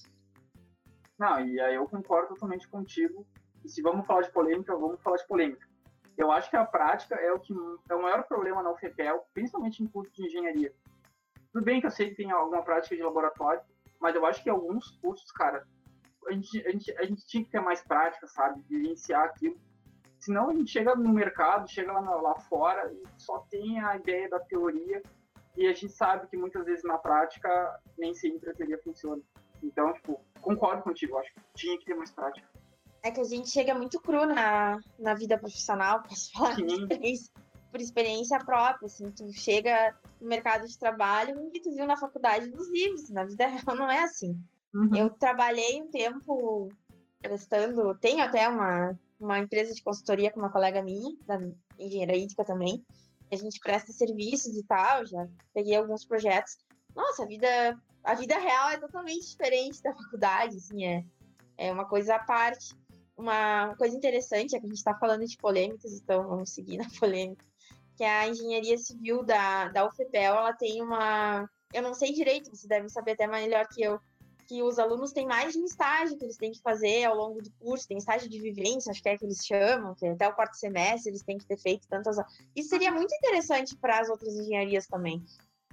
Não, 1.17 1.39
e 1.39 1.59
aí 1.59 1.75
eu 1.75 1.87
concordo 1.87 2.29
totalmente 2.29 2.67
contigo. 2.67 3.25
E 3.63 3.69
se 3.69 3.81
vamos 3.81 4.05
falar 4.05 4.21
de 4.21 4.31
polêmica, 4.31 4.75
vamos 4.75 5.01
falar 5.01 5.17
de 5.17 5.27
polêmica. 5.27 5.67
Eu 6.17 6.31
acho 6.31 6.49
que 6.49 6.55
a 6.55 6.65
prática 6.65 7.15
é 7.15 7.31
o 7.31 7.39
que 7.39 7.53
é 7.89 7.95
o 7.95 8.01
maior 8.01 8.23
problema 8.23 8.61
na 8.61 8.71
UFPEL, 8.71 9.25
principalmente 9.33 9.83
em 9.83 9.87
curso 9.87 10.13
de 10.13 10.25
engenharia. 10.25 10.73
Tudo 11.51 11.63
bem 11.63 11.79
que 11.79 11.87
eu 11.87 11.91
sei 11.91 12.09
que 12.09 12.15
tem 12.15 12.31
alguma 12.31 12.63
prática 12.63 12.95
de 12.95 13.03
laboratório, 13.03 13.61
mas 13.99 14.15
eu 14.15 14.25
acho 14.25 14.43
que 14.43 14.49
alguns 14.49 14.91
cursos, 15.01 15.31
cara, 15.31 15.65
a 16.27 16.31
gente, 16.31 16.67
a 16.67 16.71
gente, 16.71 16.97
a 16.97 17.05
gente 17.05 17.25
tinha 17.25 17.43
que 17.43 17.49
ter 17.49 17.59
mais 17.59 17.81
prática, 17.81 18.27
sabe? 18.27 18.61
Vivenciar 18.69 19.23
aquilo. 19.23 19.57
Senão 20.19 20.49
a 20.49 20.53
gente 20.53 20.71
chega 20.71 20.95
no 20.95 21.13
mercado, 21.13 21.69
chega 21.69 21.91
lá, 21.91 21.99
lá 21.99 22.35
fora 22.35 22.91
e 22.91 23.03
só 23.17 23.39
tem 23.49 23.79
a 23.79 23.95
ideia 23.95 24.29
da 24.29 24.39
teoria 24.39 25.01
e 25.57 25.67
a 25.67 25.73
gente 25.73 25.93
sabe 25.93 26.27
que 26.27 26.37
muitas 26.37 26.65
vezes 26.65 26.83
na 26.83 26.97
prática 26.97 27.79
nem 27.97 28.13
sempre 28.13 28.49
a 28.49 28.53
teoria 28.53 28.79
funciona. 28.83 29.21
Então, 29.63 29.93
tipo, 29.93 30.19
concordo 30.41 30.83
contigo, 30.83 31.17
acho 31.17 31.33
que 31.33 31.41
tinha 31.55 31.77
que 31.77 31.85
ter 31.85 31.95
mais 31.95 32.11
prática. 32.11 32.47
É 33.03 33.11
que 33.11 33.21
a 33.21 33.23
gente 33.23 33.49
chega 33.49 33.73
muito 33.73 33.99
cru 34.01 34.25
na, 34.25 34.79
na 34.99 35.13
vida 35.13 35.37
profissional, 35.37 36.03
posso 36.07 36.31
falar 36.33 36.55
por 36.55 36.65
experiência, 36.65 37.33
por 37.71 37.81
experiência 37.81 38.39
própria, 38.39 38.85
assim, 38.85 39.11
tu 39.11 39.31
chega 39.31 39.95
no 40.19 40.27
mercado 40.27 40.67
de 40.67 40.77
trabalho 40.77 41.49
e 41.53 41.59
tu 41.61 41.71
viu 41.73 41.85
na 41.85 41.97
faculdade 41.97 42.49
nos 42.49 42.69
livros, 42.69 43.09
na 43.09 43.25
vida 43.25 43.47
real 43.47 43.75
não 43.75 43.89
é 43.89 44.03
assim. 44.03 44.39
Uhum. 44.73 44.95
Eu 44.95 45.09
trabalhei 45.09 45.81
um 45.81 45.89
tempo 45.89 46.69
prestando, 47.21 47.95
tenho 47.95 48.23
até 48.23 48.47
uma, 48.47 48.97
uma 49.19 49.39
empresa 49.39 49.73
de 49.73 49.81
consultoria 49.81 50.31
com 50.31 50.39
uma 50.39 50.51
colega 50.51 50.83
minha, 50.83 51.15
da 51.25 51.39
engenharia 51.79 52.17
hídrica 52.17 52.43
também, 52.43 52.85
a 53.31 53.35
gente 53.35 53.59
presta 53.59 53.91
serviços 53.91 54.55
e 54.57 54.63
tal, 54.63 55.05
já 55.05 55.27
peguei 55.53 55.75
alguns 55.75 56.05
projetos. 56.05 56.57
Nossa, 56.95 57.23
a 57.23 57.25
vida, 57.25 57.77
a 58.03 58.13
vida 58.13 58.37
real 58.37 58.69
é 58.69 58.77
totalmente 58.77 59.29
diferente 59.29 59.81
da 59.81 59.93
faculdade, 59.93 60.57
assim, 60.57 60.85
é, 60.85 61.05
é 61.57 61.71
uma 61.71 61.85
coisa 61.85 62.15
à 62.15 62.19
parte. 62.19 62.75
Uma 63.17 63.75
coisa 63.77 63.95
interessante 63.95 64.55
é 64.55 64.59
que 64.59 64.65
a 64.65 64.69
gente 64.69 64.77
está 64.77 64.93
falando 64.95 65.25
de 65.25 65.37
polêmicas, 65.37 65.93
então 65.93 66.27
vamos 66.27 66.51
seguir 66.51 66.77
na 66.77 66.87
polêmica, 66.99 67.45
que 67.95 68.03
a 68.03 68.27
engenharia 68.27 68.77
civil 68.77 69.23
da, 69.23 69.69
da 69.69 69.87
UFPEL, 69.87 70.35
ela 70.35 70.53
tem 70.53 70.81
uma... 70.81 71.49
Eu 71.73 71.81
não 71.81 71.93
sei 71.93 72.13
direito, 72.13 72.49
você 72.49 72.67
deve 72.67 72.89
saber 72.89 73.13
até 73.13 73.27
melhor 73.27 73.67
que 73.67 73.81
eu, 73.81 73.99
que 74.47 74.61
os 74.61 74.79
alunos 74.79 75.11
têm 75.11 75.25
mais 75.25 75.53
de 75.53 75.59
um 75.59 75.65
estágio 75.65 76.17
que 76.17 76.23
eles 76.23 76.37
têm 76.37 76.51
que 76.51 76.61
fazer 76.61 77.05
ao 77.05 77.15
longo 77.15 77.41
do 77.41 77.51
curso, 77.59 77.87
tem 77.87 77.97
estágio 77.97 78.29
de 78.29 78.39
vivência, 78.39 78.91
acho 78.91 79.01
que 79.01 79.09
é 79.09 79.17
que 79.17 79.25
eles 79.25 79.45
chamam, 79.45 79.95
que 79.95 80.05
até 80.05 80.27
o 80.27 80.33
quarto 80.33 80.55
semestre 80.55 81.11
eles 81.11 81.23
têm 81.23 81.37
que 81.37 81.45
ter 81.45 81.57
feito 81.57 81.87
tantas. 81.87 82.17
Isso 82.55 82.69
seria 82.69 82.91
muito 82.91 83.13
interessante 83.13 83.75
para 83.77 83.99
as 83.99 84.09
outras 84.09 84.33
engenharias 84.35 84.87
também. 84.87 85.23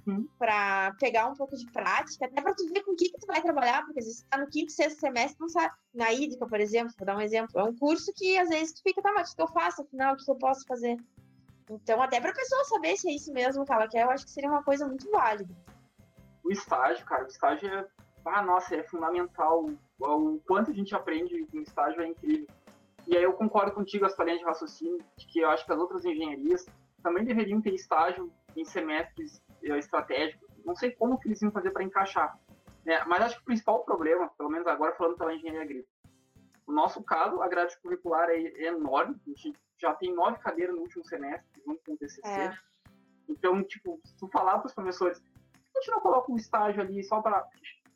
Hum. 0.05 0.27
Para 0.37 0.93
pegar 0.99 1.27
um 1.27 1.33
pouco 1.33 1.55
de 1.55 1.65
prática, 1.71 2.25
até 2.25 2.41
para 2.41 2.53
tu 2.53 2.67
ver 2.67 2.83
com 2.83 2.91
o 2.91 2.95
que, 2.95 3.09
que 3.09 3.17
tu 3.17 3.25
vai 3.25 3.41
trabalhar, 3.41 3.85
porque 3.85 3.99
às 3.99 4.05
vezes 4.05 4.25
tá 4.29 4.37
no 4.37 4.47
quinto, 4.47 4.71
sexto 4.71 4.99
semestre, 4.99 5.39
não 5.39 5.47
sabe. 5.47 5.73
Na 5.93 6.11
hídrica, 6.11 6.45
por 6.45 6.59
exemplo, 6.59 6.93
vou 6.97 7.05
dar 7.05 7.15
um 7.15 7.21
exemplo, 7.21 7.59
é 7.59 7.63
um 7.63 7.75
curso 7.75 8.11
que 8.13 8.37
às 8.37 8.49
vezes 8.49 8.73
tu 8.73 8.81
fica, 8.83 9.01
tá, 9.01 9.13
mas 9.13 9.31
o 9.31 9.35
que 9.35 9.41
eu 9.41 9.47
faço 9.47 9.81
afinal, 9.81 10.13
o 10.13 10.17
que 10.17 10.29
eu 10.29 10.35
posso 10.35 10.65
fazer? 10.65 10.97
Então, 11.69 12.01
até 12.01 12.19
para 12.19 12.31
a 12.31 12.35
pessoa 12.35 12.65
saber 12.65 12.97
se 12.97 13.09
é 13.09 13.13
isso 13.13 13.31
mesmo 13.31 13.65
que 13.65 13.71
ela 13.71 13.87
quer, 13.87 14.03
eu 14.03 14.11
acho 14.11 14.25
que 14.25 14.31
seria 14.31 14.49
uma 14.49 14.63
coisa 14.63 14.85
muito 14.85 15.09
válida. 15.09 15.55
O 16.43 16.51
estágio, 16.51 17.05
cara, 17.05 17.23
o 17.23 17.27
estágio 17.27 17.69
é 17.69 17.87
ah, 18.25 18.41
nossa, 18.41 18.75
é 18.75 18.83
fundamental. 18.83 19.69
O 19.99 20.39
quanto 20.47 20.71
a 20.71 20.73
gente 20.73 20.95
aprende 20.95 21.47
no 21.53 21.61
estágio 21.61 22.01
é 22.01 22.07
incrível. 22.07 22.47
E 23.07 23.17
aí 23.17 23.23
eu 23.23 23.33
concordo 23.33 23.73
contigo, 23.73 24.05
as 24.05 24.17
linha 24.19 24.37
de 24.37 24.45
raciocínio, 24.45 24.99
de 25.17 25.27
que 25.27 25.39
eu 25.39 25.49
acho 25.49 25.65
que 25.65 25.71
as 25.71 25.77
outras 25.77 26.05
engenharias 26.05 26.65
também 27.01 27.25
deveriam 27.25 27.61
ter 27.61 27.73
estágio 27.73 28.31
em 28.55 28.63
semestres 28.63 29.41
eh, 29.61 29.77
estratégicos. 29.77 30.47
Não 30.65 30.75
sei 30.75 30.91
como 30.91 31.19
que 31.19 31.27
eles 31.27 31.41
iam 31.41 31.51
fazer 31.51 31.71
para 31.71 31.83
encaixar. 31.83 32.39
Né? 32.85 33.03
Mas 33.05 33.23
acho 33.23 33.35
que 33.35 33.41
o 33.41 33.45
principal 33.45 33.83
problema, 33.83 34.29
pelo 34.37 34.49
menos 34.49 34.67
agora 34.67 34.95
falando 34.95 35.17
pela 35.17 35.33
engenharia 35.33 35.63
agrícola, 35.63 35.93
no 36.67 36.73
nosso 36.73 37.03
caso, 37.03 37.41
a 37.41 37.47
grade 37.47 37.77
curricular 37.81 38.29
é, 38.29 38.37
é 38.37 38.67
enorme. 38.67 39.19
A 39.27 39.29
gente 39.29 39.53
já 39.79 39.93
tem 39.93 40.13
nove 40.13 40.39
cadeiras 40.39 40.73
no 40.73 40.81
último 40.81 41.03
semestre, 41.03 41.61
junto 41.65 41.83
com 41.85 41.93
o 41.93 41.97
TCC. 41.97 42.21
É. 42.25 42.53
Então, 43.27 43.61
tipo, 43.63 43.99
se 44.05 44.15
tu 44.17 44.27
falar 44.29 44.59
para 44.59 44.67
os 44.67 44.73
professores, 44.73 45.21
a 45.75 45.79
gente 45.79 45.91
não 45.91 45.99
coloca 45.99 46.31
um 46.31 46.37
estágio 46.37 46.81
ali 46.81 47.03
só 47.03 47.21
para 47.21 47.45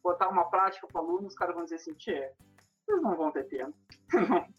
botar 0.08 0.30
uma 0.30 0.50
prática 0.50 0.88
para 0.88 1.02
o 1.02 1.06
aluno, 1.06 1.28
os 1.28 1.36
caras 1.36 1.54
vão 1.54 1.65
dizer 1.65 1.76
assim, 1.76 1.93
tchê, 1.93 2.32
eles 2.88 3.02
não 3.02 3.15
vão 3.15 3.32
ter 3.32 3.43
tempo. 3.43 3.76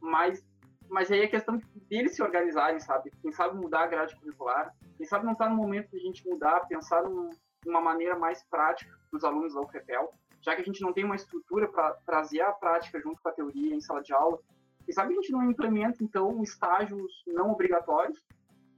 mas, 0.00 0.42
mas 0.88 1.10
aí 1.10 1.20
é 1.20 1.28
questão 1.28 1.60
deles 1.88 2.16
se 2.16 2.22
organizarem, 2.22 2.80
sabe? 2.80 3.12
Quem 3.20 3.30
sabe 3.30 3.56
mudar 3.56 3.82
a 3.82 3.86
grade 3.86 4.16
curricular, 4.16 4.74
quem 4.96 5.06
sabe 5.06 5.26
não 5.26 5.32
está 5.32 5.48
no 5.48 5.56
momento 5.56 5.90
de 5.90 5.98
a 5.98 6.00
gente 6.00 6.26
mudar, 6.26 6.66
pensar 6.66 7.02
num, 7.02 7.28
uma 7.66 7.80
maneira 7.80 8.18
mais 8.18 8.42
prática 8.44 8.98
dos 9.12 9.22
alunos 9.22 9.52
da 9.52 9.60
UFPEL, 9.60 10.14
já 10.40 10.54
que 10.54 10.62
a 10.62 10.64
gente 10.64 10.80
não 10.80 10.94
tem 10.94 11.04
uma 11.04 11.16
estrutura 11.16 11.68
para 11.68 11.92
trazer 12.06 12.40
a 12.40 12.52
prática 12.52 12.98
junto 13.00 13.20
com 13.20 13.28
a 13.28 13.32
teoria 13.32 13.74
em 13.74 13.80
sala 13.82 14.02
de 14.02 14.14
aula. 14.14 14.38
Quem 14.86 14.94
sabe 14.94 15.12
a 15.12 15.16
gente 15.16 15.32
não 15.32 15.44
implementa, 15.44 16.02
então, 16.02 16.42
estágios 16.42 17.22
não 17.26 17.50
obrigatórios 17.50 18.18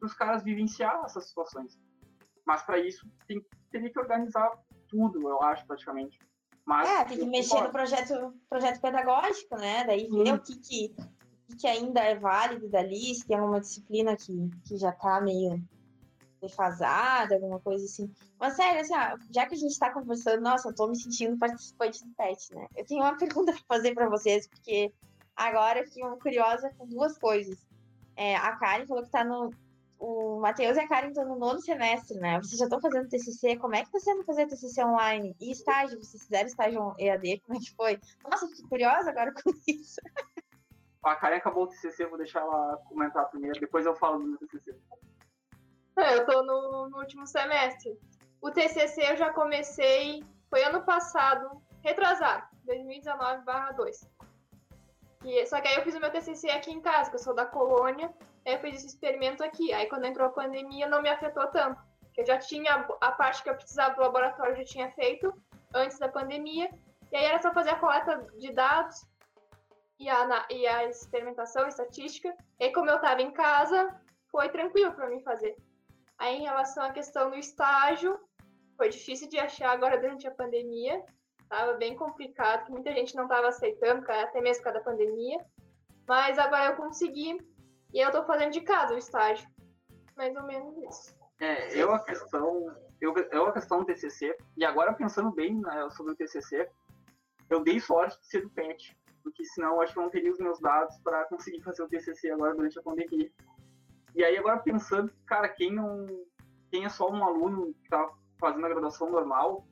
para 0.00 0.06
os 0.06 0.14
caras 0.14 0.42
vivenciar 0.42 1.00
essas 1.04 1.28
situações. 1.28 1.78
Mas 2.44 2.62
para 2.62 2.78
isso 2.80 3.06
tem, 3.28 3.40
teria 3.70 3.88
que 3.88 4.00
organizar 4.00 4.50
tudo, 4.92 5.28
eu 5.28 5.42
acho, 5.42 5.66
praticamente. 5.66 6.18
Mas, 6.64 6.88
é, 6.88 7.04
tem 7.04 7.18
que 7.18 7.26
mexer 7.26 7.60
no 7.60 7.72
projeto, 7.72 8.34
projeto 8.48 8.80
pedagógico, 8.80 9.56
né? 9.56 9.84
Daí 9.84 10.08
ver 10.08 10.34
o 10.34 10.38
que, 10.38 10.56
que, 10.58 10.94
que 11.58 11.66
ainda 11.66 12.00
é 12.00 12.14
válido 12.14 12.68
dali, 12.68 13.14
se 13.14 13.26
tem 13.26 13.36
alguma 13.36 13.60
disciplina 13.60 14.16
que, 14.16 14.50
que 14.64 14.76
já 14.76 14.92
tá 14.92 15.20
meio 15.20 15.60
defasada, 16.40 17.34
alguma 17.34 17.58
coisa 17.58 17.84
assim. 17.84 18.12
Mas 18.38 18.54
sério, 18.54 18.80
assim, 18.80 18.94
ó, 18.94 19.16
já 19.34 19.46
que 19.46 19.54
a 19.54 19.58
gente 19.58 19.78
tá 19.78 19.92
conversando, 19.92 20.42
nossa, 20.42 20.68
eu 20.68 20.74
tô 20.74 20.86
me 20.86 20.96
sentindo 20.96 21.38
participante 21.38 22.04
do 22.04 22.14
PET, 22.14 22.54
né? 22.54 22.66
Eu 22.76 22.84
tenho 22.84 23.02
uma 23.02 23.16
pergunta 23.18 23.52
pra 23.52 23.76
fazer 23.76 23.94
pra 23.94 24.08
vocês, 24.08 24.46
porque 24.46 24.92
agora 25.34 25.80
eu 25.80 25.86
fiquei 25.86 26.02
curiosa 26.20 26.70
com 26.76 26.86
duas 26.86 27.16
coisas. 27.18 27.66
É, 28.14 28.36
a 28.36 28.56
Karen 28.56 28.86
falou 28.86 29.04
que 29.04 29.10
tá 29.10 29.24
no, 29.24 29.50
o 30.02 30.40
Matheus 30.40 30.76
e 30.76 30.80
a 30.80 30.88
Karen 30.88 31.08
estão 31.08 31.24
no 31.24 31.38
nono 31.38 31.60
semestre, 31.60 32.18
né? 32.18 32.36
Vocês 32.38 32.58
já 32.58 32.64
estão 32.64 32.80
fazendo 32.80 33.08
TCC. 33.08 33.56
Como 33.56 33.76
é 33.76 33.82
que 33.82 33.86
está 33.86 34.00
sendo 34.00 34.24
fazer 34.24 34.48
TCC 34.48 34.84
online? 34.84 35.36
E 35.40 35.52
estágio? 35.52 35.96
Vocês 36.02 36.24
fizeram 36.24 36.48
estágio 36.48 36.94
EAD? 36.98 37.40
Como 37.46 37.56
é 37.56 37.60
que 37.60 37.72
foi? 37.76 38.00
Nossa, 38.28 38.48
fiquei 38.48 38.68
curiosa 38.68 39.10
agora 39.10 39.32
com 39.32 39.52
isso. 39.68 40.00
A 41.04 41.14
Karen 41.16 41.36
acabou 41.36 41.64
o 41.64 41.66
TCC, 41.68 42.06
vou 42.06 42.18
deixar 42.18 42.40
ela 42.40 42.76
comentar 42.88 43.28
primeiro, 43.28 43.58
depois 43.58 43.84
eu 43.86 43.94
falo 43.94 44.18
do 44.18 44.26
meu 44.26 44.38
TCC. 44.38 44.76
É, 45.96 46.14
eu 46.14 46.20
estou 46.20 46.44
no, 46.44 46.88
no 46.90 46.98
último 46.98 47.26
semestre. 47.26 47.96
O 48.40 48.50
TCC 48.50 49.12
eu 49.12 49.16
já 49.16 49.32
comecei, 49.32 50.24
foi 50.48 50.64
ano 50.64 50.82
passado, 50.82 51.62
retrasado, 51.80 52.46
2019/2. 52.66 54.08
Só 55.46 55.60
que 55.60 55.68
aí 55.68 55.76
eu 55.76 55.82
fiz 55.82 55.94
o 55.94 56.00
meu 56.00 56.10
TCC 56.10 56.50
aqui 56.50 56.72
em 56.72 56.80
casa, 56.80 57.10
que 57.10 57.16
eu 57.16 57.20
sou 57.20 57.34
da 57.34 57.46
colônia, 57.46 58.12
eu 58.44 58.58
fiz 58.60 58.76
esse 58.76 58.86
experimento 58.88 59.42
aqui. 59.42 59.72
Aí 59.72 59.88
quando 59.88 60.04
entrou 60.04 60.26
a 60.26 60.32
pandemia 60.32 60.88
não 60.88 61.02
me 61.02 61.08
afetou 61.08 61.46
tanto. 61.48 61.80
Eu 62.16 62.26
já 62.26 62.38
tinha 62.38 62.86
a 63.00 63.12
parte 63.12 63.42
que 63.42 63.50
eu 63.50 63.54
precisava 63.54 63.94
do 63.94 64.02
laboratório, 64.02 64.56
já 64.56 64.64
tinha 64.64 64.90
feito 64.92 65.32
antes 65.74 65.98
da 65.98 66.08
pandemia. 66.08 66.70
E 67.10 67.16
aí 67.16 67.24
era 67.24 67.40
só 67.40 67.52
fazer 67.52 67.70
a 67.70 67.78
coleta 67.78 68.26
de 68.38 68.52
dados 68.52 69.06
e 69.98 70.08
a, 70.08 70.46
e 70.50 70.66
a 70.66 70.84
experimentação, 70.88 71.64
a 71.64 71.68
estatística. 71.68 72.34
E 72.58 72.64
aí, 72.64 72.72
como 72.72 72.90
eu 72.90 72.96
estava 72.96 73.22
em 73.22 73.30
casa, 73.30 73.94
foi 74.30 74.48
tranquilo 74.48 74.92
para 74.92 75.08
mim 75.08 75.22
fazer. 75.22 75.56
Aí 76.18 76.36
em 76.36 76.42
relação 76.42 76.84
à 76.84 76.92
questão 76.92 77.30
do 77.30 77.36
estágio, 77.36 78.18
foi 78.76 78.88
difícil 78.88 79.28
de 79.28 79.38
achar 79.38 79.70
agora 79.70 79.98
durante 79.98 80.26
a 80.26 80.30
pandemia. 80.30 81.02
Estava 81.42 81.74
bem 81.74 81.94
complicado, 81.96 82.64
que 82.64 82.72
muita 82.72 82.92
gente 82.92 83.14
não 83.14 83.24
estava 83.24 83.48
aceitando, 83.48 84.04
até 84.10 84.40
mesmo 84.40 84.62
por 84.62 84.72
causa 84.72 84.78
da 84.78 84.84
pandemia. 84.84 85.38
Mas 86.08 86.38
agora 86.38 86.66
eu 86.66 86.76
consegui 86.76 87.38
e 87.92 88.00
eu 88.00 88.10
tô 88.10 88.24
fazendo 88.24 88.52
de 88.52 88.60
casa 88.60 88.94
o 88.94 88.98
estágio. 88.98 89.48
Mais 90.16 90.34
ou 90.36 90.42
menos 90.44 90.76
isso. 90.78 91.16
É, 91.40 91.76
eu 91.76 91.92
a 91.92 91.98
questão. 91.98 92.74
Eu, 93.00 93.14
eu 93.32 93.46
a 93.46 93.52
questão 93.52 93.80
do 93.80 93.84
TCC, 93.84 94.36
e 94.56 94.64
agora 94.64 94.94
pensando 94.94 95.32
bem 95.32 95.60
né, 95.60 95.90
sobre 95.90 96.12
o 96.12 96.16
TCC, 96.16 96.70
eu 97.50 97.60
dei 97.60 97.80
sorte 97.80 98.18
de 98.20 98.26
ser 98.26 98.42
do 98.42 98.50
PET, 98.50 98.96
porque 99.24 99.44
senão 99.44 99.74
eu 99.74 99.80
acho 99.80 99.92
que 99.92 99.98
eu 99.98 100.04
não 100.04 100.10
teria 100.10 100.30
os 100.30 100.38
meus 100.38 100.60
dados 100.60 100.96
para 100.98 101.24
conseguir 101.24 101.60
fazer 101.62 101.82
o 101.82 101.88
TCC 101.88 102.30
agora 102.30 102.54
durante 102.54 102.78
a 102.78 102.82
pandemia. 102.82 103.30
E 104.14 104.24
aí 104.24 104.38
agora 104.38 104.58
pensando, 104.58 105.12
cara, 105.26 105.48
quem 105.48 105.72
não 105.72 106.06
quem 106.70 106.84
é 106.84 106.88
só 106.88 107.10
um 107.10 107.22
aluno 107.22 107.74
que 107.74 107.88
tá 107.90 108.10
fazendo 108.38 108.64
a 108.64 108.68
graduação 108.68 109.10
normal, 109.10 109.66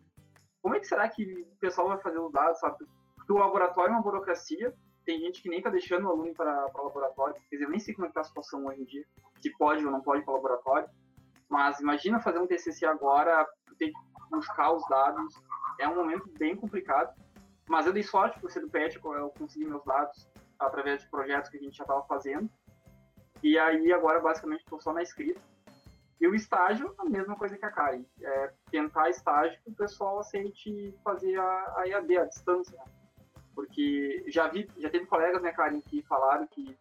como 0.61 0.75
é 0.75 0.81
que 0.81 0.87
será 0.87 1.09
que 1.09 1.25
o 1.25 1.57
pessoal 1.57 1.89
vai 1.89 1.99
fazer 1.99 2.19
os 2.19 2.31
dados, 2.31 2.59
sabe? 2.61 2.85
Porque 3.17 3.33
o 3.33 3.39
laboratório 3.39 3.93
é 3.93 3.95
uma 3.95 4.03
burocracia, 4.03 4.75
tem 5.05 5.19
gente 5.21 5.43
que 5.43 5.49
nem 5.49 5.63
tá 5.63 5.71
deixando 5.71 6.07
o 6.07 6.11
aluno 6.11 6.35
para 6.35 6.67
o 6.75 6.85
laboratório. 6.85 7.35
Quer 7.49 7.57
dizer, 7.57 7.65
eu 7.65 7.71
nem 7.71 7.81
sei 7.81 7.95
como 7.95 8.07
é 8.07 8.09
que 8.09 8.15
tá 8.15 8.21
a 8.21 8.25
situação 8.25 8.67
hoje 8.67 8.81
em 8.81 8.85
dia, 8.85 9.05
se 9.41 9.51
pode 9.57 9.85
ou 9.85 9.91
não 9.91 10.01
pode 10.01 10.25
para 10.25 10.33
o 10.33 10.37
laboratório. 10.37 10.89
Mas 11.49 11.81
imagina 11.81 12.21
fazer 12.21 12.39
um 12.39 12.47
TCC 12.47 12.87
agora, 12.87 13.47
ter 13.79 13.89
que 13.89 13.99
buscar 14.31 14.73
os 14.73 14.87
dados. 14.89 15.35
É 15.81 15.89
um 15.89 15.97
momento 15.97 16.31
bem 16.39 16.55
complicado. 16.55 17.15
Mas 17.69 17.87
eu 17.87 17.93
dei 17.93 18.03
sorte 18.03 18.39
por 18.41 18.51
ser 18.51 18.61
do 18.61 18.69
PET, 18.69 19.01
eu 19.03 19.31
consegui 19.31 19.65
meus 19.65 19.85
dados 19.85 20.29
através 20.59 21.03
de 21.03 21.09
projetos 21.09 21.51
que 21.51 21.57
a 21.57 21.61
gente 21.61 21.77
já 21.77 21.85
estava 21.85 22.03
fazendo. 22.05 22.51
E 23.43 23.59
aí 23.59 23.93
agora 23.93 24.21
basicamente 24.21 24.61
estou 24.61 24.81
só 24.81 24.93
na 24.93 25.03
escrita. 25.03 25.41
E 26.21 26.27
o 26.27 26.35
estágio, 26.35 26.95
a 26.99 27.05
mesma 27.05 27.35
coisa 27.35 27.57
que 27.57 27.65
a 27.65 27.71
Karen. 27.71 28.05
É 28.21 28.53
tentar 28.71 29.09
estágio 29.09 29.59
que 29.63 29.71
o 29.71 29.75
pessoal 29.75 30.19
aceite 30.19 30.95
fazer 31.03 31.39
a, 31.39 31.75
a 31.77 31.89
EAD, 31.89 32.19
a 32.19 32.25
distância. 32.27 32.77
Né? 32.77 33.00
Porque 33.55 34.25
já 34.29 34.49
vi, 34.49 34.69
já 34.79 34.89
teve 34.91 35.07
colegas, 35.07 35.43
né, 35.43 35.53
Karen, 35.53 35.81
que 35.81 36.03
falaram 36.03 36.47
que 36.47 36.77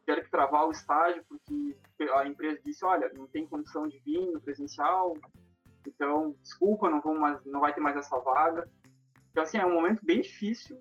tiveram 0.00 0.22
que 0.22 0.30
travar 0.30 0.66
o 0.66 0.70
estágio 0.70 1.24
porque 1.26 1.76
a 2.14 2.26
empresa 2.26 2.60
disse, 2.64 2.84
olha, 2.84 3.10
não 3.14 3.26
tem 3.26 3.46
condição 3.46 3.88
de 3.88 3.98
vir 4.00 4.20
no 4.30 4.40
presencial, 4.40 5.16
então, 5.86 6.34
desculpa, 6.42 6.90
não, 6.90 7.00
vou 7.00 7.14
mais, 7.14 7.44
não 7.44 7.60
vai 7.60 7.74
ter 7.74 7.80
mais 7.80 7.96
essa 7.96 8.18
vaga. 8.18 8.68
Então, 9.30 9.42
assim, 9.42 9.58
é 9.58 9.66
um 9.66 9.74
momento 9.74 10.04
bem 10.04 10.20
difícil 10.20 10.80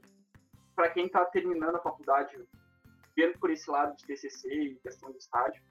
para 0.75 0.89
quem 0.89 1.05
está 1.05 1.25
terminando 1.25 1.75
a 1.75 1.81
faculdade, 1.81 2.35
vendo 3.15 3.37
por 3.39 3.51
esse 3.51 3.69
lado 3.69 3.95
de 3.95 4.05
TCC 4.05 4.49
e 4.49 4.75
questão 4.75 5.11
de 5.11 5.17
estágio. 5.17 5.61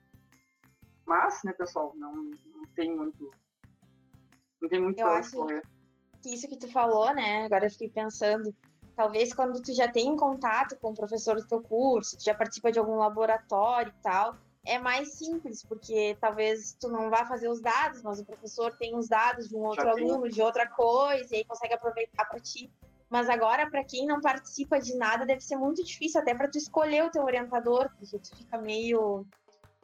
Mas, 1.07 1.43
né, 1.45 1.53
pessoal, 1.53 1.93
não, 1.97 2.15
não 2.15 2.67
tem 2.75 2.95
muito. 2.95 3.31
Não 4.61 4.69
tem 4.69 4.81
muito 4.81 4.97
para 4.97 5.31
correr. 5.31 5.63
Que 6.23 6.35
isso 6.35 6.49
que 6.49 6.59
tu 6.59 6.71
falou, 6.71 7.13
né? 7.13 7.45
Agora 7.45 7.67
eu 7.67 7.71
fiquei 7.71 7.91
pensando. 7.91 8.55
Talvez 8.95 9.33
quando 9.33 9.63
tu 9.63 9.73
já 9.73 9.89
tem 9.89 10.15
contato 10.17 10.77
com 10.77 10.91
o 10.91 10.95
professor 10.95 11.37
do 11.37 11.47
teu 11.47 11.63
curso, 11.63 12.17
tu 12.17 12.25
já 12.25 12.35
participa 12.35 12.71
de 12.71 12.79
algum 12.79 12.97
laboratório 12.97 13.93
e 13.99 14.03
tal, 14.03 14.37
é 14.65 14.79
mais 14.79 15.15
simples, 15.15 15.65
porque 15.65 16.17
talvez 16.21 16.77
tu 16.79 16.89
não 16.89 17.11
vá 17.11 17.27
fazer 17.27 17.49
os 17.49 17.61
dados, 17.61 18.03
mas 18.03 18.21
o 18.21 18.25
professor 18.25 18.77
tem 18.77 18.95
os 18.97 19.09
dados 19.09 19.49
de 19.49 19.57
um 19.57 19.61
outro 19.61 19.85
Já 19.85 19.91
aluno, 19.91 20.23
tem. 20.23 20.31
de 20.31 20.43
outra 20.43 20.69
coisa, 20.69 21.35
e 21.35 21.39
aí 21.39 21.45
consegue 21.45 21.75
aproveitar 21.75 22.25
para 22.27 22.39
ti. 22.39 22.71
Mas 23.11 23.29
agora, 23.29 23.69
para 23.69 23.85
quem 23.85 24.07
não 24.07 24.21
participa 24.21 24.81
de 24.81 24.97
nada, 24.97 25.27
deve 25.27 25.41
ser 25.41 25.57
muito 25.57 25.85
difícil 25.85 26.21
até 26.21 26.35
para 26.35 26.49
tu 26.49 26.57
escolher 26.57 27.05
o 27.05 27.11
teu 27.11 27.25
orientador, 27.25 27.91
porque 27.99 28.19
tu 28.19 28.37
fica 28.37 28.57
meio. 28.57 29.27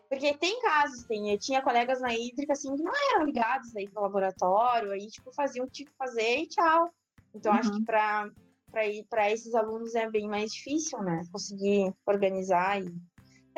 Porque 0.09 0.33
tem 0.39 0.63
casos, 0.63 1.05
tem, 1.05 1.31
eu 1.31 1.39
tinha 1.39 1.61
colegas 1.61 2.01
na 2.01 2.15
hídrica 2.15 2.55
assim 2.55 2.75
que 2.75 2.83
não 2.83 2.93
eram 3.13 3.27
ligados 3.27 3.77
aí 3.77 3.87
pro 3.87 4.01
laboratório, 4.01 4.93
aí 4.93 5.09
tipo 5.09 5.31
faziam 5.33 5.67
o 5.67 5.67
que 5.67 5.75
tinha 5.75 5.91
que 5.91 5.97
fazer 5.97 6.39
e 6.39 6.47
tchau. 6.47 6.91
Então 7.35 7.53
uhum. 7.53 7.59
acho 7.59 7.73
que 7.73 7.85
para 7.85 8.31
para 8.71 9.31
esses 9.31 9.55
alunos 9.55 9.95
é 9.95 10.09
bem 10.09 10.29
mais 10.29 10.53
difícil, 10.53 11.01
né? 11.03 11.23
Conseguir 11.33 11.93
organizar 12.07 12.81
e 12.81 12.93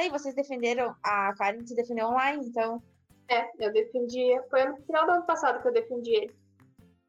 aí, 0.04 0.08
vocês 0.08 0.34
defenderam, 0.34 0.96
a 1.02 1.34
Karen 1.34 1.66
se 1.66 1.74
defendeu 1.74 2.06
online, 2.06 2.46
então. 2.46 2.82
É, 3.28 3.50
eu 3.58 3.70
defendi, 3.70 4.40
foi 4.48 4.64
no 4.64 4.76
final 4.78 5.04
do 5.04 5.12
ano 5.12 5.26
passado 5.26 5.60
que 5.60 5.68
eu 5.68 5.72
defendi 5.74 6.10
ele. 6.10 6.34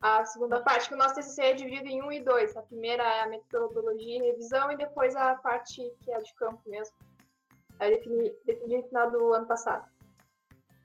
A 0.01 0.25
segunda 0.25 0.61
parte, 0.61 0.89
que 0.89 0.95
o 0.95 0.97
nosso 0.97 1.15
TCC 1.15 1.41
é 1.41 1.53
dividido 1.53 1.87
em 1.87 2.01
um 2.01 2.11
e 2.11 2.19
dois. 2.19 2.57
A 2.57 2.61
primeira 2.63 3.01
é 3.01 3.21
a 3.21 3.27
metodologia 3.27 4.17
e 4.17 4.31
revisão, 4.31 4.69
e 4.71 4.75
depois 4.75 5.15
a 5.15 5.35
parte 5.35 5.81
que 6.01 6.11
é 6.11 6.19
de 6.19 6.33
campo 6.33 6.61
mesmo. 6.65 6.93
Aí 7.79 7.93
eu 7.93 7.97
defendi, 7.97 8.35
defendi 8.45 8.77
no 8.77 8.83
final 8.83 9.09
do 9.09 9.33
ano 9.33 9.47
passado. 9.47 9.89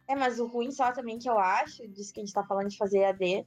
É, 0.07 0.15
mas 0.15 0.39
o 0.39 0.47
ruim 0.47 0.71
só 0.71 0.93
também 0.93 1.19
que 1.19 1.29
eu 1.29 1.39
acho, 1.39 1.89
disso 1.89 2.13
que 2.13 2.21
a 2.21 2.23
gente 2.23 2.29
está 2.29 2.45
falando 2.45 2.69
de 2.69 2.77
fazer 2.77 3.05
AD, 3.05 3.45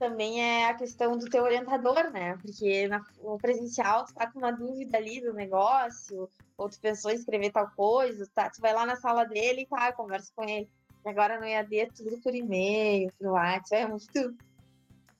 também 0.00 0.42
é 0.42 0.70
a 0.70 0.74
questão 0.74 1.16
do 1.18 1.28
teu 1.28 1.44
orientador, 1.44 2.10
né? 2.10 2.36
Porque 2.40 2.88
na, 2.88 3.04
no 3.22 3.36
presencial 3.36 4.06
tu 4.06 4.14
tá 4.14 4.32
com 4.32 4.38
uma 4.38 4.50
dúvida 4.50 4.96
ali 4.96 5.20
do 5.20 5.34
negócio, 5.34 6.28
ou 6.56 6.68
tu 6.70 6.80
pensou 6.80 7.10
em 7.10 7.16
escrever 7.16 7.52
tal 7.52 7.70
coisa, 7.76 8.26
tá? 8.34 8.48
Tu 8.48 8.62
vai 8.62 8.72
lá 8.72 8.86
na 8.86 8.96
sala 8.96 9.24
dele 9.24 9.60
e 9.60 9.66
tá, 9.66 9.92
conversa 9.92 10.32
com 10.34 10.42
ele. 10.42 10.70
E 11.04 11.08
agora 11.08 11.38
no 11.38 11.44
EAD 11.44 11.78
é 11.78 11.86
tudo 11.86 12.18
por 12.22 12.34
e-mail, 12.34 13.12
por 13.18 13.28
WhatsApp, 13.28 13.82
é 13.82 13.86
muito... 13.86 14.36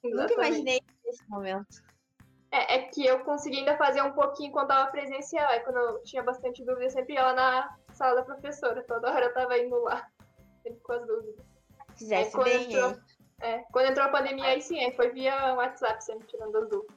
Nunca 0.02 0.32
imaginei 0.32 0.80
esse 1.04 1.28
momento. 1.28 1.84
É, 2.50 2.76
é, 2.76 2.78
que 2.88 3.04
eu 3.04 3.20
consegui 3.20 3.58
ainda 3.58 3.76
fazer 3.76 4.00
um 4.00 4.12
pouquinho 4.12 4.50
quando 4.50 4.68
tava 4.68 4.90
presencial. 4.90 5.46
Aí 5.50 5.60
quando 5.60 5.76
eu 5.76 6.02
tinha 6.04 6.22
bastante 6.22 6.64
dúvida, 6.64 6.86
eu 6.86 6.90
sempre 6.90 7.14
ia 7.14 7.22
lá 7.22 7.34
na 7.34 7.76
sala 7.92 8.16
da 8.16 8.22
professora. 8.22 8.82
Toda 8.88 9.12
hora 9.12 9.26
eu 9.26 9.34
tava 9.34 9.58
indo 9.58 9.78
lá, 9.82 10.08
sempre 10.62 10.80
com 10.80 10.92
as 10.92 11.06
dúvidas. 11.06 11.44
Fizesse 11.96 12.36
bem, 12.42 12.64
entrou... 12.64 12.96
É, 13.40 13.58
quando 13.72 13.86
entrou 13.86 14.06
a 14.06 14.10
pandemia, 14.10 14.46
aí 14.46 14.60
sim, 14.60 14.78
aí 14.78 14.94
foi 14.94 15.10
via 15.10 15.54
WhatsApp, 15.54 16.04
sempre 16.04 16.26
tirando 16.26 16.56
as 16.56 16.68
dúvidas. 16.68 16.96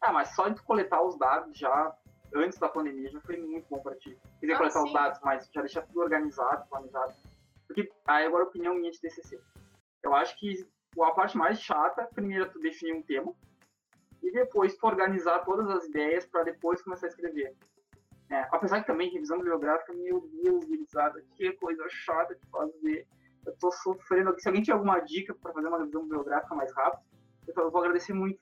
Ah, 0.00 0.12
mas 0.12 0.34
só 0.34 0.48
de 0.48 0.62
coletar 0.62 1.02
os 1.02 1.18
dados 1.18 1.56
já 1.58 1.96
antes 2.34 2.58
da 2.58 2.68
pandemia 2.68 3.10
já 3.10 3.20
foi 3.20 3.36
muito 3.36 3.66
bom 3.68 3.80
para 3.80 3.96
ti. 3.96 4.16
Quer 4.40 4.46
dizer, 4.46 4.54
ah, 4.54 4.58
coletar 4.58 4.80
sim. 4.80 4.86
os 4.86 4.92
dados, 4.92 5.20
mas 5.22 5.50
já 5.52 5.60
deixar 5.60 5.82
tudo 5.82 6.00
organizado, 6.00 6.68
planejado. 6.68 7.14
Porque 7.66 7.90
aí 8.06 8.26
agora 8.26 8.44
a 8.44 8.46
opinião 8.46 8.74
minha 8.74 8.90
de 8.90 9.00
TCC. 9.00 9.40
Eu 10.02 10.14
acho 10.14 10.38
que 10.38 10.64
a 11.02 11.10
parte 11.10 11.36
mais 11.36 11.60
chata, 11.60 12.08
primeiro 12.14 12.44
é 12.44 12.48
tu 12.48 12.60
definir 12.60 12.94
um 12.94 13.02
tema 13.02 13.34
e 14.22 14.30
depois 14.30 14.76
tu 14.76 14.86
organizar 14.86 15.40
todas 15.40 15.68
as 15.68 15.84
ideias 15.86 16.24
para 16.26 16.44
depois 16.44 16.82
começar 16.82 17.06
a 17.06 17.10
escrever. 17.10 17.54
É, 18.30 18.40
apesar 18.50 18.80
que 18.80 18.86
também 18.86 19.10
revisão 19.10 19.38
bibliográfica, 19.38 19.92
meu 19.92 20.20
Deus, 20.42 20.64
gurizada, 20.64 21.22
que 21.36 21.52
coisa 21.52 21.84
chata 21.88 22.34
de 22.34 22.46
fazer 22.46 23.06
eu 23.46 23.56
tô 23.58 23.70
sofrendo 23.70 24.30
aqui. 24.30 24.42
Se 24.42 24.48
alguém 24.48 24.62
tiver 24.62 24.74
alguma 24.74 25.00
dica 25.00 25.34
para 25.34 25.52
fazer 25.52 25.68
uma 25.68 25.78
revisão 25.78 26.02
bibliográfica 26.02 26.54
mais 26.54 26.74
rápida, 26.74 27.02
eu 27.46 27.70
vou 27.70 27.80
agradecer 27.80 28.12
muito. 28.12 28.40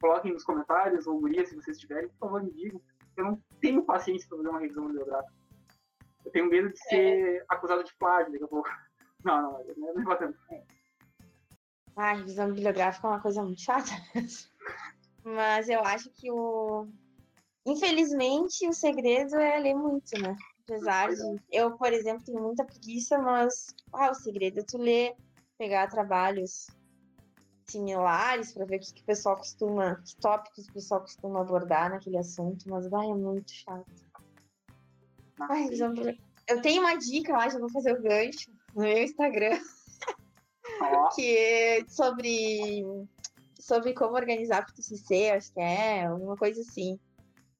Coloquem 0.00 0.32
nos 0.32 0.44
comentários, 0.44 1.06
ou 1.06 1.20
guria, 1.20 1.44
se 1.44 1.54
vocês 1.54 1.78
tiverem, 1.78 2.08
por 2.10 2.18
favor, 2.18 2.42
me 2.42 2.52
digam. 2.52 2.80
Eu 3.16 3.24
não 3.24 3.42
tenho 3.60 3.84
paciência 3.84 4.28
para 4.28 4.38
fazer 4.38 4.48
uma 4.48 4.60
revisão 4.60 4.86
bibliográfica. 4.86 5.34
Eu 6.24 6.32
tenho 6.32 6.48
medo 6.48 6.70
de 6.70 6.78
ser 6.88 7.36
é. 7.36 7.44
acusado 7.48 7.84
de 7.84 7.94
plágio 7.96 8.32
daqui 8.32 8.44
a 8.44 8.48
pouco. 8.48 8.68
Não, 9.24 9.40
não, 9.40 9.64
não 9.74 10.02
é 10.02 10.04
bastante. 10.04 10.38
Ah, 11.96 12.12
revisão 12.12 12.48
bibliográfica 12.48 13.06
é 13.06 13.10
uma 13.10 13.22
coisa 13.22 13.42
muito 13.42 13.62
chata. 13.62 13.90
Mas 15.24 15.70
eu 15.70 15.80
acho 15.80 16.10
que 16.10 16.30
o. 16.30 16.86
Infelizmente, 17.64 18.68
o 18.68 18.74
segredo 18.74 19.36
é 19.36 19.58
ler 19.58 19.74
muito, 19.74 20.10
né? 20.20 20.36
Apesar 20.66 21.14
de. 21.14 21.40
Eu, 21.52 21.76
por 21.76 21.92
exemplo, 21.92 22.24
tenho 22.24 22.42
muita 22.42 22.64
preguiça, 22.64 23.18
mas 23.18 23.66
ah, 23.92 24.10
o 24.10 24.14
segredo 24.14 24.60
é 24.60 24.62
tu 24.62 24.78
ler, 24.78 25.14
pegar 25.58 25.88
trabalhos 25.88 26.66
similares 27.66 28.52
para 28.52 28.64
ver 28.64 28.76
o 28.76 28.80
que, 28.80 28.94
que 28.94 29.02
o 29.02 29.06
pessoal 29.06 29.36
costuma, 29.36 29.96
que 29.96 30.16
tópicos 30.16 30.68
o 30.68 30.72
pessoal 30.72 31.00
costuma 31.00 31.40
abordar 31.40 31.90
naquele 31.90 32.18
assunto, 32.18 32.68
mas 32.68 32.88
vai, 32.88 33.10
é 33.10 33.14
muito 33.14 33.50
chato. 33.52 33.86
Ai, 35.40 35.68
eu 36.48 36.62
tenho 36.62 36.82
uma 36.82 36.96
dica 36.96 37.32
lá, 37.32 37.48
já 37.48 37.58
vou 37.58 37.70
fazer 37.70 37.92
o 37.92 38.02
gancho 38.02 38.50
no 38.74 38.82
meu 38.82 39.02
Instagram. 39.02 39.58
que 41.14 41.36
é 41.36 41.84
sobre 41.88 42.84
sobre 43.58 43.94
como 43.94 44.14
organizar 44.14 44.62
o 44.62 44.74
TCC, 44.74 45.30
acho 45.30 45.52
que 45.52 45.60
é, 45.60 46.04
alguma 46.04 46.36
coisa 46.36 46.60
assim. 46.60 46.98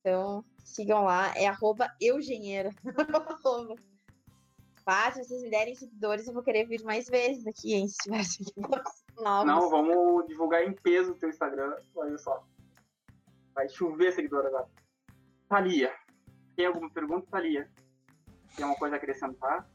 Então, 0.00 0.44
sigam 0.64 1.04
lá, 1.04 1.32
é 1.36 1.46
arroba 1.46 1.88
eugenheira. 2.00 2.70
Se 5.14 5.24
vocês 5.24 5.42
me 5.42 5.50
derem 5.50 5.74
seguidores, 5.74 6.26
eu 6.26 6.34
vou 6.34 6.42
querer 6.42 6.66
vir 6.66 6.82
mais 6.82 7.08
vezes 7.08 7.46
aqui, 7.46 7.72
hein? 7.72 7.88
Se 7.88 7.96
tiver 8.02 8.24
seguidores 8.24 9.04
novos. 9.16 9.46
Não, 9.46 9.70
vamos 9.70 10.26
divulgar 10.26 10.62
em 10.62 10.72
peso 10.72 11.12
o 11.12 11.14
teu 11.14 11.30
Instagram. 11.30 11.74
Olha 11.94 12.18
só. 12.18 12.44
Vai 13.54 13.68
chover 13.68 14.12
seguidor 14.12 14.44
agora. 14.44 14.68
Thalia. 15.48 15.90
Tem 16.54 16.66
alguma 16.66 16.90
pergunta, 16.90 17.26
Thalia? 17.30 17.70
Tem 18.54 18.64
alguma 18.64 18.78
coisa 18.78 18.96
a 18.96 18.98
acrescentar? 18.98 19.66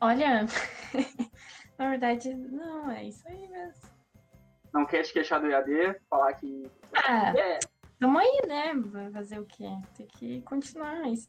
Olha, 0.00 0.46
na 1.76 1.90
verdade, 1.90 2.32
não, 2.34 2.90
é 2.90 3.04
isso 3.04 3.26
aí 3.28 3.48
mesmo. 3.48 3.90
Não 4.72 4.86
quer 4.86 5.02
te 5.02 5.12
queixar 5.12 5.40
do 5.40 5.48
EAD? 5.48 6.00
Falar 6.08 6.32
que. 6.34 6.70
Ah, 6.94 7.36
é. 7.36 7.58
Tamo 8.00 8.18
aí, 8.18 8.40
né? 8.48 8.72
Vai 8.74 9.10
fazer 9.12 9.38
o 9.38 9.44
quê? 9.44 9.68
Tem 9.94 10.06
que 10.06 10.40
continuar 10.42 11.06
isso. 11.06 11.28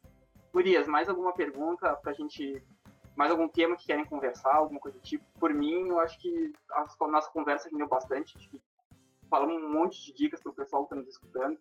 Gurias, 0.54 0.88
mais 0.88 1.10
alguma 1.10 1.34
pergunta 1.34 1.94
pra 1.98 2.14
gente. 2.14 2.64
Mais 3.14 3.30
algum 3.30 3.50
tema 3.50 3.76
que 3.76 3.86
querem 3.86 4.06
conversar, 4.06 4.56
alguma 4.56 4.80
coisa 4.80 4.98
do 4.98 5.04
tipo? 5.04 5.26
Por 5.38 5.54
mim, 5.54 5.90
eu 5.90 6.00
acho 6.00 6.18
que 6.18 6.54
a 6.72 7.08
nossa 7.08 7.30
conversa 7.30 7.70
rendeu 7.70 7.90
bastante. 7.90 8.34
Falamos 9.30 9.62
um 9.62 9.70
monte 9.70 10.02
de 10.06 10.14
dicas 10.14 10.42
pro 10.42 10.54
pessoal 10.54 10.86
que 10.86 10.92
tá 10.92 10.96
nos 10.96 11.10
escutando. 11.10 11.60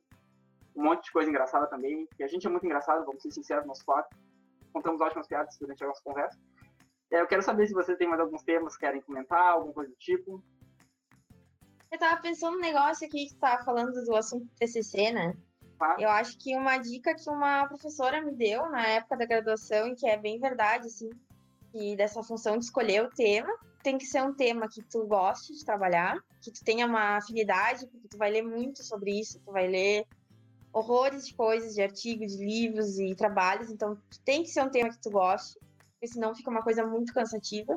Um 0.77 0.85
monte 0.85 1.07
de 1.07 1.13
coisa 1.13 1.29
engraçada 1.29 1.67
também. 1.67 2.09
E 2.17 2.23
a 2.23 2.29
gente 2.29 2.47
é 2.47 2.51
muito 2.51 2.65
engraçado, 2.65 3.05
vamos 3.05 3.21
ser 3.21 3.33
sinceros, 3.33 3.67
nós 3.67 3.83
quatro. 3.83 4.17
Contamos 4.73 5.01
ótimas 5.01 5.27
piadas 5.27 5.59
durante 5.59 5.83
a 5.83 5.89
nossa 5.89 6.03
conversa. 6.05 6.39
É, 7.11 7.21
eu 7.21 7.27
quero 7.27 7.43
saber 7.43 7.67
se 7.67 7.75
vocês 7.75 7.99
têm 7.99 8.09
mais 8.09 8.21
alguns 8.21 8.45
temas 8.45 8.77
que 8.77 8.87
querem 8.87 9.03
comentar, 9.03 9.55
alguma 9.55 9.75
coisa 9.75 9.91
do 9.91 9.97
tipo. 9.97 10.41
Eu 11.91 11.99
tava 11.99 12.21
pensando 12.23 12.57
um 12.57 12.61
negócio 12.61 13.05
aqui 13.05 13.27
que 13.27 13.35
tava 13.35 13.65
falando 13.65 13.93
do 14.05 14.15
assunto 14.15 14.47
TCC, 14.59 15.11
né? 15.11 15.35
Eu 15.99 16.09
acho 16.11 16.39
que 16.39 16.55
uma 16.55 16.79
dica 16.79 17.15
que 17.15 17.29
uma 17.29 17.67
professora 17.67 18.23
me 18.23 18.33
deu 18.33 18.69
na 18.71 18.87
época 18.87 19.17
da 19.17 19.25
graduação, 19.25 19.89
e 19.89 19.97
que 19.97 20.07
é 20.07 20.17
bem 20.17 20.39
verdade, 20.39 20.87
assim, 20.87 21.11
que 21.73 21.97
dessa 21.97 22.23
função 22.23 22.59
de 22.59 22.67
escolher 22.67 23.03
o 23.03 23.11
tema, 23.11 23.53
tem 23.83 23.99
que 23.99 24.05
ser 24.05 24.23
um 24.23 24.33
tema 24.35 24.69
que 24.69 24.83
tu 24.83 25.05
goste 25.07 25.55
de 25.55 25.65
trabalhar, 25.65 26.17
que 26.43 26.53
tu 26.53 26.63
tenha 26.63 26.87
uma 26.87 27.17
afinidade, 27.17 27.87
porque 27.87 28.09
tu 28.09 28.19
vai 28.19 28.31
ler 28.31 28.43
muito 28.43 28.85
sobre 28.85 29.19
isso, 29.19 29.41
tu 29.41 29.51
vai 29.51 29.67
ler 29.67 30.07
horrores 30.73 31.27
de 31.27 31.35
coisas, 31.35 31.75
de 31.75 31.83
artigos, 31.83 32.37
de 32.37 32.45
livros 32.45 32.99
e 32.99 33.15
trabalhos, 33.17 33.71
então 33.71 33.99
tem 34.25 34.43
que 34.43 34.51
ser 34.51 34.63
um 34.63 34.71
tema 34.71 34.91
que 34.91 35.01
tu 35.01 35.11
goste, 35.11 35.59
porque 35.93 36.07
senão 36.07 36.35
fica 36.35 36.51
uma 36.51 36.63
coisa 36.63 36.87
muito 36.87 37.13
cansativa 37.13 37.77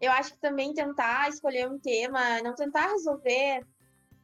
eu 0.00 0.10
acho 0.12 0.32
que 0.32 0.40
também 0.40 0.72
tentar 0.72 1.28
escolher 1.28 1.68
um 1.68 1.78
tema, 1.78 2.40
não 2.42 2.54
tentar 2.54 2.88
resolver 2.88 3.66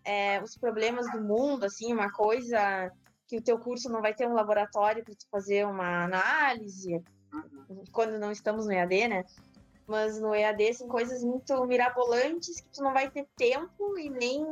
é, 0.04 0.42
os 0.42 0.56
problemas 0.56 1.10
do 1.12 1.20
mundo, 1.20 1.64
assim, 1.64 1.92
uma 1.92 2.10
coisa 2.10 2.90
que 3.26 3.36
o 3.36 3.42
teu 3.42 3.58
curso 3.58 3.90
não 3.90 4.00
vai 4.00 4.14
ter 4.14 4.26
um 4.26 4.34
laboratório 4.34 5.04
para 5.04 5.14
tu 5.14 5.26
fazer 5.30 5.66
uma 5.66 6.04
análise, 6.04 7.02
uhum. 7.32 7.84
quando 7.92 8.18
não 8.18 8.30
estamos 8.30 8.66
no 8.66 8.72
EAD, 8.72 9.08
né? 9.08 9.24
Mas 9.86 10.20
no 10.20 10.34
EAD 10.34 10.74
são 10.74 10.88
coisas 10.88 11.22
muito 11.22 11.64
mirabolantes 11.66 12.60
que 12.60 12.68
tu 12.70 12.82
não 12.82 12.92
vai 12.92 13.10
ter 13.10 13.26
tempo 13.36 13.98
e 13.98 14.08
nem 14.08 14.44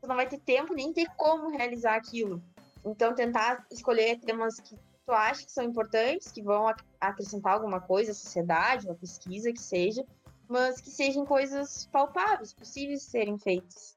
tu 0.00 0.08
não 0.08 0.16
vai 0.16 0.28
ter 0.28 0.38
tempo 0.40 0.74
nem 0.74 0.92
ter 0.92 1.08
como 1.16 1.50
realizar 1.50 1.96
aquilo. 1.96 2.42
Então 2.84 3.14
tentar 3.14 3.66
escolher 3.70 4.20
temas 4.20 4.60
que 4.60 4.76
tu 5.06 5.12
acha 5.12 5.44
que 5.44 5.52
são 5.52 5.64
importantes, 5.64 6.32
que 6.32 6.42
vão 6.42 6.66
acrescentar 7.00 7.54
alguma 7.54 7.80
coisa 7.80 8.10
à 8.10 8.14
sociedade, 8.14 8.86
uma 8.86 8.94
pesquisa 8.94 9.52
que 9.52 9.60
seja, 9.60 10.04
mas 10.48 10.80
que 10.80 10.90
sejam 10.90 11.24
coisas 11.24 11.86
palpáveis, 11.86 12.52
possíveis 12.52 13.00
de 13.00 13.06
serem 13.06 13.38
feitas. 13.38 13.96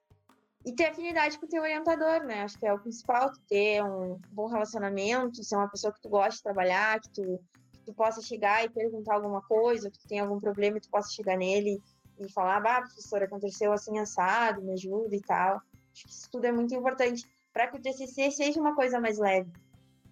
E 0.66 0.74
ter 0.74 0.86
afinidade 0.88 1.40
com 1.40 1.46
o 1.46 1.50
teu 1.50 1.64
orientador, 1.64 2.26
né? 2.26 2.44
Acho 2.44 2.60
que 2.60 2.68
é 2.68 2.74
o 2.74 2.80
principal, 2.80 3.32
ter 3.48 3.84
um 3.84 4.20
bom 4.32 4.48
relacionamento, 4.48 5.44
ser 5.44 5.56
uma 5.56 5.70
pessoa 5.70 5.94
que 5.94 6.02
tu 6.02 6.10
gosta 6.10 6.36
de 6.36 6.44
trabalhar, 6.44 7.00
que 7.00 7.10
tu 7.10 7.40
tu 7.90 7.94
possa 7.94 8.22
chegar 8.22 8.64
e 8.64 8.70
perguntar 8.70 9.16
alguma 9.16 9.42
coisa, 9.42 9.90
que 9.90 9.98
tu 9.98 10.08
tem 10.08 10.20
algum 10.20 10.40
problema 10.40 10.78
e 10.78 10.82
tu 10.82 10.90
possa 10.90 11.12
chegar 11.12 11.36
nele 11.38 11.82
e 12.20 12.32
falar, 12.32 12.58
ah, 12.58 12.82
professora, 12.82 13.26
aconteceu 13.26 13.72
assim 13.72 13.98
assado, 13.98 14.62
me 14.62 14.74
ajuda 14.74 15.16
e 15.16 15.22
tal. 15.22 15.62
Acho 15.92 16.06
que 16.06 16.12
isso 16.12 16.30
tudo 16.32 16.46
é 16.46 16.52
muito 16.52 16.74
importante 16.76 17.24
para 17.52 17.68
que 17.68 17.78
o 17.78 17.82
TCC 17.82 18.30
seja 18.30 18.60
uma 18.60 18.76
coisa 18.76 19.00
mais 19.00 19.18
leve. 19.18 19.52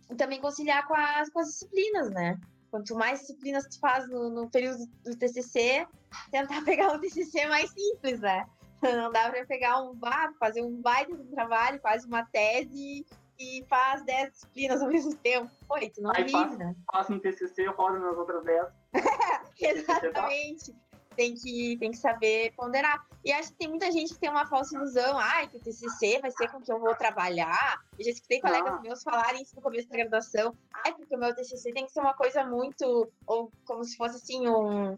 E 0.09 0.15
também 0.15 0.39
conciliar 0.39 0.87
com 0.87 0.95
as, 0.95 1.29
com 1.29 1.39
as 1.39 1.47
disciplinas, 1.49 2.09
né? 2.11 2.39
Quanto 2.71 2.95
mais 2.95 3.21
disciplinas 3.21 3.65
tu 3.65 3.79
faz 3.79 4.07
no, 4.09 4.29
no 4.29 4.49
período 4.49 4.85
do 5.03 5.15
TCC, 5.17 5.87
tentar 6.31 6.63
pegar 6.65 6.93
um 6.93 6.99
TCC 6.99 7.45
mais 7.47 7.71
simples, 7.71 8.19
né? 8.19 8.45
Não 8.81 9.11
dá 9.11 9.29
para 9.29 9.45
pegar 9.45 9.81
um, 9.81 9.97
ah, 10.03 10.31
fazer 10.39 10.61
um 10.61 10.81
baita 10.81 11.15
de 11.15 11.23
trabalho, 11.31 11.79
faz 11.81 12.05
uma 12.05 12.23
tese 12.25 13.05
e 13.39 13.65
faz 13.69 14.03
10 14.03 14.31
disciplinas 14.31 14.81
ao 14.81 14.89
mesmo 14.89 15.15
tempo. 15.15 15.49
Pô, 15.67 15.75
tu 15.79 16.01
não 16.01 16.11
Aí 16.15 16.23
vive, 16.23 16.57
né? 16.57 16.75
Faço 16.91 17.13
um 17.13 17.19
TCC, 17.19 17.65
roda 17.67 17.99
nas 17.99 18.17
outras 18.17 18.43
10. 18.43 18.67
Exatamente. 19.59 20.75
Tem 21.17 21.33
que, 21.33 21.75
tem 21.77 21.91
que 21.91 21.97
saber 21.97 22.53
ponderar. 22.55 23.05
E 23.25 23.31
acho 23.33 23.51
que 23.51 23.57
tem 23.57 23.67
muita 23.67 23.91
gente 23.91 24.13
que 24.13 24.19
tem 24.19 24.29
uma 24.29 24.45
falsa 24.45 24.75
ilusão. 24.75 25.17
Ai, 25.17 25.47
que 25.47 25.57
o 25.57 25.59
TCC 25.59 26.19
vai 26.21 26.31
ser 26.31 26.49
com 26.49 26.61
que 26.61 26.71
eu 26.71 26.79
vou 26.79 26.95
trabalhar. 26.95 27.81
Eu 27.97 28.05
já 28.05 28.11
escutei 28.11 28.39
colegas 28.39 28.71
ah. 28.71 28.79
meus 28.81 29.03
falarem 29.03 29.41
isso 29.41 29.55
no 29.55 29.61
começo 29.61 29.89
da 29.89 29.97
graduação. 29.97 30.55
Ai, 30.85 30.93
porque 30.93 31.15
o 31.15 31.19
meu 31.19 31.35
TCC 31.35 31.73
tem 31.73 31.85
que 31.85 31.91
ser 31.91 31.99
uma 31.99 32.13
coisa 32.13 32.45
muito... 32.45 33.11
Ou 33.25 33.51
como 33.65 33.83
se 33.83 33.97
fosse, 33.97 34.17
assim, 34.17 34.47
um, 34.47 34.95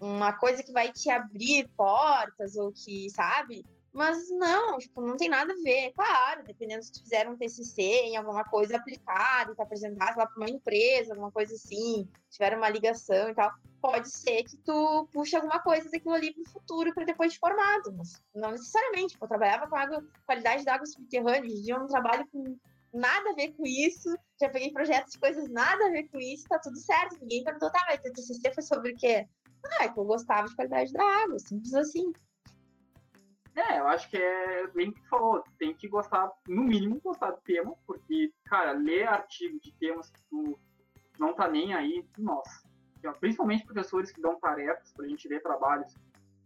uma 0.00 0.32
coisa 0.32 0.62
que 0.62 0.72
vai 0.72 0.90
te 0.90 1.10
abrir 1.10 1.68
portas, 1.76 2.56
ou 2.56 2.72
que, 2.72 3.10
sabe? 3.10 3.64
Mas 3.92 4.30
não, 4.30 4.78
tipo, 4.78 5.00
não 5.00 5.16
tem 5.16 5.28
nada 5.28 5.52
a 5.52 5.56
ver. 5.56 5.92
Claro, 5.92 6.44
dependendo 6.44 6.82
se 6.82 6.92
tu 6.92 7.02
fizer 7.02 7.28
um 7.28 7.36
TCC 7.36 7.82
em 7.82 8.16
alguma 8.16 8.44
coisa 8.44 8.76
aplicada, 8.76 9.54
tu 9.54 9.60
apresentasse 9.60 10.16
lá 10.16 10.26
para 10.26 10.36
uma 10.36 10.48
empresa, 10.48 11.12
alguma 11.12 11.32
coisa 11.32 11.54
assim, 11.54 12.08
tiver 12.30 12.56
uma 12.56 12.68
ligação 12.68 13.30
e 13.30 13.34
tal, 13.34 13.50
pode 13.80 14.10
ser 14.10 14.44
que 14.44 14.56
tu 14.58 15.08
puxe 15.12 15.34
alguma 15.34 15.58
coisa 15.60 15.90
daquilo 15.90 16.14
ali 16.14 16.32
para 16.32 16.42
o 16.42 16.52
futuro, 16.52 16.94
para 16.94 17.04
depois 17.04 17.32
de 17.32 17.40
formado. 17.40 17.92
Mas 17.96 18.22
não 18.34 18.52
necessariamente. 18.52 19.14
Tipo, 19.14 19.24
eu 19.24 19.28
trabalhava 19.28 19.68
com 19.68 19.76
água, 19.76 20.04
qualidade 20.24 20.64
da 20.64 20.74
água 20.74 20.86
subterrânea, 20.86 21.42
hoje 21.42 21.58
em 21.58 21.62
dia 21.62 21.74
eu 21.74 21.80
não 21.80 21.88
trabalho 21.88 22.26
com 22.30 22.56
nada 22.94 23.30
a 23.30 23.34
ver 23.34 23.52
com 23.54 23.64
isso. 23.66 24.08
Já 24.40 24.48
peguei 24.48 24.72
projetos 24.72 25.12
de 25.12 25.18
coisas 25.18 25.48
nada 25.50 25.86
a 25.86 25.90
ver 25.90 26.08
com 26.08 26.18
isso, 26.20 26.48
tá 26.48 26.60
tudo 26.60 26.78
certo. 26.78 27.18
Ninguém 27.20 27.42
perguntou, 27.42 27.70
tá, 27.72 27.84
mas 27.88 28.00
teu 28.00 28.12
TCC 28.12 28.52
foi 28.54 28.62
sobre 28.62 28.92
o 28.92 28.96
quê? 28.96 29.26
Ah, 29.78 29.84
é 29.84 29.88
que 29.88 29.98
eu 29.98 30.04
gostava 30.04 30.48
de 30.48 30.54
qualidade 30.54 30.92
da 30.92 31.04
água, 31.04 31.38
simples 31.38 31.74
assim. 31.74 32.12
É, 33.68 33.78
eu 33.78 33.86
acho 33.88 34.08
que 34.08 34.16
é 34.16 34.66
bem 34.68 34.90
que 34.90 35.06
falou, 35.08 35.44
tem 35.58 35.74
que 35.74 35.86
gostar, 35.86 36.30
no 36.48 36.62
mínimo, 36.62 37.00
gostar 37.02 37.32
do 37.32 37.40
tema, 37.42 37.74
porque, 37.86 38.32
cara, 38.44 38.72
ler 38.72 39.06
artigo 39.06 39.60
de 39.60 39.72
temas 39.74 40.08
que 40.08 40.22
tu 40.30 40.58
não 41.18 41.34
tá 41.34 41.46
nem 41.46 41.74
aí, 41.74 42.06
nossa. 42.16 42.62
Principalmente 43.20 43.66
professores 43.66 44.10
que 44.10 44.20
dão 44.20 44.40
tarefas 44.40 44.92
pra 44.94 45.06
gente 45.06 45.28
ler 45.28 45.42
trabalhos 45.42 45.94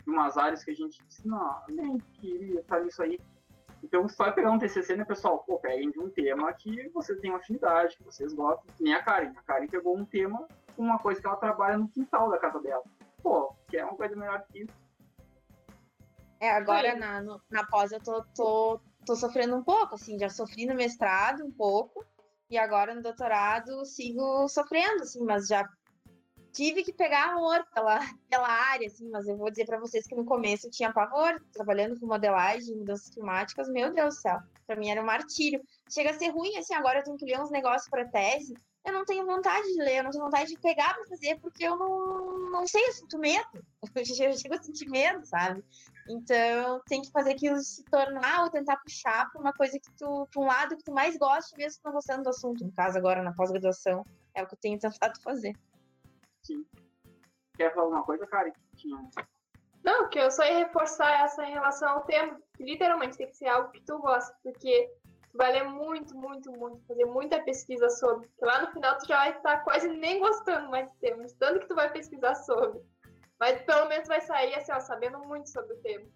em 0.07 0.11
umas 0.11 0.37
áreas 0.37 0.65
que 0.65 0.73
a 0.73 0.75
gente 0.75 1.01
disse, 1.07 1.27
não, 1.27 1.63
nem 1.69 1.99
queria 2.15 2.61
estar 2.61 2.81
nisso 2.81 3.03
aí. 3.03 3.21
Então, 3.83 4.07
vai 4.19 4.33
pegar 4.33 4.51
um 4.51 4.59
TCC, 4.59 4.97
né, 4.97 5.05
pessoal? 5.05 5.39
Pô, 5.47 5.59
peguem 5.59 5.91
de 5.91 6.01
um 6.01 6.11
tema 6.11 6.53
que 6.53 6.89
você 6.89 7.15
tem 7.15 7.31
uma 7.31 7.39
afinidade, 7.39 7.97
que 7.97 8.03
vocês 8.03 8.33
gostam, 8.33 8.67
que 8.77 8.83
nem 8.83 8.95
a 8.95 9.03
Karen. 9.03 9.33
A 9.37 9.43
Karen 9.43 9.69
pegou 9.69 9.97
um 9.97 10.05
tema 10.05 10.49
com 10.75 10.83
uma 10.83 10.99
coisa 10.99 11.21
que 11.21 11.27
ela 11.27 11.37
trabalha 11.37 11.79
no 11.79 11.89
quintal 11.89 12.29
da 12.31 12.39
casa 12.39 12.59
dela. 12.61 12.83
Pô, 13.23 13.55
que 13.69 13.77
é 13.77 13.85
uma 13.85 13.97
coisa 13.97 14.17
melhor 14.17 14.45
que 14.51 14.63
isso 14.63 14.84
é, 16.45 16.51
agora 16.51 16.95
na, 16.95 17.23
no, 17.23 17.41
na 17.51 17.65
pós 17.67 17.91
eu 17.91 18.01
tô, 18.01 18.23
tô, 18.35 18.81
tô 19.07 19.17
sofrendo 19.17 19.57
um 19.57 19.65
pouco, 19.65 19.95
assim, 19.95 20.19
já 20.19 20.29
sofri 20.29 20.67
no 20.67 20.75
mestrado 20.75 21.45
um 21.45 21.51
pouco, 21.51 22.05
e 22.51 22.59
agora 22.59 22.95
no 22.95 23.03
doutorado 23.03 23.85
sigo 23.87 24.47
sofrendo, 24.49 25.03
assim, 25.03 25.25
mas 25.25 25.47
já 25.47 25.67
tive 26.53 26.85
que 26.85 26.93
pegar 26.93 27.31
amor 27.31 27.65
pela, 27.75 27.99
pela 28.29 28.49
área, 28.49 28.87
assim, 28.87 29.09
mas 29.11 29.27
eu 29.27 29.37
vou 29.37 29.51
dizer 29.51 29.65
para 29.65 29.81
vocês 29.81 30.07
que 30.07 30.15
no 30.15 30.25
começo 30.25 30.67
eu 30.67 30.71
tinha 30.71 30.93
pavor, 30.93 31.43
trabalhando 31.53 31.99
com 31.99 32.07
modelagem, 32.07 32.77
mudanças 32.77 33.09
climáticas, 33.09 33.69
meu 33.69 33.93
Deus 33.93 34.15
do 34.15 34.21
céu, 34.21 34.39
para 34.67 34.77
mim 34.77 34.91
era 34.91 35.03
um 35.03 35.07
martírio. 35.07 35.61
Chega 35.91 36.11
a 36.11 36.15
ser 36.15 36.29
ruim, 36.29 36.57
assim, 36.59 36.75
agora 36.75 36.99
eu 36.99 37.05
tenho 37.05 37.17
que 37.17 37.25
ler 37.25 37.41
uns 37.41 37.51
negócios 37.51 37.89
para 37.89 38.07
tese, 38.09 38.55
eu 38.85 38.93
não 38.93 39.05
tenho 39.05 39.25
vontade 39.25 39.67
de 39.73 39.79
ler, 39.79 39.99
eu 39.99 40.05
não 40.05 40.11
tenho 40.11 40.25
vontade 40.25 40.51
de 40.51 40.61
pegar 40.61 40.95
para 40.95 41.07
fazer, 41.07 41.41
porque 41.41 41.65
eu 41.65 41.77
não, 41.77 42.51
não 42.51 42.67
sei, 42.67 42.87
eu 42.87 42.93
sinto 42.93 43.19
medo. 43.19 43.65
Eu 43.95 44.05
chego 44.05 44.55
a 44.55 44.63
sentir 44.63 44.89
medo, 44.89 45.25
sabe? 45.27 45.63
Então, 46.09 46.81
tem 46.87 47.03
que 47.03 47.11
fazer 47.11 47.33
aquilo 47.33 47.59
se 47.59 47.85
tornar 47.85 48.45
ou 48.45 48.51
tentar 48.51 48.79
puxar 48.79 49.31
para 49.31 49.41
uma 49.41 49.53
coisa 49.53 49.79
que 49.79 49.93
tu, 49.97 50.27
para 50.33 50.43
um 50.43 50.47
lado 50.47 50.77
que 50.77 50.85
tu 50.85 50.93
mais 50.93 51.17
gosta, 51.19 51.57
mesmo 51.57 51.79
que 51.79 51.85
não 51.85 51.93
gostando 51.93 52.23
do 52.23 52.31
assunto. 52.31 52.65
No 52.65 52.73
caso, 52.73 52.97
agora 52.99 53.23
na 53.23 53.35
pós-graduação, 53.35 54.05
é 54.35 54.43
o 54.43 54.47
que 54.47 54.55
eu 54.55 54.59
tenho 54.59 54.79
tentado 54.79 55.21
fazer. 55.23 55.55
Sim. 56.43 56.65
Quer 57.57 57.73
falar 57.75 57.85
alguma 57.85 58.05
coisa, 58.05 58.27
Karen? 58.27 58.53
Não, 59.85 60.09
que 60.09 60.19
eu 60.19 60.31
só 60.31 60.45
ia 60.45 60.59
reforçar 60.59 61.25
essa 61.25 61.45
em 61.45 61.53
relação 61.53 61.89
ao 61.89 62.05
tema. 62.05 62.41
Literalmente 62.59 63.19
tem 63.19 63.29
que 63.29 63.37
ser 63.37 63.49
algo 63.49 63.71
que 63.71 63.83
tu 63.83 63.99
gosta, 63.99 64.35
porque 64.43 64.91
tu 65.35 65.39
vai 65.39 65.51
ler 65.51 65.65
muito, 65.65 66.17
muito, 66.17 66.53
muito, 66.53 66.87
fazer 66.87 67.05
muita 67.07 67.43
pesquisa 67.43 67.91
sobre. 67.91 68.29
Porque 68.29 68.45
lá 68.45 68.63
no 68.63 68.73
final 68.73 68.97
tu 68.99 69.07
já 69.09 69.17
vai 69.17 69.31
estar 69.31 69.65
quase 69.65 69.89
nem 69.89 70.21
gostando 70.21 70.71
mais 70.71 70.89
do 70.89 70.95
tema, 71.01 71.25
tanto 71.41 71.59
que 71.59 71.67
tu 71.67 71.75
vai 71.75 71.93
pesquisar 71.93 72.37
sobre. 72.37 72.81
Mas 73.41 73.61
pelo 73.63 73.89
menos 73.89 74.07
vai 74.07 74.21
sair 74.21 74.55
assim, 74.55 74.71
ó, 74.71 74.79
sabendo 74.79 75.19
muito 75.19 75.51
sobre 75.51 75.75
o 75.75 75.81
tema. 75.81 76.07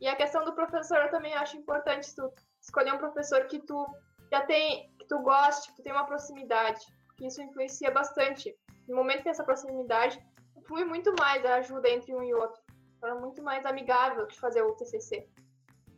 E 0.00 0.08
a 0.08 0.16
questão 0.16 0.46
do 0.46 0.54
professor 0.54 0.96
eu 0.96 1.10
também 1.10 1.34
acho 1.34 1.58
importante 1.58 2.14
tu 2.14 2.32
escolher 2.58 2.94
um 2.94 2.98
professor 2.98 3.44
que 3.44 3.58
tu 3.58 3.86
já 4.32 4.40
tem, 4.46 4.90
que 4.98 5.06
tu 5.06 5.18
goste, 5.20 5.70
que 5.70 5.76
tu 5.76 5.82
tem 5.82 5.92
uma 5.92 6.06
proximidade, 6.06 6.80
que 7.18 7.26
isso 7.26 7.42
influencia 7.42 7.90
bastante. 7.90 8.56
No 8.88 8.96
momento 8.96 9.18
que 9.18 9.24
tem 9.24 9.32
essa 9.32 9.44
proximidade, 9.44 10.18
flui 10.66 10.86
muito 10.86 11.12
mais 11.18 11.44
a 11.44 11.56
ajuda 11.56 11.90
entre 11.90 12.14
um 12.14 12.22
e 12.22 12.32
outro. 12.32 12.62
É 13.04 13.12
muito 13.12 13.42
mais 13.42 13.66
amigável 13.66 14.26
de 14.26 14.40
fazer 14.40 14.62
o 14.62 14.72
TCC. 14.72 15.28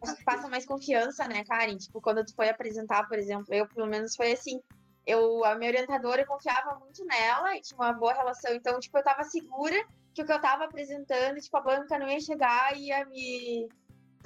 Acho 0.02 0.16
que 0.16 0.24
passa 0.24 0.48
mais 0.48 0.64
confiança, 0.64 1.26
né, 1.28 1.44
Karen? 1.44 1.76
Tipo, 1.76 2.00
quando 2.00 2.24
tu 2.24 2.34
foi 2.34 2.48
apresentar, 2.48 3.06
por 3.06 3.18
exemplo, 3.18 3.52
eu 3.52 3.68
pelo 3.68 3.86
menos 3.86 4.16
foi 4.16 4.32
assim. 4.32 4.60
Eu, 5.06 5.44
a 5.44 5.54
minha 5.54 5.70
orientadora, 5.70 6.22
eu 6.22 6.26
confiava 6.26 6.78
muito 6.78 7.04
nela 7.04 7.56
e 7.56 7.60
tinha 7.60 7.78
uma 7.78 7.92
boa 7.92 8.12
relação. 8.12 8.54
Então, 8.54 8.78
tipo, 8.78 8.96
eu 8.96 9.02
tava 9.02 9.24
segura 9.24 9.76
que 10.14 10.22
o 10.22 10.26
que 10.26 10.32
eu 10.32 10.40
tava 10.40 10.64
apresentando, 10.64 11.40
tipo, 11.40 11.56
a 11.56 11.60
banca 11.60 11.98
não 11.98 12.08
ia 12.08 12.20
chegar 12.20 12.76
e 12.76 12.88
ia 12.88 13.04
me, 13.06 13.68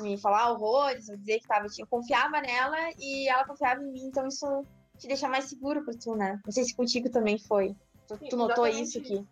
me 0.00 0.18
falar 0.18 0.50
horrores, 0.50 1.08
ou 1.08 1.16
dizer 1.16 1.40
que 1.40 1.46
tava, 1.46 1.66
eu 1.78 1.86
confiava 1.86 2.40
nela 2.40 2.76
e 2.98 3.28
ela 3.28 3.44
confiava 3.44 3.82
em 3.82 3.92
mim, 3.92 4.04
então 4.06 4.26
isso 4.26 4.64
te 4.98 5.06
deixa 5.06 5.28
mais 5.28 5.44
seguro 5.46 5.84
pra 5.84 5.94
tu, 5.94 6.14
né? 6.14 6.40
Não 6.44 6.52
sei 6.52 6.64
se 6.64 6.74
contigo 6.74 7.10
também 7.10 7.38
foi. 7.38 7.74
Tu, 8.06 8.16
Sim, 8.18 8.28
tu 8.28 8.36
notou 8.36 8.66
isso 8.66 8.98
aqui? 8.98 9.26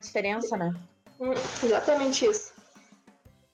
Diferença, 0.00 0.56
né? 0.56 0.74
Hum, 1.20 1.32
exatamente 1.62 2.26
isso. 2.26 2.54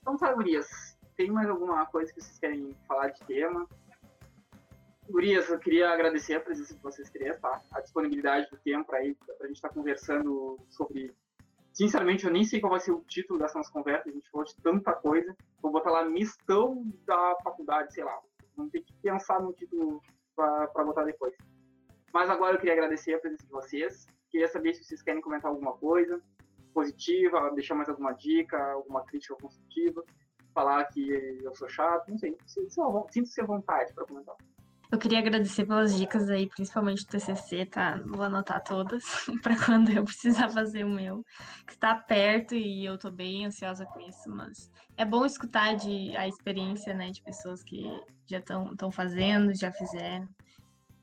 Então 0.01 0.17
tá, 0.17 0.33
Gurias. 0.33 0.92
Tem 1.23 1.31
mais 1.31 1.49
alguma 1.49 1.87
coisa 1.87 2.13
que 2.13 2.21
vocês 2.21 2.37
querem 2.37 2.75
falar 2.89 3.11
de 3.11 3.21
tema? 3.21 3.65
Gurias, 5.09 5.49
eu 5.49 5.59
queria 5.61 5.89
agradecer 5.89 6.35
a 6.35 6.41
presença 6.41 6.75
de 6.75 6.83
vocês 6.83 7.09
três, 7.11 7.39
tá? 7.39 7.63
A 7.71 7.81
disponibilidade 7.81 8.51
do 8.51 8.57
tempo 8.57 8.93
aí, 8.93 9.15
pra 9.39 9.47
gente 9.47 9.55
estar 9.55 9.69
tá 9.69 9.75
conversando 9.75 10.59
sobre 10.69 11.15
Sinceramente, 11.73 12.27
eu 12.27 12.33
nem 12.33 12.43
sei 12.43 12.61
qual 12.61 12.73
vai 12.73 12.81
ser 12.81 12.91
o 12.91 13.05
título 13.05 13.39
dessa 13.39 13.57
nossa 13.57 13.71
conversa, 13.71 14.09
a 14.09 14.13
gente 14.13 14.29
falou 14.31 14.45
de 14.45 14.57
tanta 14.57 14.93
coisa. 14.95 15.33
Vou 15.63 15.71
botar 15.71 15.93
lá 15.93 16.05
mistão 16.05 16.93
da 17.07 17.37
faculdade, 17.45 17.95
sei 17.95 18.03
lá. 18.03 18.19
Vamos 18.57 18.73
ter 18.73 18.81
que 18.81 18.93
pensar 18.95 19.41
no 19.41 19.53
título 19.53 20.03
para 20.35 20.85
botar 20.85 21.05
depois. 21.05 21.37
Mas 22.13 22.29
agora 22.29 22.57
eu 22.57 22.59
queria 22.59 22.75
agradecer 22.75 23.15
a 23.15 23.21
presença 23.21 23.47
de 23.47 23.53
vocês. 23.53 24.07
Queria 24.29 24.49
saber 24.49 24.75
se 24.75 24.83
vocês 24.83 25.01
querem 25.01 25.23
comentar 25.23 25.53
alguma 25.53 25.75
coisa 25.75 26.21
positiva, 26.73 27.51
deixar 27.55 27.75
mais 27.75 27.89
alguma 27.89 28.13
dica, 28.13 28.59
alguma 28.73 29.05
crítica 29.05 29.37
construtiva, 29.37 30.05
falar 30.53 30.85
que 30.85 31.11
eu 31.43 31.55
sou 31.55 31.69
chato, 31.69 32.09
não 32.09 32.19
sei. 32.19 32.37
Sinta-se 32.47 33.41
à 33.41 33.45
vontade 33.45 33.93
para 33.93 34.05
comentar. 34.05 34.37
Eu 34.91 34.99
queria 34.99 35.21
agradecer 35.21 35.65
pelas 35.65 35.97
dicas 35.97 36.29
aí, 36.29 36.47
principalmente 36.47 37.07
do 37.07 37.09
TCC, 37.09 37.65
tá? 37.65 37.99
Vou 38.05 38.23
anotar 38.23 38.63
todas 38.63 39.03
para 39.43 39.57
quando 39.57 39.91
eu 39.91 40.05
precisar 40.05 40.51
fazer 40.51 40.85
o 40.85 40.91
meu, 40.91 41.25
que 41.67 41.73
está 41.73 41.95
perto 41.95 42.55
e 42.55 42.85
eu 42.85 42.99
tô 42.99 43.11
bem 43.11 43.47
ansiosa 43.47 43.87
com 43.87 44.01
isso, 44.01 44.29
mas 44.29 44.71
é 44.99 45.05
bom 45.07 45.25
escutar 45.25 45.77
de, 45.77 46.15
a 46.15 46.29
experiência, 46.29 46.93
né, 46.93 47.11
de 47.11 47.23
pessoas 47.23 47.63
que 47.63 47.85
já 48.27 48.39
estão 48.39 48.91
fazendo, 48.93 49.55
já 49.55 49.73
fizeram. 49.73 50.29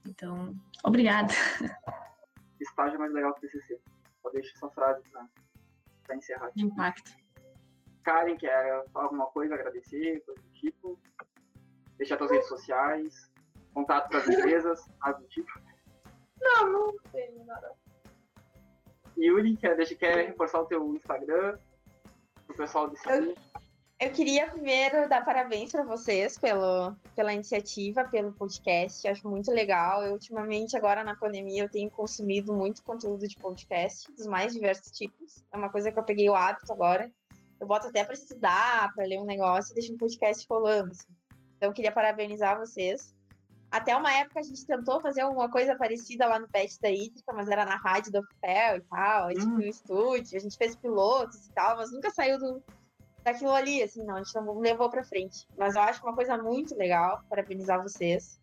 Então, 0.06 0.56
obrigada. 0.84 1.34
estágio 2.60 3.00
mais 3.00 3.12
legal 3.12 3.34
do 3.34 3.40
TCC. 3.40 3.80
Só 4.22 4.30
deixo 4.30 4.54
essa 4.56 4.70
frase 4.70 5.02
para 6.04 6.16
encerrar. 6.16 6.52
De 6.56 6.64
impacto. 6.64 7.12
Karen, 8.04 8.38
quer 8.38 8.84
falar 8.92 9.06
alguma 9.06 9.28
coisa, 9.28 9.56
agradecer, 9.56 10.22
coisa 10.26 10.42
do 10.42 10.50
tipo? 10.54 11.00
Deixar 11.98 12.18
suas 12.18 12.32
redes 12.32 12.48
sociais, 12.48 13.32
contato 13.74 14.10
para 14.10 14.20
as 14.20 14.28
empresas, 14.30 14.90
algo 15.02 15.22
do 15.22 15.28
tipo? 15.28 15.50
Não, 16.42 16.72
não 16.72 16.98
tenho 17.12 17.46
nada. 17.46 17.74
Yuri, 19.18 19.58
quer, 19.58 19.76
deixa, 19.76 19.96
quer 19.96 20.28
reforçar 20.28 20.62
o 20.62 20.66
teu 20.66 20.96
Instagram, 20.96 21.60
o 22.48 22.54
pessoal 22.54 22.90
de 22.90 22.96
eu, 23.06 23.36
eu 24.00 24.12
queria 24.14 24.50
primeiro 24.50 25.10
dar 25.10 25.26
parabéns 25.26 25.74
para 25.74 25.84
vocês 25.84 26.38
pelo, 26.38 26.96
pela 27.14 27.34
iniciativa, 27.34 28.06
pelo 28.06 28.32
podcast. 28.32 29.06
Acho 29.06 29.28
muito 29.28 29.52
legal. 29.52 30.02
Eu, 30.04 30.14
ultimamente, 30.14 30.78
agora 30.78 31.04
na 31.04 31.18
pandemia, 31.18 31.64
eu 31.64 31.70
tenho 31.70 31.92
consumido 31.92 32.54
muito 32.54 32.82
conteúdo 32.82 33.28
de 33.28 33.36
podcast, 33.36 34.10
dos 34.14 34.26
mais 34.26 34.54
diversos 34.54 34.90
tipos. 34.92 35.44
É 35.52 35.58
uma 35.58 35.70
coisa 35.70 35.92
que 35.92 36.00
eu 36.00 36.04
peguei 36.04 36.30
o 36.30 36.34
hábito 36.34 36.72
agora. 36.72 37.12
Eu 37.60 37.68
boto 37.68 37.88
até 37.88 38.04
para 38.04 38.14
estudar, 38.14 38.94
para 38.94 39.06
ler 39.06 39.20
um 39.20 39.26
negócio 39.26 39.72
e 39.72 39.76
deixo 39.76 39.94
um 39.94 39.98
podcast 39.98 40.46
rolando. 40.50 40.92
Assim. 40.92 41.08
Então, 41.58 41.70
eu 41.70 41.74
queria 41.74 41.92
parabenizar 41.92 42.58
vocês. 42.58 43.14
Até 43.72 43.96
uma 43.96 44.12
época 44.12 44.40
a 44.40 44.44
gente 44.44 44.66
tentou 44.66 45.00
fazer 45.00 45.22
alguma 45.22 45.50
coisa 45.50 45.76
parecida 45.76 46.26
lá 46.26 46.40
no 46.40 46.50
Pet 46.50 46.80
da 46.82 46.90
Hídrica, 46.90 47.32
mas 47.34 47.48
era 47.50 47.66
na 47.66 47.76
rádio 47.76 48.12
do 48.12 48.24
Fel 48.42 48.78
e 48.78 48.82
tal, 48.82 49.28
a 49.28 49.30
gente 49.30 49.46
hum. 49.46 49.58
no 49.58 49.62
estúdio, 49.62 50.38
a 50.38 50.42
gente 50.42 50.58
fez 50.58 50.76
pilotos 50.76 51.46
e 51.46 51.52
tal, 51.52 51.78
mas 51.78 51.92
nunca 51.92 52.10
saiu 52.10 52.40
do, 52.40 52.64
daquilo 53.24 53.52
ali, 53.52 53.84
assim, 53.84 54.04
não, 54.04 54.16
a 54.16 54.24
gente 54.24 54.34
não 54.34 54.60
levou 54.60 54.90
pra 54.90 55.04
frente. 55.04 55.48
Mas 55.58 55.76
eu 55.76 55.82
acho 55.82 56.02
uma 56.04 56.16
coisa 56.16 56.38
muito 56.38 56.76
legal, 56.76 57.24
parabenizar 57.30 57.82
vocês. 57.82 58.40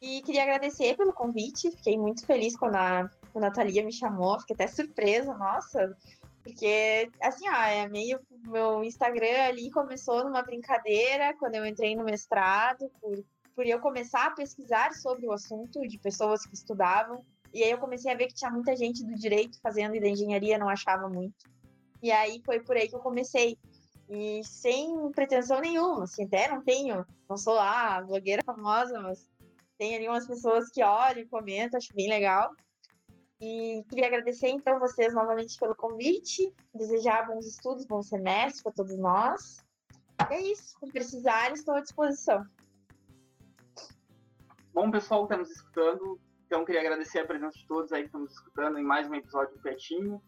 E 0.00 0.22
queria 0.22 0.42
agradecer 0.42 0.96
pelo 0.96 1.12
convite, 1.12 1.70
fiquei 1.72 1.98
muito 1.98 2.24
feliz 2.24 2.56
quando 2.56 2.76
a, 2.76 3.10
quando 3.32 3.44
a 3.44 3.50
Thalia 3.50 3.84
me 3.84 3.92
chamou, 3.92 4.38
fiquei 4.40 4.54
até 4.54 4.66
surpresa, 4.66 5.34
nossa, 5.34 5.96
porque, 6.48 7.10
assim, 7.20 7.46
ó, 7.48 7.62
é 7.62 7.88
meio. 7.88 8.18
Meu 8.46 8.82
Instagram 8.82 9.42
ali 9.48 9.70
começou 9.70 10.24
numa 10.24 10.42
brincadeira 10.42 11.36
quando 11.38 11.56
eu 11.56 11.66
entrei 11.66 11.94
no 11.94 12.04
mestrado, 12.04 12.90
por, 13.00 13.22
por 13.54 13.66
eu 13.66 13.78
começar 13.80 14.26
a 14.26 14.30
pesquisar 14.30 14.94
sobre 14.94 15.26
o 15.26 15.32
assunto 15.32 15.80
de 15.86 15.98
pessoas 15.98 16.46
que 16.46 16.54
estudavam. 16.54 17.22
E 17.52 17.62
aí 17.62 17.70
eu 17.70 17.78
comecei 17.78 18.10
a 18.10 18.16
ver 18.16 18.28
que 18.28 18.34
tinha 18.34 18.50
muita 18.50 18.74
gente 18.74 19.04
do 19.04 19.14
direito 19.14 19.60
fazendo 19.62 19.94
e 19.94 20.00
da 20.00 20.08
engenharia 20.08 20.56
não 20.56 20.70
achava 20.70 21.06
muito. 21.06 21.36
E 22.02 22.10
aí 22.10 22.40
foi 22.44 22.60
por 22.60 22.76
aí 22.76 22.88
que 22.88 22.96
eu 22.96 23.00
comecei. 23.00 23.58
E 24.08 24.42
sem 24.42 25.10
pretensão 25.12 25.60
nenhuma, 25.60 26.04
assim, 26.04 26.24
até 26.24 26.48
não 26.48 26.62
tenho, 26.64 27.04
não 27.28 27.36
sou 27.36 27.54
lá 27.54 28.00
blogueira 28.00 28.42
famosa, 28.42 28.98
mas 29.00 29.28
tem 29.76 29.94
ali 29.94 30.08
umas 30.08 30.26
pessoas 30.26 30.70
que 30.70 30.82
olham 30.82 31.20
e 31.20 31.28
comentam, 31.28 31.76
acho 31.76 31.94
bem 31.94 32.08
legal. 32.08 32.50
E 33.40 33.84
queria 33.88 34.08
agradecer 34.08 34.48
então 34.48 34.80
vocês 34.80 35.14
novamente 35.14 35.56
pelo 35.58 35.74
convite, 35.74 36.52
desejar 36.74 37.26
bons 37.26 37.46
estudos, 37.46 37.86
bom 37.86 38.02
semestre 38.02 38.64
para 38.64 38.72
todos 38.72 38.98
nós. 38.98 39.64
É 40.28 40.40
isso, 40.40 40.76
se 40.78 40.90
precisarem, 40.90 41.54
estou 41.54 41.74
à 41.74 41.80
disposição. 41.80 42.44
Bom, 44.74 44.90
pessoal 44.90 45.26
que 45.26 45.34
está 45.34 45.36
nos 45.36 45.50
escutando, 45.50 46.20
então 46.46 46.64
queria 46.64 46.80
agradecer 46.80 47.20
a 47.20 47.26
presença 47.26 47.56
de 47.56 47.66
todos 47.66 47.92
aí 47.92 48.02
que 48.02 48.08
estão 48.08 48.22
nos 48.22 48.32
escutando 48.32 48.78
em 48.78 48.84
mais 48.84 49.08
um 49.08 49.14
episódio 49.14 49.54
do 49.54 49.62
Petinho. 49.62 50.20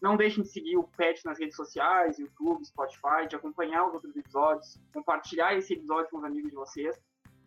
Não 0.00 0.16
deixem 0.16 0.42
de 0.42 0.48
seguir 0.48 0.76
o 0.76 0.84
Pet 0.84 1.24
nas 1.24 1.38
redes 1.38 1.56
sociais, 1.56 2.18
YouTube, 2.18 2.64
Spotify, 2.64 3.28
de 3.28 3.36
acompanhar 3.36 3.86
os 3.86 3.94
outros 3.94 4.16
episódios, 4.16 4.80
compartilhar 4.92 5.54
esse 5.54 5.74
episódio 5.74 6.10
com 6.10 6.18
os 6.18 6.24
amigos 6.24 6.50
de 6.50 6.56
vocês. 6.56 7.00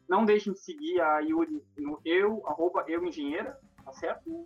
Não 0.08 0.26
deixem 0.26 0.54
de 0.54 0.60
seguir 0.60 1.02
a 1.02 1.20
Yuri 1.20 1.64
no 1.78 2.02
eu, 2.06 2.46
arroba 2.48 2.86
eu 2.88 3.06
engenheira, 3.06 3.60
tá 3.84 3.94
certo? 3.94 4.46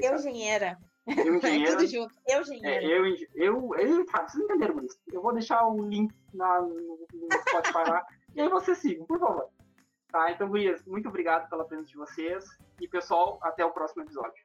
Eu 0.00 0.14
engenheira. 0.14 0.78
Eu 1.06 1.36
engenheira. 1.36 1.76
Tudo 1.76 1.86
junto. 1.86 2.14
Eu 2.26 2.40
engenheira. 2.42 2.84
É, 2.84 2.86
eu, 2.86 3.06
eu, 3.34 3.74
eu, 3.76 4.06
tá, 4.06 4.26
vocês 4.26 4.42
entenderam 4.42 4.82
isso. 4.84 4.98
Eu 5.12 5.22
vou 5.22 5.32
deixar 5.32 5.66
o 5.66 5.82
link 5.86 6.14
na, 6.32 6.60
no, 6.60 7.06
no 7.12 7.28
Spotify 7.48 7.90
lá. 7.90 8.06
e 8.34 8.40
aí 8.40 8.48
vocês 8.48 8.78
sigam, 8.78 9.06
por 9.06 9.18
favor. 9.18 9.48
Tá, 10.08 10.30
então, 10.30 10.48
Gurias, 10.48 10.84
muito 10.84 11.08
obrigado 11.08 11.48
pela 11.50 11.64
presença 11.64 11.90
de 11.90 11.96
vocês. 11.96 12.44
E, 12.80 12.86
pessoal, 12.86 13.38
até 13.42 13.64
o 13.64 13.72
próximo 13.72 14.02
episódio. 14.02 14.43